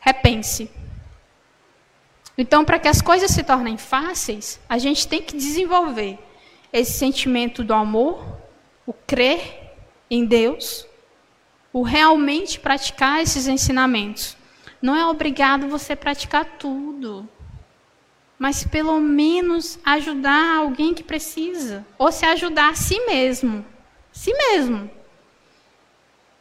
Repense. 0.00 0.70
Então, 2.36 2.64
para 2.64 2.78
que 2.78 2.88
as 2.88 3.02
coisas 3.02 3.30
se 3.30 3.42
tornem 3.42 3.76
fáceis, 3.76 4.60
a 4.68 4.78
gente 4.78 5.06
tem 5.06 5.20
que 5.20 5.36
desenvolver 5.36 6.18
esse 6.72 6.92
sentimento 6.92 7.64
do 7.64 7.74
amor, 7.74 8.38
o 8.86 8.92
crer 8.92 9.74
em 10.10 10.24
Deus, 10.24 10.86
o 11.72 11.82
realmente 11.82 12.58
praticar 12.58 13.22
esses 13.22 13.46
ensinamentos. 13.46 14.36
Não 14.80 14.96
é 14.96 15.04
obrigado 15.06 15.68
você 15.68 15.94
praticar 15.94 16.44
tudo, 16.58 17.28
mas 18.40 18.64
pelo 18.64 18.98
menos 18.98 19.78
ajudar 19.84 20.56
alguém 20.56 20.94
que 20.94 21.02
precisa, 21.02 21.84
ou 21.98 22.10
se 22.10 22.24
ajudar 22.24 22.70
a 22.70 22.74
si 22.74 22.98
mesmo. 23.04 23.62
Si 24.10 24.32
mesmo. 24.32 24.90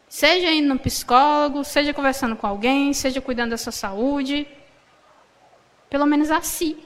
Seja 0.08 0.50
indo 0.50 0.70
no 0.70 0.80
psicólogo, 0.80 1.62
seja 1.66 1.94
conversando 1.94 2.38
com 2.38 2.48
alguém, 2.48 2.94
seja 2.94 3.20
cuidando 3.20 3.50
da 3.50 3.58
sua 3.58 3.74
saúde. 3.74 4.48
Pelo 5.90 6.06
menos 6.06 6.32
a 6.32 6.40
si. 6.42 6.78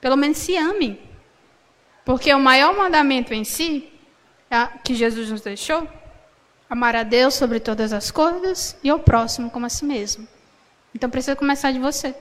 Pelo 0.00 0.16
menos 0.16 0.38
se 0.38 0.56
ame. 0.56 1.00
Porque 2.04 2.34
o 2.34 2.40
maior 2.40 2.76
mandamento 2.76 3.32
em 3.32 3.44
si, 3.44 3.88
é 4.50 4.66
que 4.82 4.96
Jesus 4.96 5.30
nos 5.30 5.42
deixou, 5.42 5.86
amar 6.68 6.96
a 6.96 7.04
Deus 7.04 7.34
sobre 7.34 7.60
todas 7.60 7.92
as 7.92 8.10
coisas 8.10 8.76
e 8.82 8.90
ao 8.90 8.98
próximo 8.98 9.48
como 9.48 9.66
a 9.66 9.68
si 9.68 9.84
mesmo. 9.84 10.26
Então 10.92 11.08
precisa 11.08 11.36
começar 11.36 11.70
de 11.70 11.78
você. 11.78 12.16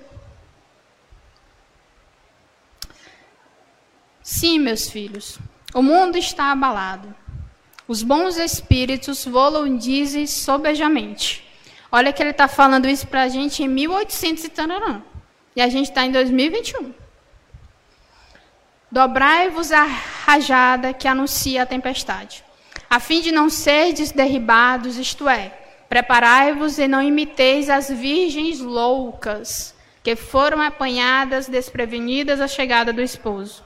Sim, 4.23 4.59
meus 4.59 4.89
filhos, 4.89 5.39
o 5.73 5.81
mundo 5.81 6.17
está 6.17 6.51
abalado. 6.51 7.13
Os 7.87 8.03
bons 8.03 8.37
espíritos 8.37 9.25
voam 9.25 9.77
dizem 9.77 10.27
sobejamente. 10.27 11.43
Olha 11.91 12.13
que 12.13 12.23
ele 12.23 12.29
está 12.29 12.47
falando 12.47 12.87
isso 12.87 13.07
para 13.07 13.23
a 13.23 13.27
gente 13.27 13.63
em 13.63 13.67
1800 13.67 14.45
e 14.45 14.49
tararã. 14.49 15.01
E 15.55 15.61
a 15.61 15.67
gente 15.67 15.89
está 15.89 16.05
em 16.05 16.11
2021. 16.11 16.93
Dobrai-vos 18.91 19.71
a 19.71 19.83
rajada 19.83 20.93
que 20.93 21.07
anuncia 21.07 21.63
a 21.63 21.65
tempestade, 21.65 22.43
a 22.89 22.99
fim 22.99 23.21
de 23.21 23.31
não 23.31 23.49
serdes 23.49 24.11
derribados, 24.11 24.97
isto 24.97 25.29
é, 25.29 25.49
preparai-vos 25.87 26.77
e 26.77 26.89
não 26.89 27.01
imiteis 27.01 27.69
as 27.69 27.89
virgens 27.89 28.59
loucas, 28.59 29.73
que 30.03 30.15
foram 30.15 30.61
apanhadas 30.61 31.47
desprevenidas 31.47 32.41
à 32.41 32.47
chegada 32.49 32.91
do 32.91 33.01
esposo. 33.01 33.63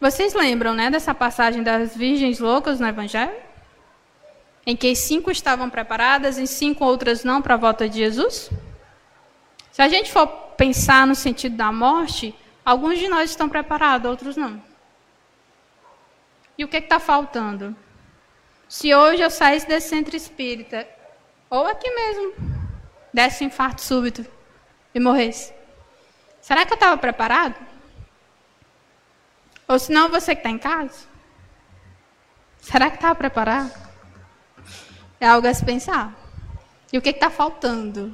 Vocês 0.00 0.32
lembram, 0.32 0.72
né, 0.72 0.90
dessa 0.90 1.14
passagem 1.14 1.62
das 1.62 1.94
virgens 1.94 2.38
loucas 2.38 2.80
no 2.80 2.86
Evangelho? 2.86 3.36
Em 4.66 4.74
que 4.74 4.94
cinco 4.96 5.30
estavam 5.30 5.68
preparadas 5.68 6.38
e 6.38 6.46
cinco 6.46 6.86
outras 6.86 7.22
não 7.22 7.42
para 7.42 7.52
a 7.52 7.58
volta 7.58 7.86
de 7.86 7.98
Jesus? 7.98 8.50
Se 9.70 9.82
a 9.82 9.88
gente 9.88 10.10
for 10.10 10.26
pensar 10.56 11.06
no 11.06 11.14
sentido 11.14 11.54
da 11.54 11.70
morte, 11.70 12.34
alguns 12.64 12.98
de 12.98 13.08
nós 13.08 13.28
estão 13.28 13.46
preparados, 13.46 14.10
outros 14.10 14.36
não. 14.38 14.62
E 16.56 16.64
o 16.64 16.68
que 16.68 16.78
está 16.78 16.98
faltando? 16.98 17.76
Se 18.66 18.94
hoje 18.94 19.22
eu 19.22 19.30
saísse 19.30 19.68
desse 19.68 19.90
centro 19.90 20.16
espírita, 20.16 20.88
ou 21.50 21.66
aqui 21.66 21.90
mesmo, 21.90 22.32
desse 23.12 23.44
infarto 23.44 23.82
súbito 23.82 24.24
e 24.94 25.00
morresse, 25.00 25.52
será 26.40 26.64
que 26.64 26.72
eu 26.72 26.76
estava 26.76 26.96
preparado? 26.96 27.69
Ou 29.70 29.78
se 29.78 29.92
não, 29.92 30.08
você 30.08 30.34
que 30.34 30.40
está 30.40 30.50
em 30.50 30.58
casa? 30.58 31.06
Será 32.60 32.90
que 32.90 32.96
estava 32.96 33.14
preparado? 33.14 33.72
É 35.20 35.28
algo 35.28 35.46
a 35.46 35.54
se 35.54 35.64
pensar. 35.64 36.12
E 36.92 36.98
o 36.98 37.00
que 37.00 37.10
está 37.10 37.30
faltando 37.30 38.12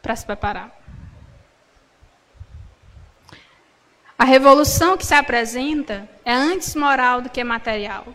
para 0.00 0.16
se 0.16 0.24
preparar? 0.24 0.74
A 4.18 4.24
revolução 4.24 4.96
que 4.96 5.04
se 5.04 5.12
apresenta 5.12 6.08
é 6.24 6.32
antes 6.32 6.74
moral 6.74 7.20
do 7.20 7.28
que 7.28 7.44
material. 7.44 8.06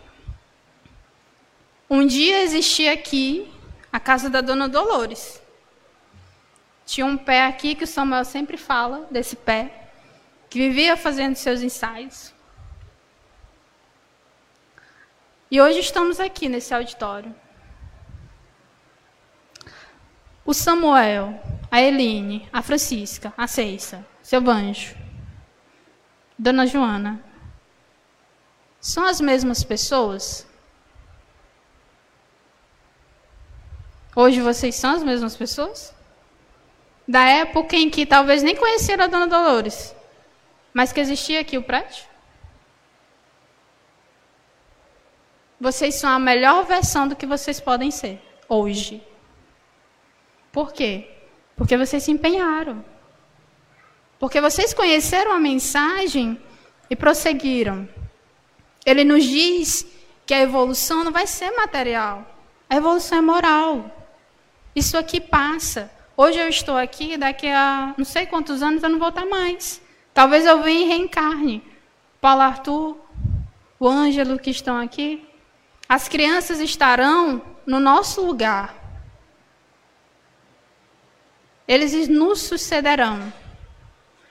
Um 1.87 2.07
dia 2.07 2.41
existia 2.41 2.91
aqui 2.91 3.53
a 3.93 3.99
casa 3.99 4.31
da 4.31 4.41
Dona 4.41 4.67
Dolores. 4.67 5.39
Tinha 6.87 7.05
um 7.05 7.17
pé 7.17 7.45
aqui 7.45 7.75
que 7.75 7.83
o 7.83 7.87
Samuel 7.87 8.25
sempre 8.25 8.57
fala 8.57 9.05
desse 9.11 9.35
pé 9.35 9.80
que 10.51 10.59
vivia 10.59 10.97
fazendo 10.97 11.37
seus 11.37 11.61
ensaios. 11.61 12.33
E 15.49 15.61
hoje 15.61 15.79
estamos 15.79 16.19
aqui 16.19 16.49
nesse 16.49 16.73
auditório. 16.73 17.33
O 20.43 20.53
Samuel, 20.53 21.41
a 21.71 21.81
Eline, 21.81 22.49
a 22.51 22.61
Francisca, 22.61 23.33
a 23.37 23.47
Ceissa, 23.47 24.05
seu 24.21 24.41
anjo, 24.49 24.93
Dona 26.37 26.67
Joana, 26.67 27.23
são 28.81 29.05
as 29.05 29.21
mesmas 29.21 29.63
pessoas? 29.63 30.45
Hoje 34.13 34.41
vocês 34.41 34.75
são 34.75 34.95
as 34.95 35.03
mesmas 35.03 35.33
pessoas? 35.37 35.95
Da 37.07 37.23
época 37.23 37.77
em 37.77 37.89
que 37.89 38.05
talvez 38.05 38.43
nem 38.43 38.57
conheceram 38.57 39.05
a 39.05 39.07
Dona 39.07 39.27
Dolores. 39.27 39.95
Mas 40.74 40.91
que 40.91 40.99
existia 40.99 41.41
aqui 41.41 41.57
o 41.57 41.63
prédio? 41.63 42.05
Vocês 45.59 45.95
são 45.95 46.09
a 46.09 46.17
melhor 46.17 46.65
versão 46.65 47.07
do 47.07 47.15
que 47.15 47.26
vocês 47.26 47.59
podem 47.59 47.91
ser 47.91 48.19
hoje. 48.49 49.03
Por 50.51 50.74
quê? 50.74 51.09
Porque 51.55 51.78
vocês 51.78 52.03
se 52.03 52.11
empenharam. 52.11 52.84
Porque 54.19 54.41
vocês 54.41 54.74
conheceram 54.74 55.32
a 55.32 55.39
mensagem 55.39 56.41
e 56.89 56.95
prosseguiram. 56.95 57.88
Ele 58.86 59.03
nos 59.03 59.24
diz 59.24 59.86
que 60.26 60.34
a 60.34 60.41
evolução 60.41 61.03
não 61.03 61.11
vai 61.11 61.28
ser 61.28 61.51
material. 61.51 62.26
A 62.69 62.76
evolução 62.76 63.17
é 63.17 63.22
moral. 63.22 64.07
Isso 64.76 64.97
aqui 64.97 65.19
passa. 65.19 65.91
Hoje 66.15 66.39
eu 66.39 66.47
estou 66.47 66.78
aqui, 66.78 67.17
daqui 67.17 67.47
a 67.47 67.93
não 67.97 68.05
sei 68.05 68.26
quantos 68.26 68.61
anos 68.61 68.82
eu 68.82 68.89
não 68.89 68.99
vou 68.99 69.09
estar 69.09 69.26
mais. 69.26 69.82
Talvez 70.14 70.45
eu 70.45 70.62
venha 70.62 70.82
e 70.82 70.88
reencarne. 70.88 71.64
Paulo 72.20 72.41
Arthur, 72.41 72.97
o 73.80 73.88
Ângelo 73.88 74.38
que 74.38 74.49
estão 74.49 74.78
aqui. 74.78 75.28
As 75.88 76.07
crianças 76.07 76.59
estarão 76.59 77.41
no 77.66 77.80
nosso 77.80 78.22
lugar. 78.26 78.76
Eles 81.68 82.07
nos 82.07 82.41
sucederão. 82.41 83.32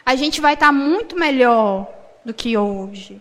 A 0.04 0.14
gente 0.14 0.40
vai 0.40 0.54
estar 0.54 0.72
muito 0.72 1.16
melhor 1.16 1.88
do 2.24 2.34
que 2.34 2.56
hoje. 2.56 3.20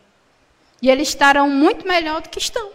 E 0.81 0.89
eles 0.89 1.09
estarão 1.09 1.49
muito 1.49 1.87
melhor 1.87 2.21
do 2.21 2.29
que 2.29 2.39
estão. 2.39 2.71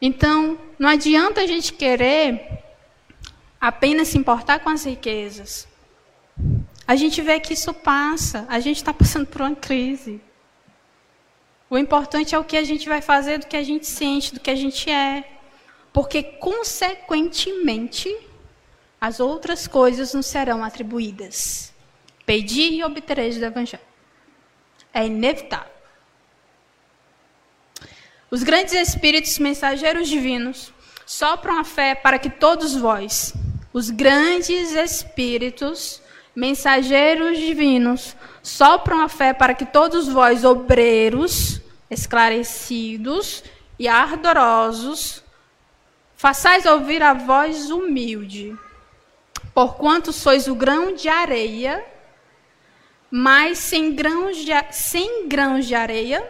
Então, 0.00 0.58
não 0.78 0.88
adianta 0.88 1.40
a 1.40 1.46
gente 1.46 1.72
querer 1.72 2.62
apenas 3.60 4.08
se 4.08 4.18
importar 4.18 4.58
com 4.58 4.68
as 4.68 4.84
riquezas. 4.84 5.68
A 6.92 6.94
gente 6.94 7.22
vê 7.22 7.40
que 7.40 7.54
isso 7.54 7.72
passa, 7.72 8.44
a 8.50 8.60
gente 8.60 8.76
está 8.76 8.92
passando 8.92 9.26
por 9.26 9.40
uma 9.40 9.56
crise. 9.56 10.20
O 11.70 11.78
importante 11.78 12.34
é 12.34 12.38
o 12.38 12.44
que 12.44 12.54
a 12.54 12.64
gente 12.64 12.86
vai 12.86 13.00
fazer 13.00 13.38
do 13.38 13.46
que 13.46 13.56
a 13.56 13.62
gente 13.62 13.86
sente, 13.86 14.34
do 14.34 14.40
que 14.40 14.50
a 14.50 14.54
gente 14.54 14.90
é. 14.90 15.24
Porque, 15.90 16.22
consequentemente, 16.22 18.14
as 19.00 19.20
outras 19.20 19.66
coisas 19.66 20.12
nos 20.12 20.26
serão 20.26 20.62
atribuídas. 20.62 21.72
Pedi 22.26 22.74
e 22.74 22.84
obtereis 22.84 23.38
do 23.38 23.46
Evangelho. 23.46 23.82
É 24.92 25.06
inevitável. 25.06 25.72
Os 28.30 28.42
grandes 28.42 28.74
espíritos 28.74 29.38
mensageiros 29.38 30.10
divinos 30.10 30.74
sopram 31.06 31.58
a 31.58 31.64
fé 31.64 31.94
para 31.94 32.18
que 32.18 32.28
todos 32.28 32.76
vós, 32.76 33.32
os 33.72 33.88
grandes 33.88 34.74
espíritos 34.74 36.01
mensageiros 36.34 37.38
divinos, 37.38 38.16
sopram 38.42 39.00
a 39.00 39.08
fé 39.08 39.32
para 39.32 39.54
que 39.54 39.66
todos 39.66 40.08
vós, 40.08 40.44
obreiros, 40.44 41.60
esclarecidos 41.90 43.44
e 43.78 43.86
ardorosos, 43.86 45.22
façais 46.16 46.66
ouvir 46.66 47.02
a 47.02 47.12
voz 47.12 47.70
humilde. 47.70 48.56
Porquanto 49.54 50.12
sois 50.12 50.48
o 50.48 50.54
grão 50.54 50.94
de 50.94 51.08
areia, 51.08 51.84
mas 53.10 53.58
sem 53.58 53.94
grãos 53.94 54.38
de, 54.38 54.52
sem 54.70 55.28
grãos 55.28 55.66
de 55.66 55.74
areia 55.74 56.26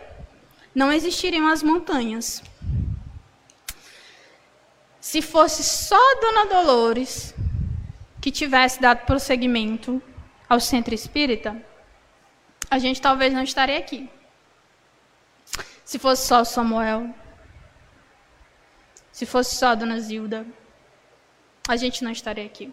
não 0.75 0.91
existiriam 0.91 1.47
as 1.47 1.63
montanhas. 1.63 2.43
Se 5.01 5.21
fosse 5.21 5.63
só 5.63 6.21
Dona 6.21 6.47
Dolores, 6.47 7.35
que 8.23 8.31
tivesse 8.31 8.81
dado 8.81 9.05
prosseguimento 9.05 10.01
ao 10.49 10.61
centro 10.61 10.95
espírita, 10.95 11.61
a 12.71 12.79
gente 12.79 13.03
talvez 13.03 13.35
não 13.35 13.43
estaria 13.43 13.77
aqui. 13.77 14.09
Se 15.85 15.99
fosse 15.99 16.29
só 16.29 16.45
Samuel, 16.45 17.13
se 19.11 19.27
fosse 19.27 19.57
só 19.57 19.71
a 19.71 19.75
dona 19.75 19.99
Zilda, 19.99 20.47
a 21.69 21.77
gente 21.77 22.05
não 22.05 22.13
estaria 22.13 22.47
aqui. 22.47 22.73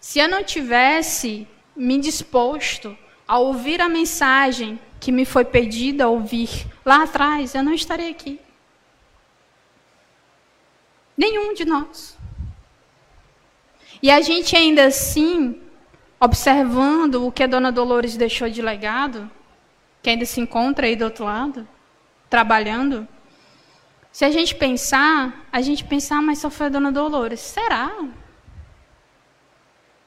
Se 0.00 0.18
eu 0.18 0.28
não 0.28 0.42
tivesse 0.42 1.46
me 1.76 2.00
disposto 2.00 2.96
a 3.28 3.38
ouvir 3.38 3.82
a 3.82 3.88
mensagem 3.88 4.80
que 4.98 5.12
me 5.12 5.26
foi 5.26 5.44
pedida 5.44 6.08
ouvir 6.08 6.66
lá 6.86 7.02
atrás, 7.02 7.54
eu 7.54 7.62
não 7.62 7.74
estaria 7.74 8.10
aqui. 8.10 8.40
Nenhum 11.14 11.52
de 11.52 11.66
nós. 11.66 12.18
E 14.02 14.10
a 14.10 14.20
gente 14.20 14.56
ainda 14.56 14.84
assim, 14.84 15.60
observando 16.18 17.26
o 17.26 17.32
que 17.32 17.42
a 17.42 17.46
dona 17.46 17.70
Dolores 17.70 18.16
deixou 18.16 18.48
de 18.48 18.62
legado, 18.62 19.30
que 20.02 20.10
ainda 20.10 20.24
se 20.24 20.40
encontra 20.40 20.86
aí 20.86 20.96
do 20.96 21.04
outro 21.04 21.24
lado, 21.24 21.68
trabalhando, 22.28 23.06
se 24.12 24.24
a 24.24 24.30
gente 24.30 24.54
pensar, 24.54 25.46
a 25.52 25.60
gente 25.60 25.84
pensar, 25.84 26.18
ah, 26.18 26.22
mas 26.22 26.38
só 26.38 26.50
foi 26.50 26.66
a 26.66 26.70
dona 26.70 26.90
Dolores. 26.90 27.40
Será? 27.40 27.92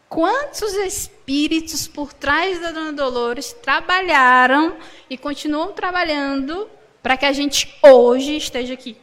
Quantos 0.10 0.74
espíritos 0.74 1.88
por 1.88 2.14
trás 2.14 2.60
da 2.60 2.72
dona 2.72 2.94
Dolores 2.94 3.54
trabalharam 3.54 4.78
e 5.10 5.18
continuam 5.18 5.72
trabalhando 5.72 6.70
para 7.02 7.18
que 7.18 7.26
a 7.26 7.32
gente 7.32 7.74
hoje 7.82 8.36
esteja 8.36 8.74
aqui? 8.74 8.98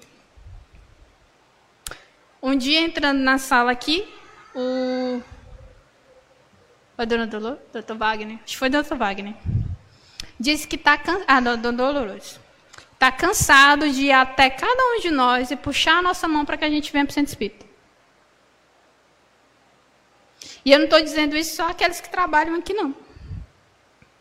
Um 2.42 2.54
dia 2.54 2.80
entrando 2.80 3.20
na 3.20 3.38
sala 3.38 3.72
aqui, 3.72 4.06
o. 4.54 5.22
Foi 6.96 7.06
dona 7.06 7.26
Dolores? 7.26 7.60
Doutor 7.72 7.96
Wagner? 7.96 8.36
Acho 8.36 8.52
que 8.52 8.58
foi 8.58 8.68
doutor 8.68 8.96
Wagner. 8.96 9.34
Disse 10.38 10.66
que 10.66 10.76
está 10.76 10.98
cansado. 10.98 11.24
Ah, 11.26 11.40
dona 11.40 11.72
Dolores. 11.72 12.40
Está 12.92 13.10
cansado 13.10 13.88
de 13.88 14.02
ir 14.06 14.12
até 14.12 14.50
cada 14.50 14.82
um 14.94 15.00
de 15.00 15.10
nós 15.10 15.50
e 15.50 15.56
puxar 15.56 15.98
a 15.98 16.02
nossa 16.02 16.28
mão 16.28 16.44
para 16.44 16.58
que 16.58 16.64
a 16.64 16.70
gente 16.70 16.92
venha 16.92 17.06
para 17.06 17.12
o 17.12 17.14
centro 17.14 17.30
espírita. 17.30 17.64
E 20.64 20.72
eu 20.72 20.78
não 20.78 20.84
estou 20.84 21.00
dizendo 21.00 21.36
isso 21.36 21.56
só 21.56 21.70
aqueles 21.70 22.00
que 22.00 22.10
trabalham 22.10 22.54
aqui, 22.56 22.74
não. 22.74 22.94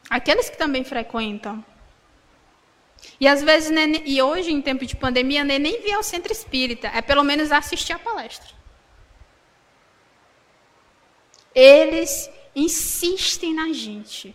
Aqueles 0.09 0.49
que 0.49 0.57
também 0.57 0.83
frequentam. 0.85 1.63
E 3.19 3.27
às 3.27 3.43
vezes, 3.43 3.69
e 4.05 4.21
hoje, 4.21 4.51
em 4.51 4.61
tempo 4.61 4.85
de 4.85 4.95
pandemia, 4.95 5.43
nem, 5.43 5.59
nem 5.59 5.81
vir 5.81 5.93
ao 5.93 6.03
centro 6.03 6.31
espírita, 6.31 6.87
é 6.87 7.01
pelo 7.01 7.23
menos 7.23 7.51
assistir 7.51 7.93
a 7.93 7.99
palestra. 7.99 8.58
Eles 11.59 12.29
insistem 12.55 13.53
na 13.53 13.73
gente. 13.73 14.33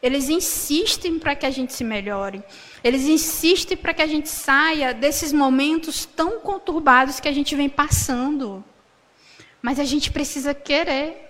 Eles 0.00 0.28
insistem 0.28 1.18
para 1.18 1.34
que 1.34 1.44
a 1.44 1.50
gente 1.50 1.72
se 1.72 1.82
melhore. 1.82 2.44
Eles 2.84 3.06
insistem 3.06 3.76
para 3.76 3.92
que 3.92 4.02
a 4.02 4.06
gente 4.06 4.28
saia 4.28 4.94
desses 4.94 5.32
momentos 5.32 6.06
tão 6.06 6.38
conturbados 6.38 7.18
que 7.18 7.26
a 7.26 7.32
gente 7.32 7.56
vem 7.56 7.68
passando. 7.68 8.64
Mas 9.60 9.80
a 9.80 9.84
gente 9.84 10.12
precisa 10.12 10.54
querer. 10.54 11.28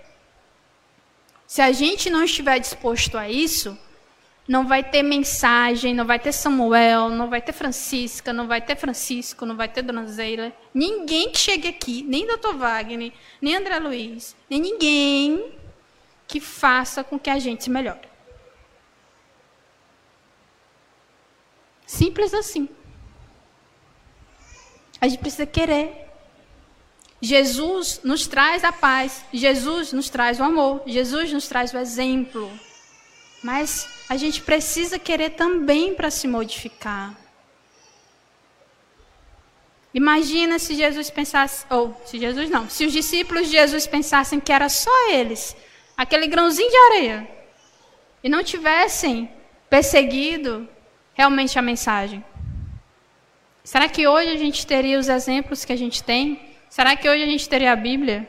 Se 1.47 1.59
a 1.59 1.71
gente 1.71 2.07
não 2.07 2.23
estiver 2.23 2.59
disposto 2.59 3.17
a 3.17 3.27
isso, 3.27 3.75
não 4.47 4.67
vai 4.67 4.83
ter 4.83 5.01
mensagem, 5.01 5.93
não 5.93 6.05
vai 6.05 6.19
ter 6.19 6.31
Samuel, 6.31 7.09
não 7.09 7.29
vai 7.29 7.41
ter 7.41 7.51
Francisca, 7.51 8.31
não 8.31 8.47
vai 8.47 8.61
ter 8.61 8.75
Francisco, 8.75 9.45
não 9.45 9.55
vai 9.55 9.67
ter 9.67 9.81
Dona 9.81 10.05
Zeila. 10.05 10.53
Ninguém 10.73 11.31
que 11.31 11.39
chegue 11.39 11.67
aqui, 11.67 12.03
nem 12.03 12.27
Dr. 12.27 12.55
Wagner, 12.55 13.11
nem 13.41 13.55
André 13.55 13.79
Luiz, 13.79 14.35
nem 14.47 14.61
ninguém 14.61 15.51
que 16.27 16.39
faça 16.39 17.03
com 17.03 17.17
que 17.17 17.29
a 17.29 17.39
gente 17.39 17.63
se 17.63 17.69
melhore. 17.69 18.07
Simples 21.87 22.33
assim. 22.33 22.69
A 25.01 25.07
gente 25.07 25.19
precisa 25.19 25.45
querer. 25.45 26.03
Jesus 27.21 28.01
nos 28.03 28.27
traz 28.27 28.63
a 28.63 28.71
paz, 28.71 29.25
Jesus 29.33 29.91
nos 29.91 30.09
traz 30.09 30.39
o 30.39 30.43
amor, 30.43 30.83
Jesus 30.85 31.31
nos 31.33 31.47
traz 31.47 31.73
o 31.73 31.77
exemplo. 31.77 32.51
Mas 33.45 33.87
a 34.09 34.17
gente 34.17 34.41
precisa 34.41 34.97
querer 34.97 35.29
também 35.41 35.93
para 35.93 36.09
se 36.09 36.27
modificar. 36.27 37.15
Imagina 39.93 40.57
se 40.57 40.73
Jesus 40.73 41.11
pensasse, 41.11 41.63
ou 41.69 41.95
se 42.07 42.17
Jesus 42.17 42.49
não, 42.49 42.67
se 42.67 42.87
os 42.87 42.91
discípulos 42.91 43.45
de 43.45 43.51
Jesus 43.51 43.85
pensassem 43.85 44.39
que 44.39 44.51
era 44.51 44.67
só 44.67 44.89
eles, 45.11 45.55
aquele 45.95 46.25
grãozinho 46.25 46.71
de 46.71 46.75
areia, 46.75 47.29
e 48.23 48.29
não 48.29 48.43
tivessem 48.43 49.29
perseguido 49.69 50.67
realmente 51.13 51.59
a 51.59 51.61
mensagem. 51.61 52.25
Será 53.63 53.87
que 53.87 54.07
hoje 54.07 54.31
a 54.31 54.37
gente 54.37 54.65
teria 54.65 54.97
os 54.97 55.07
exemplos 55.07 55.63
que 55.63 55.71
a 55.71 55.77
gente 55.77 56.01
tem? 56.01 56.41
Será 56.67 56.95
que 56.95 57.07
hoje 57.07 57.21
a 57.21 57.27
gente 57.27 57.47
teria 57.47 57.73
a 57.73 57.75
Bíblia? 57.75 58.27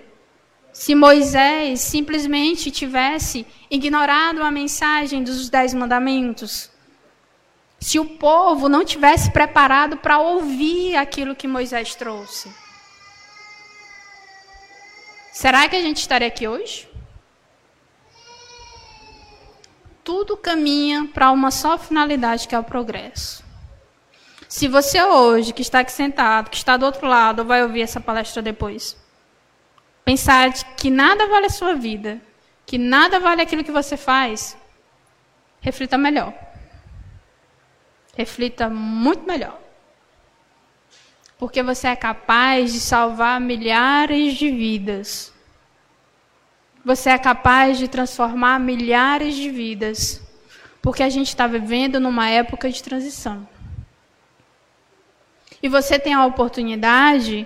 Se 0.78 0.94
Moisés 0.94 1.80
simplesmente 1.80 2.70
tivesse 2.70 3.46
ignorado 3.70 4.42
a 4.42 4.50
mensagem 4.50 5.24
dos 5.24 5.48
Dez 5.48 5.72
Mandamentos, 5.72 6.70
se 7.80 7.98
o 7.98 8.04
povo 8.04 8.68
não 8.68 8.84
tivesse 8.84 9.30
preparado 9.30 9.96
para 9.96 10.18
ouvir 10.18 10.94
aquilo 10.94 11.34
que 11.34 11.48
Moisés 11.48 11.94
trouxe, 11.94 12.54
será 15.32 15.66
que 15.66 15.76
a 15.76 15.80
gente 15.80 15.96
estaria 15.96 16.28
aqui 16.28 16.46
hoje? 16.46 16.86
Tudo 20.04 20.36
caminha 20.36 21.06
para 21.06 21.30
uma 21.30 21.50
só 21.50 21.78
finalidade, 21.78 22.46
que 22.46 22.54
é 22.54 22.58
o 22.58 22.62
progresso. 22.62 23.42
Se 24.46 24.68
você 24.68 25.02
hoje, 25.02 25.54
que 25.54 25.62
está 25.62 25.80
aqui 25.80 25.90
sentado, 25.90 26.50
que 26.50 26.56
está 26.58 26.76
do 26.76 26.84
outro 26.84 27.08
lado, 27.08 27.46
vai 27.46 27.62
ouvir 27.62 27.80
essa 27.80 27.98
palestra 27.98 28.42
depois, 28.42 28.94
pensar 30.06 30.52
que 30.76 30.88
nada 30.88 31.26
vale 31.26 31.46
a 31.46 31.50
sua 31.50 31.74
vida, 31.74 32.22
que 32.64 32.78
nada 32.78 33.18
vale 33.18 33.42
aquilo 33.42 33.64
que 33.64 33.72
você 33.72 33.96
faz, 33.96 34.56
reflita 35.60 35.98
melhor. 35.98 36.32
Reflita 38.16 38.70
muito 38.70 39.26
melhor. 39.26 39.60
Porque 41.36 41.60
você 41.60 41.88
é 41.88 41.96
capaz 41.96 42.72
de 42.72 42.78
salvar 42.78 43.40
milhares 43.40 44.34
de 44.34 44.48
vidas. 44.48 45.34
Você 46.84 47.10
é 47.10 47.18
capaz 47.18 47.76
de 47.76 47.88
transformar 47.88 48.60
milhares 48.60 49.34
de 49.34 49.50
vidas. 49.50 50.22
Porque 50.80 51.02
a 51.02 51.10
gente 51.10 51.28
está 51.28 51.48
vivendo 51.48 51.98
numa 51.98 52.28
época 52.30 52.70
de 52.70 52.80
transição. 52.80 53.46
E 55.60 55.68
você 55.68 55.98
tem 55.98 56.14
a 56.14 56.24
oportunidade 56.24 57.44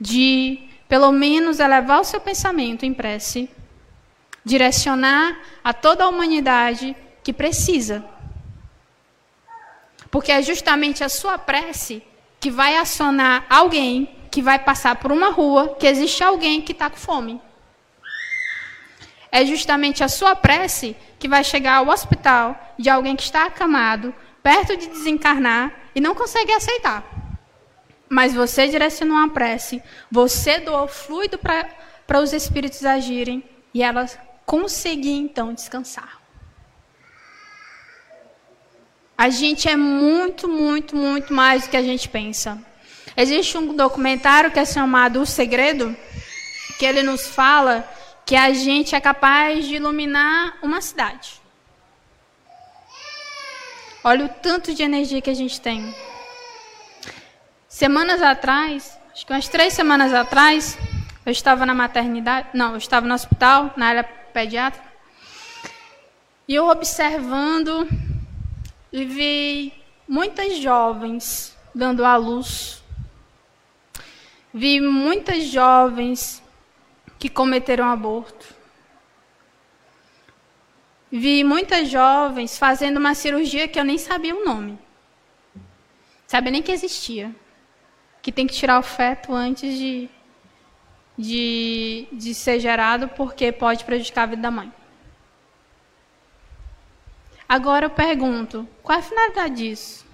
de 0.00 0.73
pelo 0.94 1.10
menos 1.10 1.58
elevar 1.58 2.00
o 2.00 2.04
seu 2.04 2.20
pensamento 2.20 2.86
em 2.86 2.94
prece, 2.94 3.50
direcionar 4.44 5.36
a 5.64 5.72
toda 5.72 6.04
a 6.04 6.08
humanidade 6.08 6.94
que 7.20 7.32
precisa. 7.32 8.04
Porque 10.08 10.30
é 10.30 10.40
justamente 10.40 11.02
a 11.02 11.08
sua 11.08 11.36
prece 11.36 12.00
que 12.38 12.48
vai 12.48 12.76
acionar 12.76 13.44
alguém 13.50 14.08
que 14.30 14.40
vai 14.40 14.56
passar 14.56 14.94
por 14.94 15.10
uma 15.10 15.30
rua 15.30 15.74
que 15.80 15.84
existe 15.88 16.22
alguém 16.22 16.62
que 16.62 16.70
está 16.70 16.88
com 16.88 16.96
fome. 16.96 17.42
É 19.32 19.44
justamente 19.44 20.04
a 20.04 20.08
sua 20.08 20.36
prece 20.36 20.96
que 21.18 21.26
vai 21.26 21.42
chegar 21.42 21.78
ao 21.78 21.88
hospital 21.88 22.56
de 22.78 22.88
alguém 22.88 23.16
que 23.16 23.24
está 23.24 23.46
acamado, 23.46 24.14
perto 24.44 24.76
de 24.76 24.86
desencarnar 24.86 25.74
e 25.92 26.00
não 26.00 26.14
consegue 26.14 26.52
aceitar. 26.52 27.13
Mas 28.14 28.32
você 28.32 28.68
direcionou 28.68 29.16
uma 29.16 29.28
prece, 29.28 29.82
você 30.08 30.60
doou 30.60 30.86
fluido 30.86 31.36
para 31.36 32.20
os 32.20 32.32
espíritos 32.32 32.84
agirem 32.84 33.42
e 33.74 33.82
elas 33.82 34.16
conseguiam 34.46 35.16
então 35.16 35.52
descansar. 35.52 36.22
A 39.18 39.28
gente 39.30 39.68
é 39.68 39.74
muito, 39.74 40.46
muito, 40.46 40.94
muito 40.94 41.34
mais 41.34 41.64
do 41.64 41.70
que 41.70 41.76
a 41.76 41.82
gente 41.82 42.08
pensa. 42.08 42.56
Existe 43.16 43.58
um 43.58 43.74
documentário 43.74 44.52
que 44.52 44.60
é 44.60 44.64
chamado 44.64 45.20
O 45.20 45.26
Segredo, 45.26 45.96
que 46.78 46.86
ele 46.86 47.02
nos 47.02 47.26
fala 47.26 47.84
que 48.24 48.36
a 48.36 48.52
gente 48.52 48.94
é 48.94 49.00
capaz 49.00 49.64
de 49.66 49.74
iluminar 49.74 50.56
uma 50.62 50.80
cidade. 50.80 51.42
Olha 54.04 54.26
o 54.26 54.28
tanto 54.28 54.72
de 54.72 54.84
energia 54.84 55.20
que 55.20 55.30
a 55.30 55.34
gente 55.34 55.60
tem. 55.60 55.92
Semanas 57.74 58.22
atrás, 58.22 58.96
acho 59.12 59.26
que 59.26 59.32
umas 59.32 59.48
três 59.48 59.72
semanas 59.72 60.14
atrás, 60.14 60.78
eu 61.26 61.32
estava 61.32 61.66
na 61.66 61.74
maternidade, 61.74 62.50
não, 62.54 62.70
eu 62.70 62.76
estava 62.76 63.04
no 63.04 63.12
hospital, 63.12 63.74
na 63.76 63.86
área 63.86 64.04
pediátrica, 64.04 64.86
e 66.46 66.54
eu 66.54 66.68
observando 66.68 67.88
e 68.92 69.04
vi 69.04 69.72
muitas 70.06 70.58
jovens 70.58 71.58
dando 71.74 72.04
à 72.04 72.14
luz. 72.14 72.80
Vi 74.52 74.80
muitas 74.80 75.42
jovens 75.42 76.40
que 77.18 77.28
cometeram 77.28 77.90
aborto. 77.90 78.54
Vi 81.10 81.42
muitas 81.42 81.88
jovens 81.88 82.56
fazendo 82.56 82.98
uma 82.98 83.16
cirurgia 83.16 83.66
que 83.66 83.80
eu 83.80 83.84
nem 83.84 83.98
sabia 83.98 84.36
o 84.36 84.44
nome. 84.44 84.78
Sabia 86.28 86.52
nem 86.52 86.62
que 86.62 86.70
existia 86.70 87.34
que 88.24 88.32
tem 88.32 88.46
que 88.46 88.54
tirar 88.54 88.78
o 88.78 88.82
feto 88.82 89.34
antes 89.34 89.76
de, 89.76 90.08
de, 91.16 92.08
de 92.10 92.34
ser 92.34 92.58
gerado, 92.58 93.06
porque 93.06 93.52
pode 93.52 93.84
prejudicar 93.84 94.22
a 94.22 94.26
vida 94.28 94.40
da 94.40 94.50
mãe. 94.50 94.72
Agora 97.46 97.84
eu 97.84 97.90
pergunto: 97.90 98.66
qual 98.82 98.96
é 98.96 99.00
a 99.02 99.04
finalidade 99.04 99.56
disso? 99.56 100.06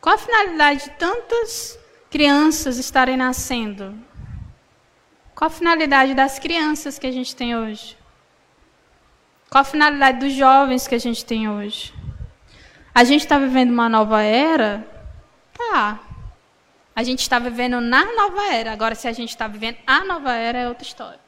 Qual 0.00 0.14
a 0.14 0.18
finalidade 0.18 0.84
de 0.84 0.90
tantas 0.90 1.76
crianças 2.08 2.78
estarem 2.78 3.16
nascendo? 3.16 3.92
Qual 5.34 5.48
a 5.48 5.52
finalidade 5.52 6.14
das 6.14 6.38
crianças 6.38 6.96
que 6.96 7.08
a 7.08 7.12
gente 7.12 7.34
tem 7.34 7.56
hoje? 7.56 7.98
Qual 9.50 9.62
a 9.62 9.64
finalidade 9.64 10.20
dos 10.20 10.32
jovens 10.32 10.86
que 10.86 10.94
a 10.94 11.00
gente 11.00 11.24
tem 11.24 11.48
hoje? 11.48 11.92
A 12.94 13.02
gente 13.02 13.22
está 13.22 13.36
vivendo 13.36 13.72
uma 13.72 13.88
nova 13.88 14.22
era? 14.22 14.97
Tá. 15.58 16.00
A 16.94 17.02
gente 17.02 17.20
está 17.20 17.38
vivendo 17.38 17.80
na 17.80 18.04
nova 18.14 18.52
era. 18.52 18.72
Agora, 18.72 18.94
se 18.94 19.08
a 19.08 19.12
gente 19.12 19.30
está 19.30 19.48
vivendo 19.48 19.76
a 19.86 20.04
nova 20.04 20.32
era, 20.32 20.58
é 20.58 20.68
outra 20.68 20.86
história. 20.86 21.20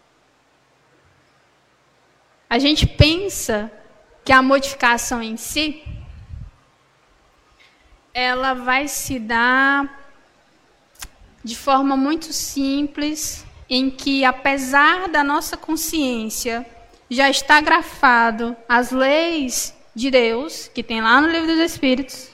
A 2.49 2.59
gente 2.59 2.87
pensa 2.87 3.71
que 4.25 4.33
a 4.33 4.43
modificação 4.43 5.23
em 5.23 5.37
si 5.37 5.85
ela 8.13 8.55
vai 8.55 8.89
se 8.89 9.19
dar 9.19 9.99
de 11.43 11.57
forma 11.57 11.97
muito 11.97 12.33
simples, 12.33 13.47
em 13.69 13.89
que 13.91 14.25
apesar 14.25 15.09
da 15.09 15.25
nossa 15.25 15.57
consciência 15.57 16.67
já 17.09 17.31
está 17.31 17.61
grafado 17.61 18.57
as 18.69 18.91
leis 18.91 19.75
de 19.95 20.11
Deus, 20.11 20.69
que 20.75 20.83
tem 20.83 21.01
lá 21.01 21.21
no 21.21 21.29
livro 21.29 21.47
dos 21.47 21.59
Espíritos, 21.59 22.31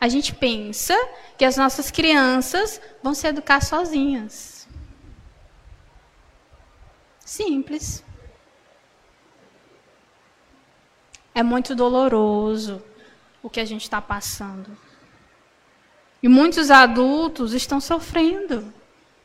a 0.00 0.08
gente 0.08 0.34
pensa 0.34 0.94
que 1.36 1.44
as 1.44 1.56
nossas 1.56 1.90
crianças 1.90 2.80
vão 3.02 3.14
se 3.14 3.26
educar 3.26 3.60
sozinhas. 3.62 4.68
Simples. 7.24 8.04
É 11.34 11.42
muito 11.42 11.74
doloroso 11.74 12.82
o 13.42 13.50
que 13.50 13.60
a 13.60 13.64
gente 13.64 13.82
está 13.82 14.00
passando. 14.00 14.76
E 16.22 16.28
muitos 16.28 16.70
adultos 16.70 17.52
estão 17.52 17.80
sofrendo. 17.80 18.72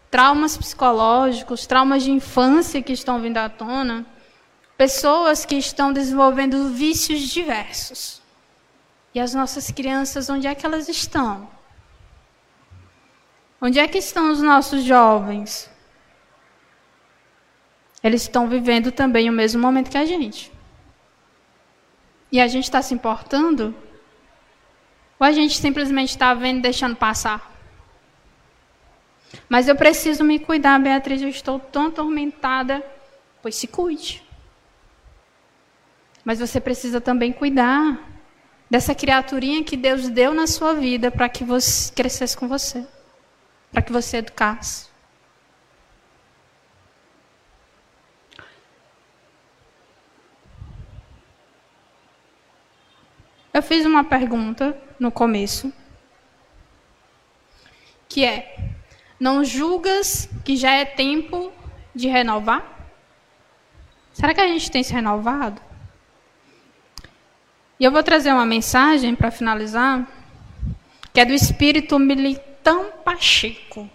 Traumas 0.09 0.57
psicológicos, 0.57 1.65
traumas 1.65 2.03
de 2.03 2.11
infância 2.11 2.81
que 2.81 2.93
estão 2.93 3.19
vindo 3.21 3.37
à 3.37 3.49
tona. 3.49 4.05
Pessoas 4.75 5.45
que 5.45 5.55
estão 5.55 5.93
desenvolvendo 5.93 6.69
vícios 6.69 7.21
diversos. 7.21 8.22
E 9.13 9.19
as 9.19 9.33
nossas 9.33 9.69
crianças, 9.69 10.29
onde 10.29 10.47
é 10.47 10.55
que 10.55 10.65
elas 10.65 10.89
estão? 10.89 11.47
Onde 13.61 13.79
é 13.79 13.87
que 13.87 13.97
estão 13.97 14.31
os 14.31 14.41
nossos 14.41 14.83
jovens? 14.83 15.69
Eles 18.03 18.23
estão 18.23 18.49
vivendo 18.49 18.91
também 18.91 19.29
o 19.29 19.33
mesmo 19.33 19.61
momento 19.61 19.89
que 19.89 19.97
a 19.97 20.05
gente. 20.05 20.51
E 22.31 22.41
a 22.41 22.47
gente 22.47 22.65
está 22.65 22.81
se 22.81 22.93
importando? 22.93 23.73
Ou 25.19 25.27
a 25.27 25.31
gente 25.31 25.57
simplesmente 25.57 26.09
está 26.09 26.33
vendo 26.33 26.57
e 26.57 26.61
deixando 26.63 26.95
passar? 26.95 27.53
Mas 29.47 29.67
eu 29.67 29.75
preciso 29.75 30.23
me 30.23 30.39
cuidar, 30.39 30.79
Beatriz, 30.79 31.21
eu 31.21 31.29
estou 31.29 31.59
tão 31.59 31.87
atormentada. 31.87 32.83
Pois 33.41 33.55
se 33.55 33.67
cuide. 33.67 34.23
Mas 36.25 36.39
você 36.39 36.59
precisa 36.59 36.99
também 36.99 37.31
cuidar 37.31 38.12
dessa 38.69 38.95
criaturinha 38.95 39.63
que 39.63 39.77
Deus 39.77 40.09
deu 40.09 40.33
na 40.33 40.47
sua 40.47 40.73
vida 40.73 41.11
para 41.11 41.29
que 41.29 41.43
você 41.43 41.91
crescesse 41.93 42.35
com 42.35 42.47
você, 42.47 42.85
para 43.71 43.81
que 43.81 43.91
você 43.91 44.17
educasse. 44.17 44.87
Eu 53.53 53.61
fiz 53.61 53.85
uma 53.85 54.03
pergunta 54.03 54.75
no 54.99 55.11
começo, 55.11 55.71
que 58.09 58.25
é: 58.25 58.73
não 59.19 59.45
julgas 59.45 60.27
que 60.43 60.55
já 60.55 60.71
é 60.71 60.83
tempo 60.83 61.51
de 61.93 62.07
renovar? 62.07 62.67
Será 64.11 64.33
que 64.33 64.41
a 64.41 64.47
gente 64.47 64.71
tem 64.71 64.81
se 64.81 64.91
renovado? 64.91 65.61
E 67.79 67.83
eu 67.83 67.91
vou 67.91 68.03
trazer 68.03 68.31
uma 68.31 68.45
mensagem 68.45 69.15
para 69.15 69.31
finalizar, 69.31 70.07
que 71.11 71.19
é 71.19 71.25
do 71.25 71.33
espírito 71.33 71.97
Militão 71.97 72.91
Pacheco, 73.03 73.89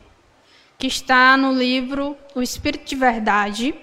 que 0.76 0.86
está 0.86 1.36
no 1.36 1.52
livro 1.52 2.16
O 2.34 2.42
Espírito 2.42 2.88
de 2.88 2.96
Verdade, 2.96 3.74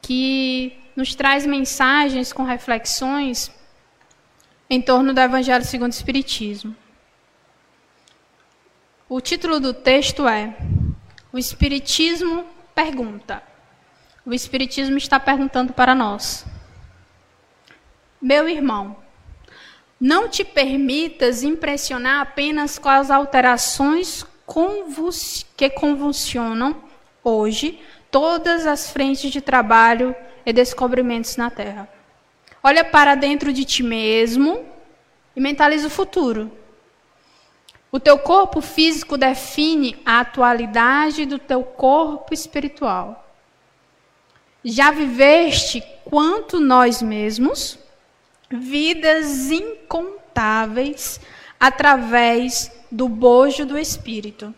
que 0.00 0.76
nos 0.94 1.14
traz 1.14 1.44
mensagens 1.46 2.32
com 2.32 2.42
reflexões 2.42 3.50
em 4.68 4.80
torno 4.80 5.12
do 5.12 5.20
Evangelho 5.20 5.64
segundo 5.64 5.92
o 5.92 5.94
Espiritismo. 5.94 6.74
O 9.08 9.20
título 9.20 9.60
do 9.60 9.72
texto 9.72 10.26
é 10.26 10.56
O 11.32 11.38
Espiritismo 11.38 12.44
pergunta. 12.74 13.42
O 14.24 14.34
Espiritismo 14.34 14.96
está 14.96 15.20
perguntando 15.20 15.72
para 15.72 15.94
nós. 15.94 16.44
Meu 18.26 18.48
irmão, 18.48 18.96
não 20.00 20.28
te 20.28 20.42
permitas 20.42 21.44
impressionar 21.44 22.22
apenas 22.22 22.76
com 22.76 22.88
as 22.88 23.08
alterações 23.08 24.26
que 25.56 25.70
convulsionam 25.70 26.74
hoje 27.22 27.80
todas 28.10 28.66
as 28.66 28.90
frentes 28.90 29.30
de 29.30 29.40
trabalho 29.40 30.12
e 30.44 30.52
descobrimentos 30.52 31.36
na 31.36 31.50
Terra. 31.50 31.88
Olha 32.64 32.84
para 32.84 33.14
dentro 33.14 33.52
de 33.52 33.64
ti 33.64 33.84
mesmo 33.84 34.66
e 35.36 35.40
mentaliza 35.40 35.86
o 35.86 35.90
futuro. 35.90 36.50
O 37.92 38.00
teu 38.00 38.18
corpo 38.18 38.60
físico 38.60 39.16
define 39.16 40.02
a 40.04 40.18
atualidade 40.18 41.26
do 41.26 41.38
teu 41.38 41.62
corpo 41.62 42.34
espiritual. 42.34 43.24
Já 44.64 44.90
viveste 44.90 45.80
quanto 46.04 46.58
nós 46.58 47.00
mesmos 47.00 47.85
vidas 48.50 49.50
incontáveis 49.50 51.20
através 51.58 52.70
do 52.90 53.08
bojo 53.08 53.64
do 53.64 53.78
espírito. 53.78 54.54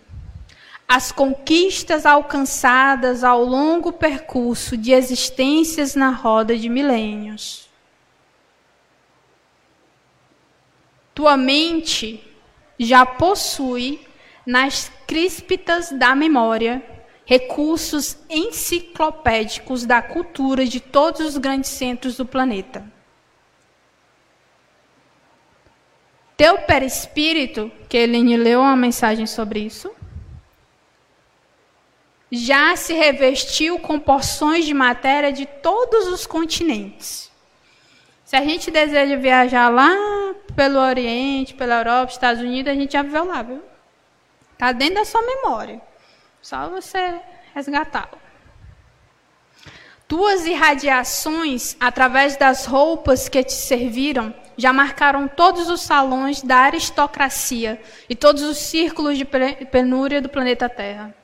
As 0.87 1.13
conquistas 1.13 2.07
alcançadas 2.07 3.23
ao 3.23 3.45
longo 3.45 3.93
percurso 3.93 4.77
de 4.77 4.93
existências 4.93 5.95
na 5.95 6.11
roda 6.11 6.57
de 6.57 6.69
milênios. 6.69 7.69
Tua 11.15 11.37
mente 11.37 12.25
já 12.79 13.05
possui 13.05 14.01
nas 14.47 14.91
críspitas 15.07 15.91
da 15.91 16.15
memória 16.15 16.83
recursos 17.27 18.17
enciclopédicos 18.31 19.85
da 19.85 20.01
cultura 20.01 20.65
de 20.65 20.81
todos 20.81 21.21
os 21.21 21.37
grandes 21.37 21.71
centros 21.71 22.17
do 22.17 22.25
planeta. 22.25 22.98
Teu 26.39 26.59
perispírito, 26.59 27.69
que 27.89 27.97
Helene 27.97 28.37
leu 28.37 28.61
uma 28.61 28.77
mensagem 28.77 29.27
sobre 29.27 29.59
isso, 29.59 29.93
já 32.31 32.77
se 32.77 32.95
revestiu 32.95 33.81
com 33.81 33.99
porções 33.99 34.65
de 34.65 34.73
matéria 34.73 35.33
de 35.33 35.47
todos 35.47 36.07
os 36.07 36.29
continentes. 36.29 37.33
Se 38.25 38.37
a 38.37 38.45
gente 38.45 38.71
deseja 38.71 39.17
viajar 39.17 39.69
lá 39.69 39.91
pelo 40.55 40.79
Oriente, 40.79 41.55
pela 41.55 41.79
Europa, 41.81 42.13
Estados 42.13 42.41
Unidos, 42.41 42.71
a 42.71 42.77
gente 42.77 42.93
já 42.93 43.03
viveu 43.03 43.25
lá, 43.25 43.43
viu? 43.43 43.61
Está 44.53 44.71
dentro 44.71 44.95
da 44.95 45.05
sua 45.05 45.23
memória. 45.23 45.81
Só 46.41 46.69
você 46.69 47.21
resgatá-lo. 47.53 48.28
Tuas 50.09 50.47
irradiações, 50.47 51.77
através 51.79 52.35
das 52.39 52.65
roupas 52.65 53.29
que 53.29 53.45
te 53.45 53.53
serviram, 53.53 54.35
já 54.57 54.73
marcaram 54.73 55.29
todos 55.29 55.69
os 55.69 55.83
salões 55.83 56.41
da 56.41 56.57
aristocracia 56.57 57.79
e 58.09 58.17
todos 58.17 58.43
os 58.43 58.57
círculos 58.57 59.19
de 59.19 59.27
penúria 59.27 60.23
do 60.23 60.31
planeta 60.31 60.67
Terra. 60.67 61.15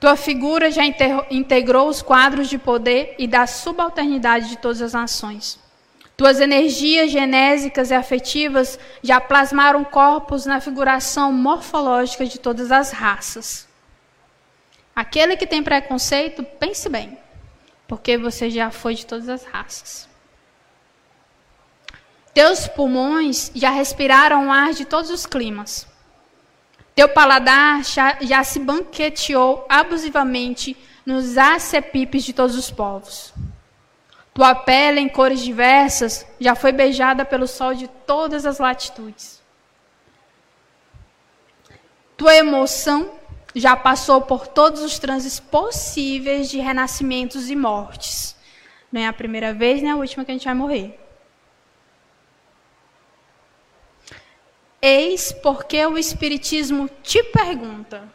Tua 0.00 0.16
figura 0.16 0.68
já 0.68 0.82
integrou 1.30 1.88
os 1.88 2.02
quadros 2.02 2.48
de 2.48 2.58
poder 2.58 3.14
e 3.20 3.28
da 3.28 3.46
subalternidade 3.46 4.48
de 4.48 4.58
todas 4.58 4.82
as 4.82 4.92
nações. 4.92 5.60
Tuas 6.16 6.40
energias 6.40 7.12
genésicas 7.12 7.92
e 7.92 7.94
afetivas 7.94 8.78
já 9.00 9.20
plasmaram 9.20 9.84
corpos 9.84 10.44
na 10.44 10.60
figuração 10.60 11.32
morfológica 11.32 12.26
de 12.26 12.40
todas 12.40 12.72
as 12.72 12.90
raças. 12.90 13.65
Aquele 14.96 15.36
que 15.36 15.46
tem 15.46 15.62
preconceito, 15.62 16.42
pense 16.42 16.88
bem, 16.88 17.18
porque 17.86 18.16
você 18.16 18.48
já 18.48 18.70
foi 18.70 18.94
de 18.94 19.04
todas 19.04 19.28
as 19.28 19.44
raças. 19.44 20.08
Teus 22.32 22.66
pulmões 22.66 23.52
já 23.54 23.68
respiraram 23.68 24.48
o 24.48 24.50
ar 24.50 24.72
de 24.72 24.86
todos 24.86 25.10
os 25.10 25.26
climas. 25.26 25.86
Teu 26.94 27.10
paladar 27.10 27.82
já, 27.84 28.42
se 28.42 28.58
banqueteou 28.58 29.66
abusivamente 29.68 30.74
nos 31.04 31.36
acepipes 31.36 32.24
de 32.24 32.32
todos 32.32 32.56
os 32.56 32.70
povos. 32.70 33.34
Tua 34.32 34.54
pele 34.54 35.00
em 35.00 35.10
cores 35.10 35.40
diversas 35.40 36.26
já 36.40 36.54
foi 36.54 36.72
beijada 36.72 37.22
pelo 37.22 37.46
sol 37.46 37.74
de 37.74 37.86
todas 38.06 38.46
as 38.46 38.58
latitudes. 38.58 39.42
Tua 42.16 42.34
emoção 42.34 43.12
já 43.58 43.74
passou 43.74 44.20
por 44.20 44.46
todos 44.46 44.82
os 44.82 44.98
transes 44.98 45.40
possíveis 45.40 46.50
de 46.50 46.58
renascimentos 46.58 47.48
e 47.48 47.56
mortes. 47.56 48.36
Não 48.92 49.00
é 49.00 49.06
a 49.06 49.14
primeira 49.14 49.54
vez 49.54 49.80
nem 49.80 49.90
a 49.90 49.96
última 49.96 50.26
que 50.26 50.30
a 50.30 50.34
gente 50.34 50.44
vai 50.44 50.52
morrer. 50.52 51.00
Eis 54.80 55.32
porque 55.32 55.84
o 55.86 55.96
Espiritismo 55.96 56.90
te 57.02 57.22
pergunta: 57.22 58.06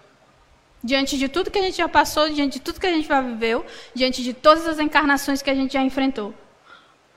diante 0.83 1.17
de 1.17 1.27
tudo 1.27 1.49
que 1.49 1.57
a 1.57 1.63
gente 1.63 1.77
já 1.77 1.89
passou, 1.89 2.29
diante 2.29 2.59
de 2.59 2.59
tudo 2.59 2.79
que 2.79 2.85
a 2.85 2.91
gente 2.93 3.07
já 3.07 3.19
viveu, 3.19 3.65
diante 3.95 4.23
de 4.23 4.35
todas 4.35 4.67
as 4.67 4.77
encarnações 4.77 5.41
que 5.41 5.49
a 5.49 5.55
gente 5.55 5.73
já 5.73 5.81
enfrentou. 5.81 6.35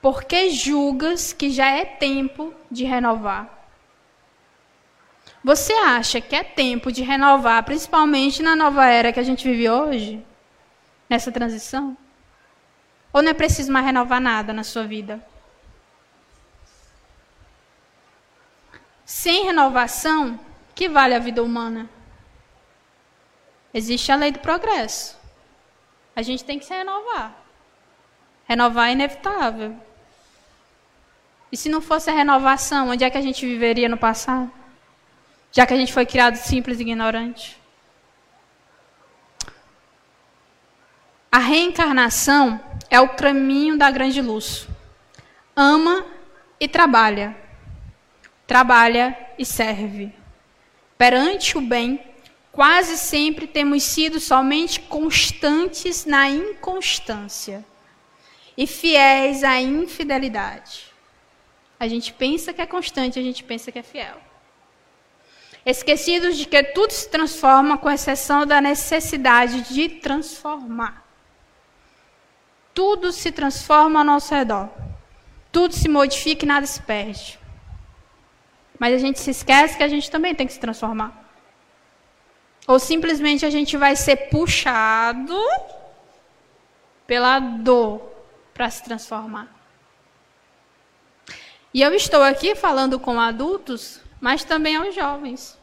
Por 0.01 0.23
que 0.23 0.49
julgas 0.49 1.31
que 1.31 1.51
já 1.51 1.69
é 1.69 1.85
tempo 1.85 2.51
de 2.71 2.85
renovar? 2.85 3.54
Você 5.45 5.73
acha 5.73 6.19
que 6.19 6.35
é 6.35 6.43
tempo 6.43 6.91
de 6.91 7.03
renovar, 7.03 7.61
principalmente 7.61 8.41
na 8.41 8.55
nova 8.55 8.83
era 8.87 9.13
que 9.13 9.19
a 9.19 9.23
gente 9.23 9.47
vive 9.47 9.69
hoje? 9.69 10.25
Nessa 11.07 11.31
transição? 11.31 11.95
Ou 13.13 13.21
não 13.21 13.29
é 13.29 13.33
preciso 13.35 13.71
mais 13.71 13.85
renovar 13.85 14.19
nada 14.19 14.51
na 14.51 14.63
sua 14.63 14.87
vida? 14.87 15.23
Sem 19.05 19.45
renovação, 19.45 20.39
que 20.73 20.89
vale 20.89 21.13
a 21.13 21.19
vida 21.19 21.43
humana? 21.43 21.87
Existe 23.71 24.11
a 24.11 24.15
lei 24.15 24.31
do 24.31 24.39
progresso. 24.39 25.15
A 26.15 26.23
gente 26.23 26.43
tem 26.43 26.57
que 26.57 26.65
se 26.65 26.73
renovar. 26.73 27.35
Renovar 28.47 28.89
é 28.89 28.93
inevitável. 28.93 29.79
E 31.51 31.55
se 31.55 31.69
não 31.69 31.81
fosse 31.81 32.09
a 32.09 32.13
renovação, 32.13 32.89
onde 32.89 33.03
é 33.03 33.11
que 33.11 33.17
a 33.19 33.21
gente 33.21 33.45
viveria 33.45 33.87
no 33.87 33.95
passado? 33.95 34.64
Já 35.55 35.65
que 35.65 35.73
a 35.73 35.77
gente 35.77 35.93
foi 35.93 36.05
criado 36.05 36.35
simples 36.35 36.79
e 36.79 36.81
ignorante. 36.81 37.57
A 41.31 41.37
reencarnação 41.37 42.59
é 42.89 42.99
o 42.99 43.15
caminho 43.15 43.77
da 43.77 43.89
grande 43.89 44.21
luz. 44.21 44.67
Ama 45.55 46.05
e 46.59 46.67
trabalha. 46.67 47.33
Trabalha 48.45 49.17
e 49.39 49.45
serve. 49.45 50.13
Perante 50.97 51.57
o 51.57 51.61
bem 51.61 52.03
quase 52.51 52.97
sempre 52.97 53.47
temos 53.47 53.81
sido 53.83 54.19
somente 54.19 54.81
constantes 54.81 56.05
na 56.05 56.29
inconstância 56.29 57.63
e 58.57 58.67
fiéis 58.67 59.41
à 59.41 59.61
infidelidade. 59.61 60.93
A 61.79 61.87
gente 61.87 62.11
pensa 62.11 62.51
que 62.51 62.61
é 62.61 62.65
constante, 62.65 63.17
a 63.17 63.21
gente 63.21 63.41
pensa 63.41 63.71
que 63.71 63.79
é 63.79 63.83
fiel. 63.83 64.24
Esquecidos 65.65 66.37
de 66.37 66.45
que 66.45 66.61
tudo 66.63 66.91
se 66.91 67.09
transforma, 67.09 67.77
com 67.77 67.89
exceção 67.89 68.45
da 68.45 68.61
necessidade 68.61 69.61
de 69.73 69.89
transformar. 69.89 71.03
Tudo 72.73 73.11
se 73.11 73.31
transforma 73.31 73.99
ao 73.99 74.05
nosso 74.05 74.35
redor. 74.35 74.69
Tudo 75.51 75.73
se 75.73 75.89
modifica 75.89 76.45
e 76.45 76.47
nada 76.47 76.67
se 76.67 76.81
perde. 76.81 77.39
Mas 78.77 78.93
a 78.93 78.97
gente 78.97 79.19
se 79.19 79.31
esquece 79.31 79.77
que 79.77 79.83
a 79.83 79.87
gente 79.87 80.11
também 80.11 80.35
tem 80.35 80.45
que 80.45 80.53
se 80.53 80.59
transformar. 80.59 81.25
Ou 82.67 82.77
simplesmente 82.77 83.45
a 83.45 83.49
gente 83.49 83.77
vai 83.77 83.95
ser 83.95 84.29
puxado 84.29 85.39
pela 87.07 87.39
dor 87.39 88.01
para 88.53 88.69
se 88.69 88.83
transformar. 88.83 89.47
E 91.73 91.81
eu 91.81 91.93
estou 91.93 92.21
aqui 92.21 92.55
falando 92.55 92.99
com 92.99 93.19
adultos, 93.19 94.01
mas 94.25 94.43
também 94.43 94.75
aos 94.75 94.95
jovens. 94.95 95.55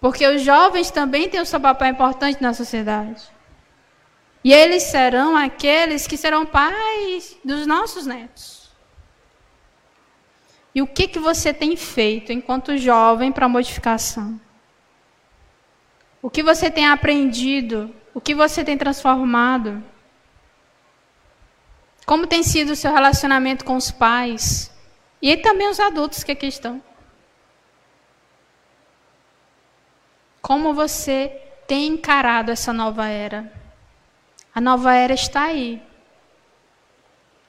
Porque 0.00 0.26
os 0.26 0.40
jovens 0.40 0.90
também 0.90 1.28
têm 1.28 1.42
o 1.42 1.44
seu 1.44 1.60
papel 1.60 1.88
importante 1.88 2.40
na 2.40 2.54
sociedade. 2.54 3.22
E 4.42 4.50
eles 4.50 4.84
serão 4.84 5.36
aqueles 5.36 6.06
que 6.06 6.16
serão 6.16 6.46
pais 6.46 7.36
dos 7.44 7.66
nossos 7.66 8.06
netos. 8.06 8.70
E 10.74 10.80
o 10.80 10.86
que, 10.86 11.06
que 11.06 11.18
você 11.18 11.52
tem 11.52 11.76
feito 11.76 12.32
enquanto 12.32 12.78
jovem 12.78 13.30
para 13.30 13.46
modificação? 13.46 14.40
O 16.22 16.30
que 16.30 16.42
você 16.42 16.70
tem 16.70 16.86
aprendido? 16.86 17.94
O 18.14 18.22
que 18.22 18.34
você 18.34 18.64
tem 18.64 18.78
transformado? 18.78 19.84
Como 22.06 22.26
tem 22.26 22.42
sido 22.42 22.70
o 22.70 22.76
seu 22.76 22.90
relacionamento 22.90 23.66
com 23.66 23.76
os 23.76 23.90
pais? 23.90 24.72
E 25.20 25.36
também 25.36 25.68
os 25.68 25.80
adultos 25.80 26.22
que 26.22 26.32
aqui 26.32 26.46
estão. 26.46 26.82
Como 30.40 30.72
você 30.72 31.42
tem 31.66 31.88
encarado 31.88 32.50
essa 32.50 32.72
nova 32.72 33.06
era? 33.06 33.52
A 34.54 34.60
nova 34.60 34.94
era 34.94 35.12
está 35.12 35.44
aí. 35.44 35.82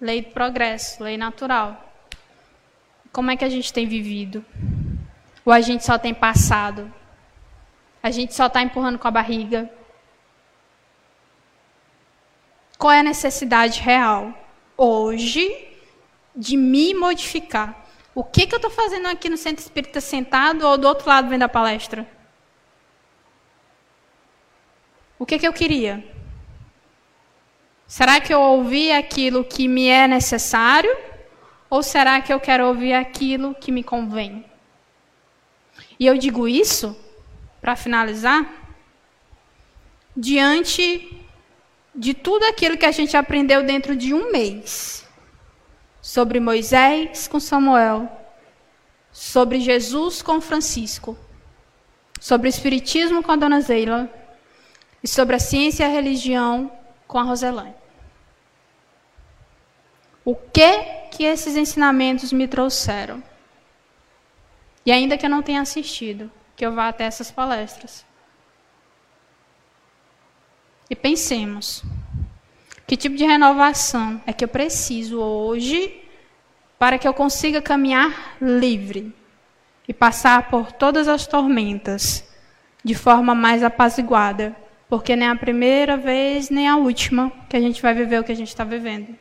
Lei 0.02 0.22
do 0.22 0.32
progresso, 0.32 1.04
lei 1.04 1.18
natural. 1.18 1.86
Como 3.12 3.32
é 3.32 3.38
que 3.38 3.46
a 3.46 3.50
gente 3.50 3.72
tem 3.72 3.88
vivido? 3.88 4.46
Ou 5.46 5.54
a 5.54 5.62
gente 5.62 5.86
só 5.86 5.98
tem 5.98 6.14
passado? 6.14 6.92
A 8.02 8.12
gente 8.12 8.34
só 8.34 8.48
está 8.48 8.62
empurrando 8.62 9.00
com 9.00 9.08
a 9.08 9.12
barriga. 9.12 9.70
Qual 12.78 12.92
é 12.92 13.00
a 13.00 13.04
necessidade 13.04 13.82
real 13.82 14.34
hoje 14.78 15.69
de 16.36 16.56
me 16.56 16.94
modificar? 16.94 17.88
O 18.14 18.24
que, 18.24 18.48
que 18.48 18.54
eu 18.54 18.58
estou 18.58 18.72
fazendo 18.72 19.08
aqui 19.08 19.30
no 19.30 19.38
centro 19.38 19.64
espírita 19.64 20.02
sentado 20.02 20.68
ou 20.68 20.78
do 20.78 20.88
outro 20.88 21.08
lado 21.08 21.30
vendo 21.30 21.44
a 21.44 21.50
palestra? 21.50 22.08
O 25.18 25.26
que, 25.26 25.38
que 25.38 25.48
eu 25.48 25.54
queria? 25.54 26.04
Será 27.86 28.20
que 28.20 28.34
eu 28.34 28.40
ouvi 28.42 28.92
aquilo 28.92 29.44
que 29.44 29.68
me 29.68 29.88
é 29.88 30.08
necessário? 30.08 30.96
Ou 31.70 31.84
será 31.84 32.22
que 32.22 32.32
eu 32.32 32.40
quero 32.40 32.68
ouvir 32.68 32.94
aquilo 32.94 33.54
que 33.56 33.72
me 33.72 33.84
convém? 33.84 34.46
E 36.00 36.06
eu 36.06 36.18
digo 36.18 36.48
isso 36.48 36.98
para 37.62 37.76
finalizar, 37.76 38.50
diante 40.16 41.26
de 41.94 42.14
tudo 42.14 42.46
aquilo 42.46 42.78
que 42.78 42.86
a 42.86 42.92
gente 42.92 43.18
aprendeu 43.18 43.64
dentro 43.64 43.96
de 43.96 44.14
um 44.14 44.32
mês 44.32 45.06
sobre 46.02 46.39
Moisés 46.39 47.28
com 47.28 47.39
Samuel, 47.39 48.10
sobre 49.12 49.60
Jesus 49.60 50.22
com 50.22 50.39
Francisco, 50.39 51.18
sobre 52.20 52.47
o 52.47 52.50
Espiritismo 52.50 53.24
com 53.24 53.32
a 53.32 53.36
Dona 53.36 53.62
Zeila 53.62 54.10
e 55.04 55.08
sobre 55.08 55.36
a 55.36 55.39
ciência 55.39 55.84
e 55.84 55.88
a 55.88 55.89
religião 55.89 56.72
com 57.08 57.18
a 57.18 57.24
Roselane. 57.24 57.74
O 60.24 60.36
que 60.36 60.84
que 61.12 61.24
esses 61.24 61.56
ensinamentos 61.56 62.32
me 62.32 62.47
trouxeram? 62.47 63.24
E 64.86 64.91
ainda 64.91 65.18
que 65.18 65.26
eu 65.26 65.30
não 65.30 65.41
tenha 65.41 65.62
assistido, 65.62 66.32
que 66.56 66.66
eu 66.66 66.74
vá 66.74 66.88
até 66.88 67.06
essas 67.06 67.32
palestras. 67.32 68.06
E 70.89 70.95
pensemos: 70.95 71.84
que 72.90 72.98
tipo 72.98 73.16
de 73.16 73.24
renovação 73.24 74.20
é 74.26 74.34
que 74.34 74.44
eu 74.44 74.48
preciso 74.48 75.20
hoje 75.20 75.96
para 76.80 76.98
que 76.98 77.08
eu 77.08 77.14
consiga 77.14 77.62
caminhar 77.62 78.36
livre 78.42 79.14
e 79.88 79.94
passar 79.94 80.50
por 80.50 80.72
todas 80.72 81.08
as 81.08 81.28
tormentas 81.28 82.28
de 82.84 82.96
forma 82.96 83.36
mais 83.36 83.62
apaziguada? 83.62 84.56
Porque 84.90 85.16
nem 85.16 85.28
a 85.28 85.36
primeira 85.36 85.98
vez, 85.98 86.50
nem 86.50 86.68
a 86.68 86.78
última 86.78 87.32
que 87.48 87.56
a 87.56 87.62
gente 87.62 87.80
vai 87.80 87.94
viver 87.94 88.22
o 88.22 88.24
que 88.24 88.32
a 88.32 88.36
gente 88.36 88.48
está 88.48 88.64
vivendo. 88.64 89.16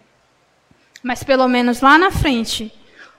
Mas 1.02 1.22
pelo 1.22 1.46
menos 1.46 1.82
lá 1.82 1.98
na 1.98 2.10
frente, 2.10 2.72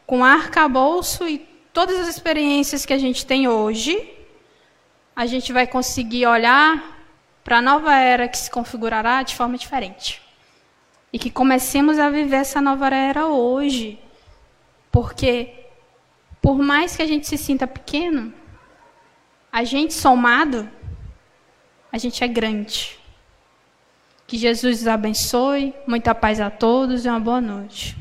com 0.08 0.26
arcabouço 0.26 1.28
e 1.28 1.48
todas 1.72 2.00
as 2.00 2.08
experiências 2.08 2.88
que 2.88 2.94
a 2.94 2.98
gente 2.98 3.24
tem 3.24 3.48
hoje, 3.48 4.04
a 5.16 5.28
gente 5.28 5.54
vai 5.54 5.68
conseguir 5.68 6.26
olhar 6.26 6.98
para 7.44 7.60
a 7.60 7.62
nova 7.62 7.94
era 7.94 8.28
que 8.28 8.38
se 8.40 8.50
configurará 8.50 9.22
de 9.22 9.36
forma 9.36 9.56
diferente. 9.56 10.28
E 11.12 11.18
que 11.18 11.30
comecemos 11.30 11.98
a 11.98 12.10
viver 12.10 12.38
essa 12.38 12.62
nova 12.62 12.88
era 12.88 13.28
hoje. 13.28 14.00
Porque, 14.92 15.54
por 16.42 16.58
mais 16.58 16.96
que 16.96 17.02
a 17.02 17.08
gente 17.08 17.28
se 17.28 17.38
sinta 17.38 17.66
pequeno, 17.68 18.34
a 19.52 19.64
gente 19.64 19.94
somado, 19.94 20.70
a 21.92 21.98
gente 21.98 22.24
é 22.24 22.28
grande. 22.28 23.00
Que 24.28 24.38
Jesus 24.38 24.82
os 24.82 24.88
abençoe, 24.88 25.74
muita 25.88 26.14
paz 26.14 26.40
a 26.40 26.50
todos 26.50 27.06
e 27.06 27.10
uma 27.10 27.20
boa 27.20 27.42
noite. 27.42 27.98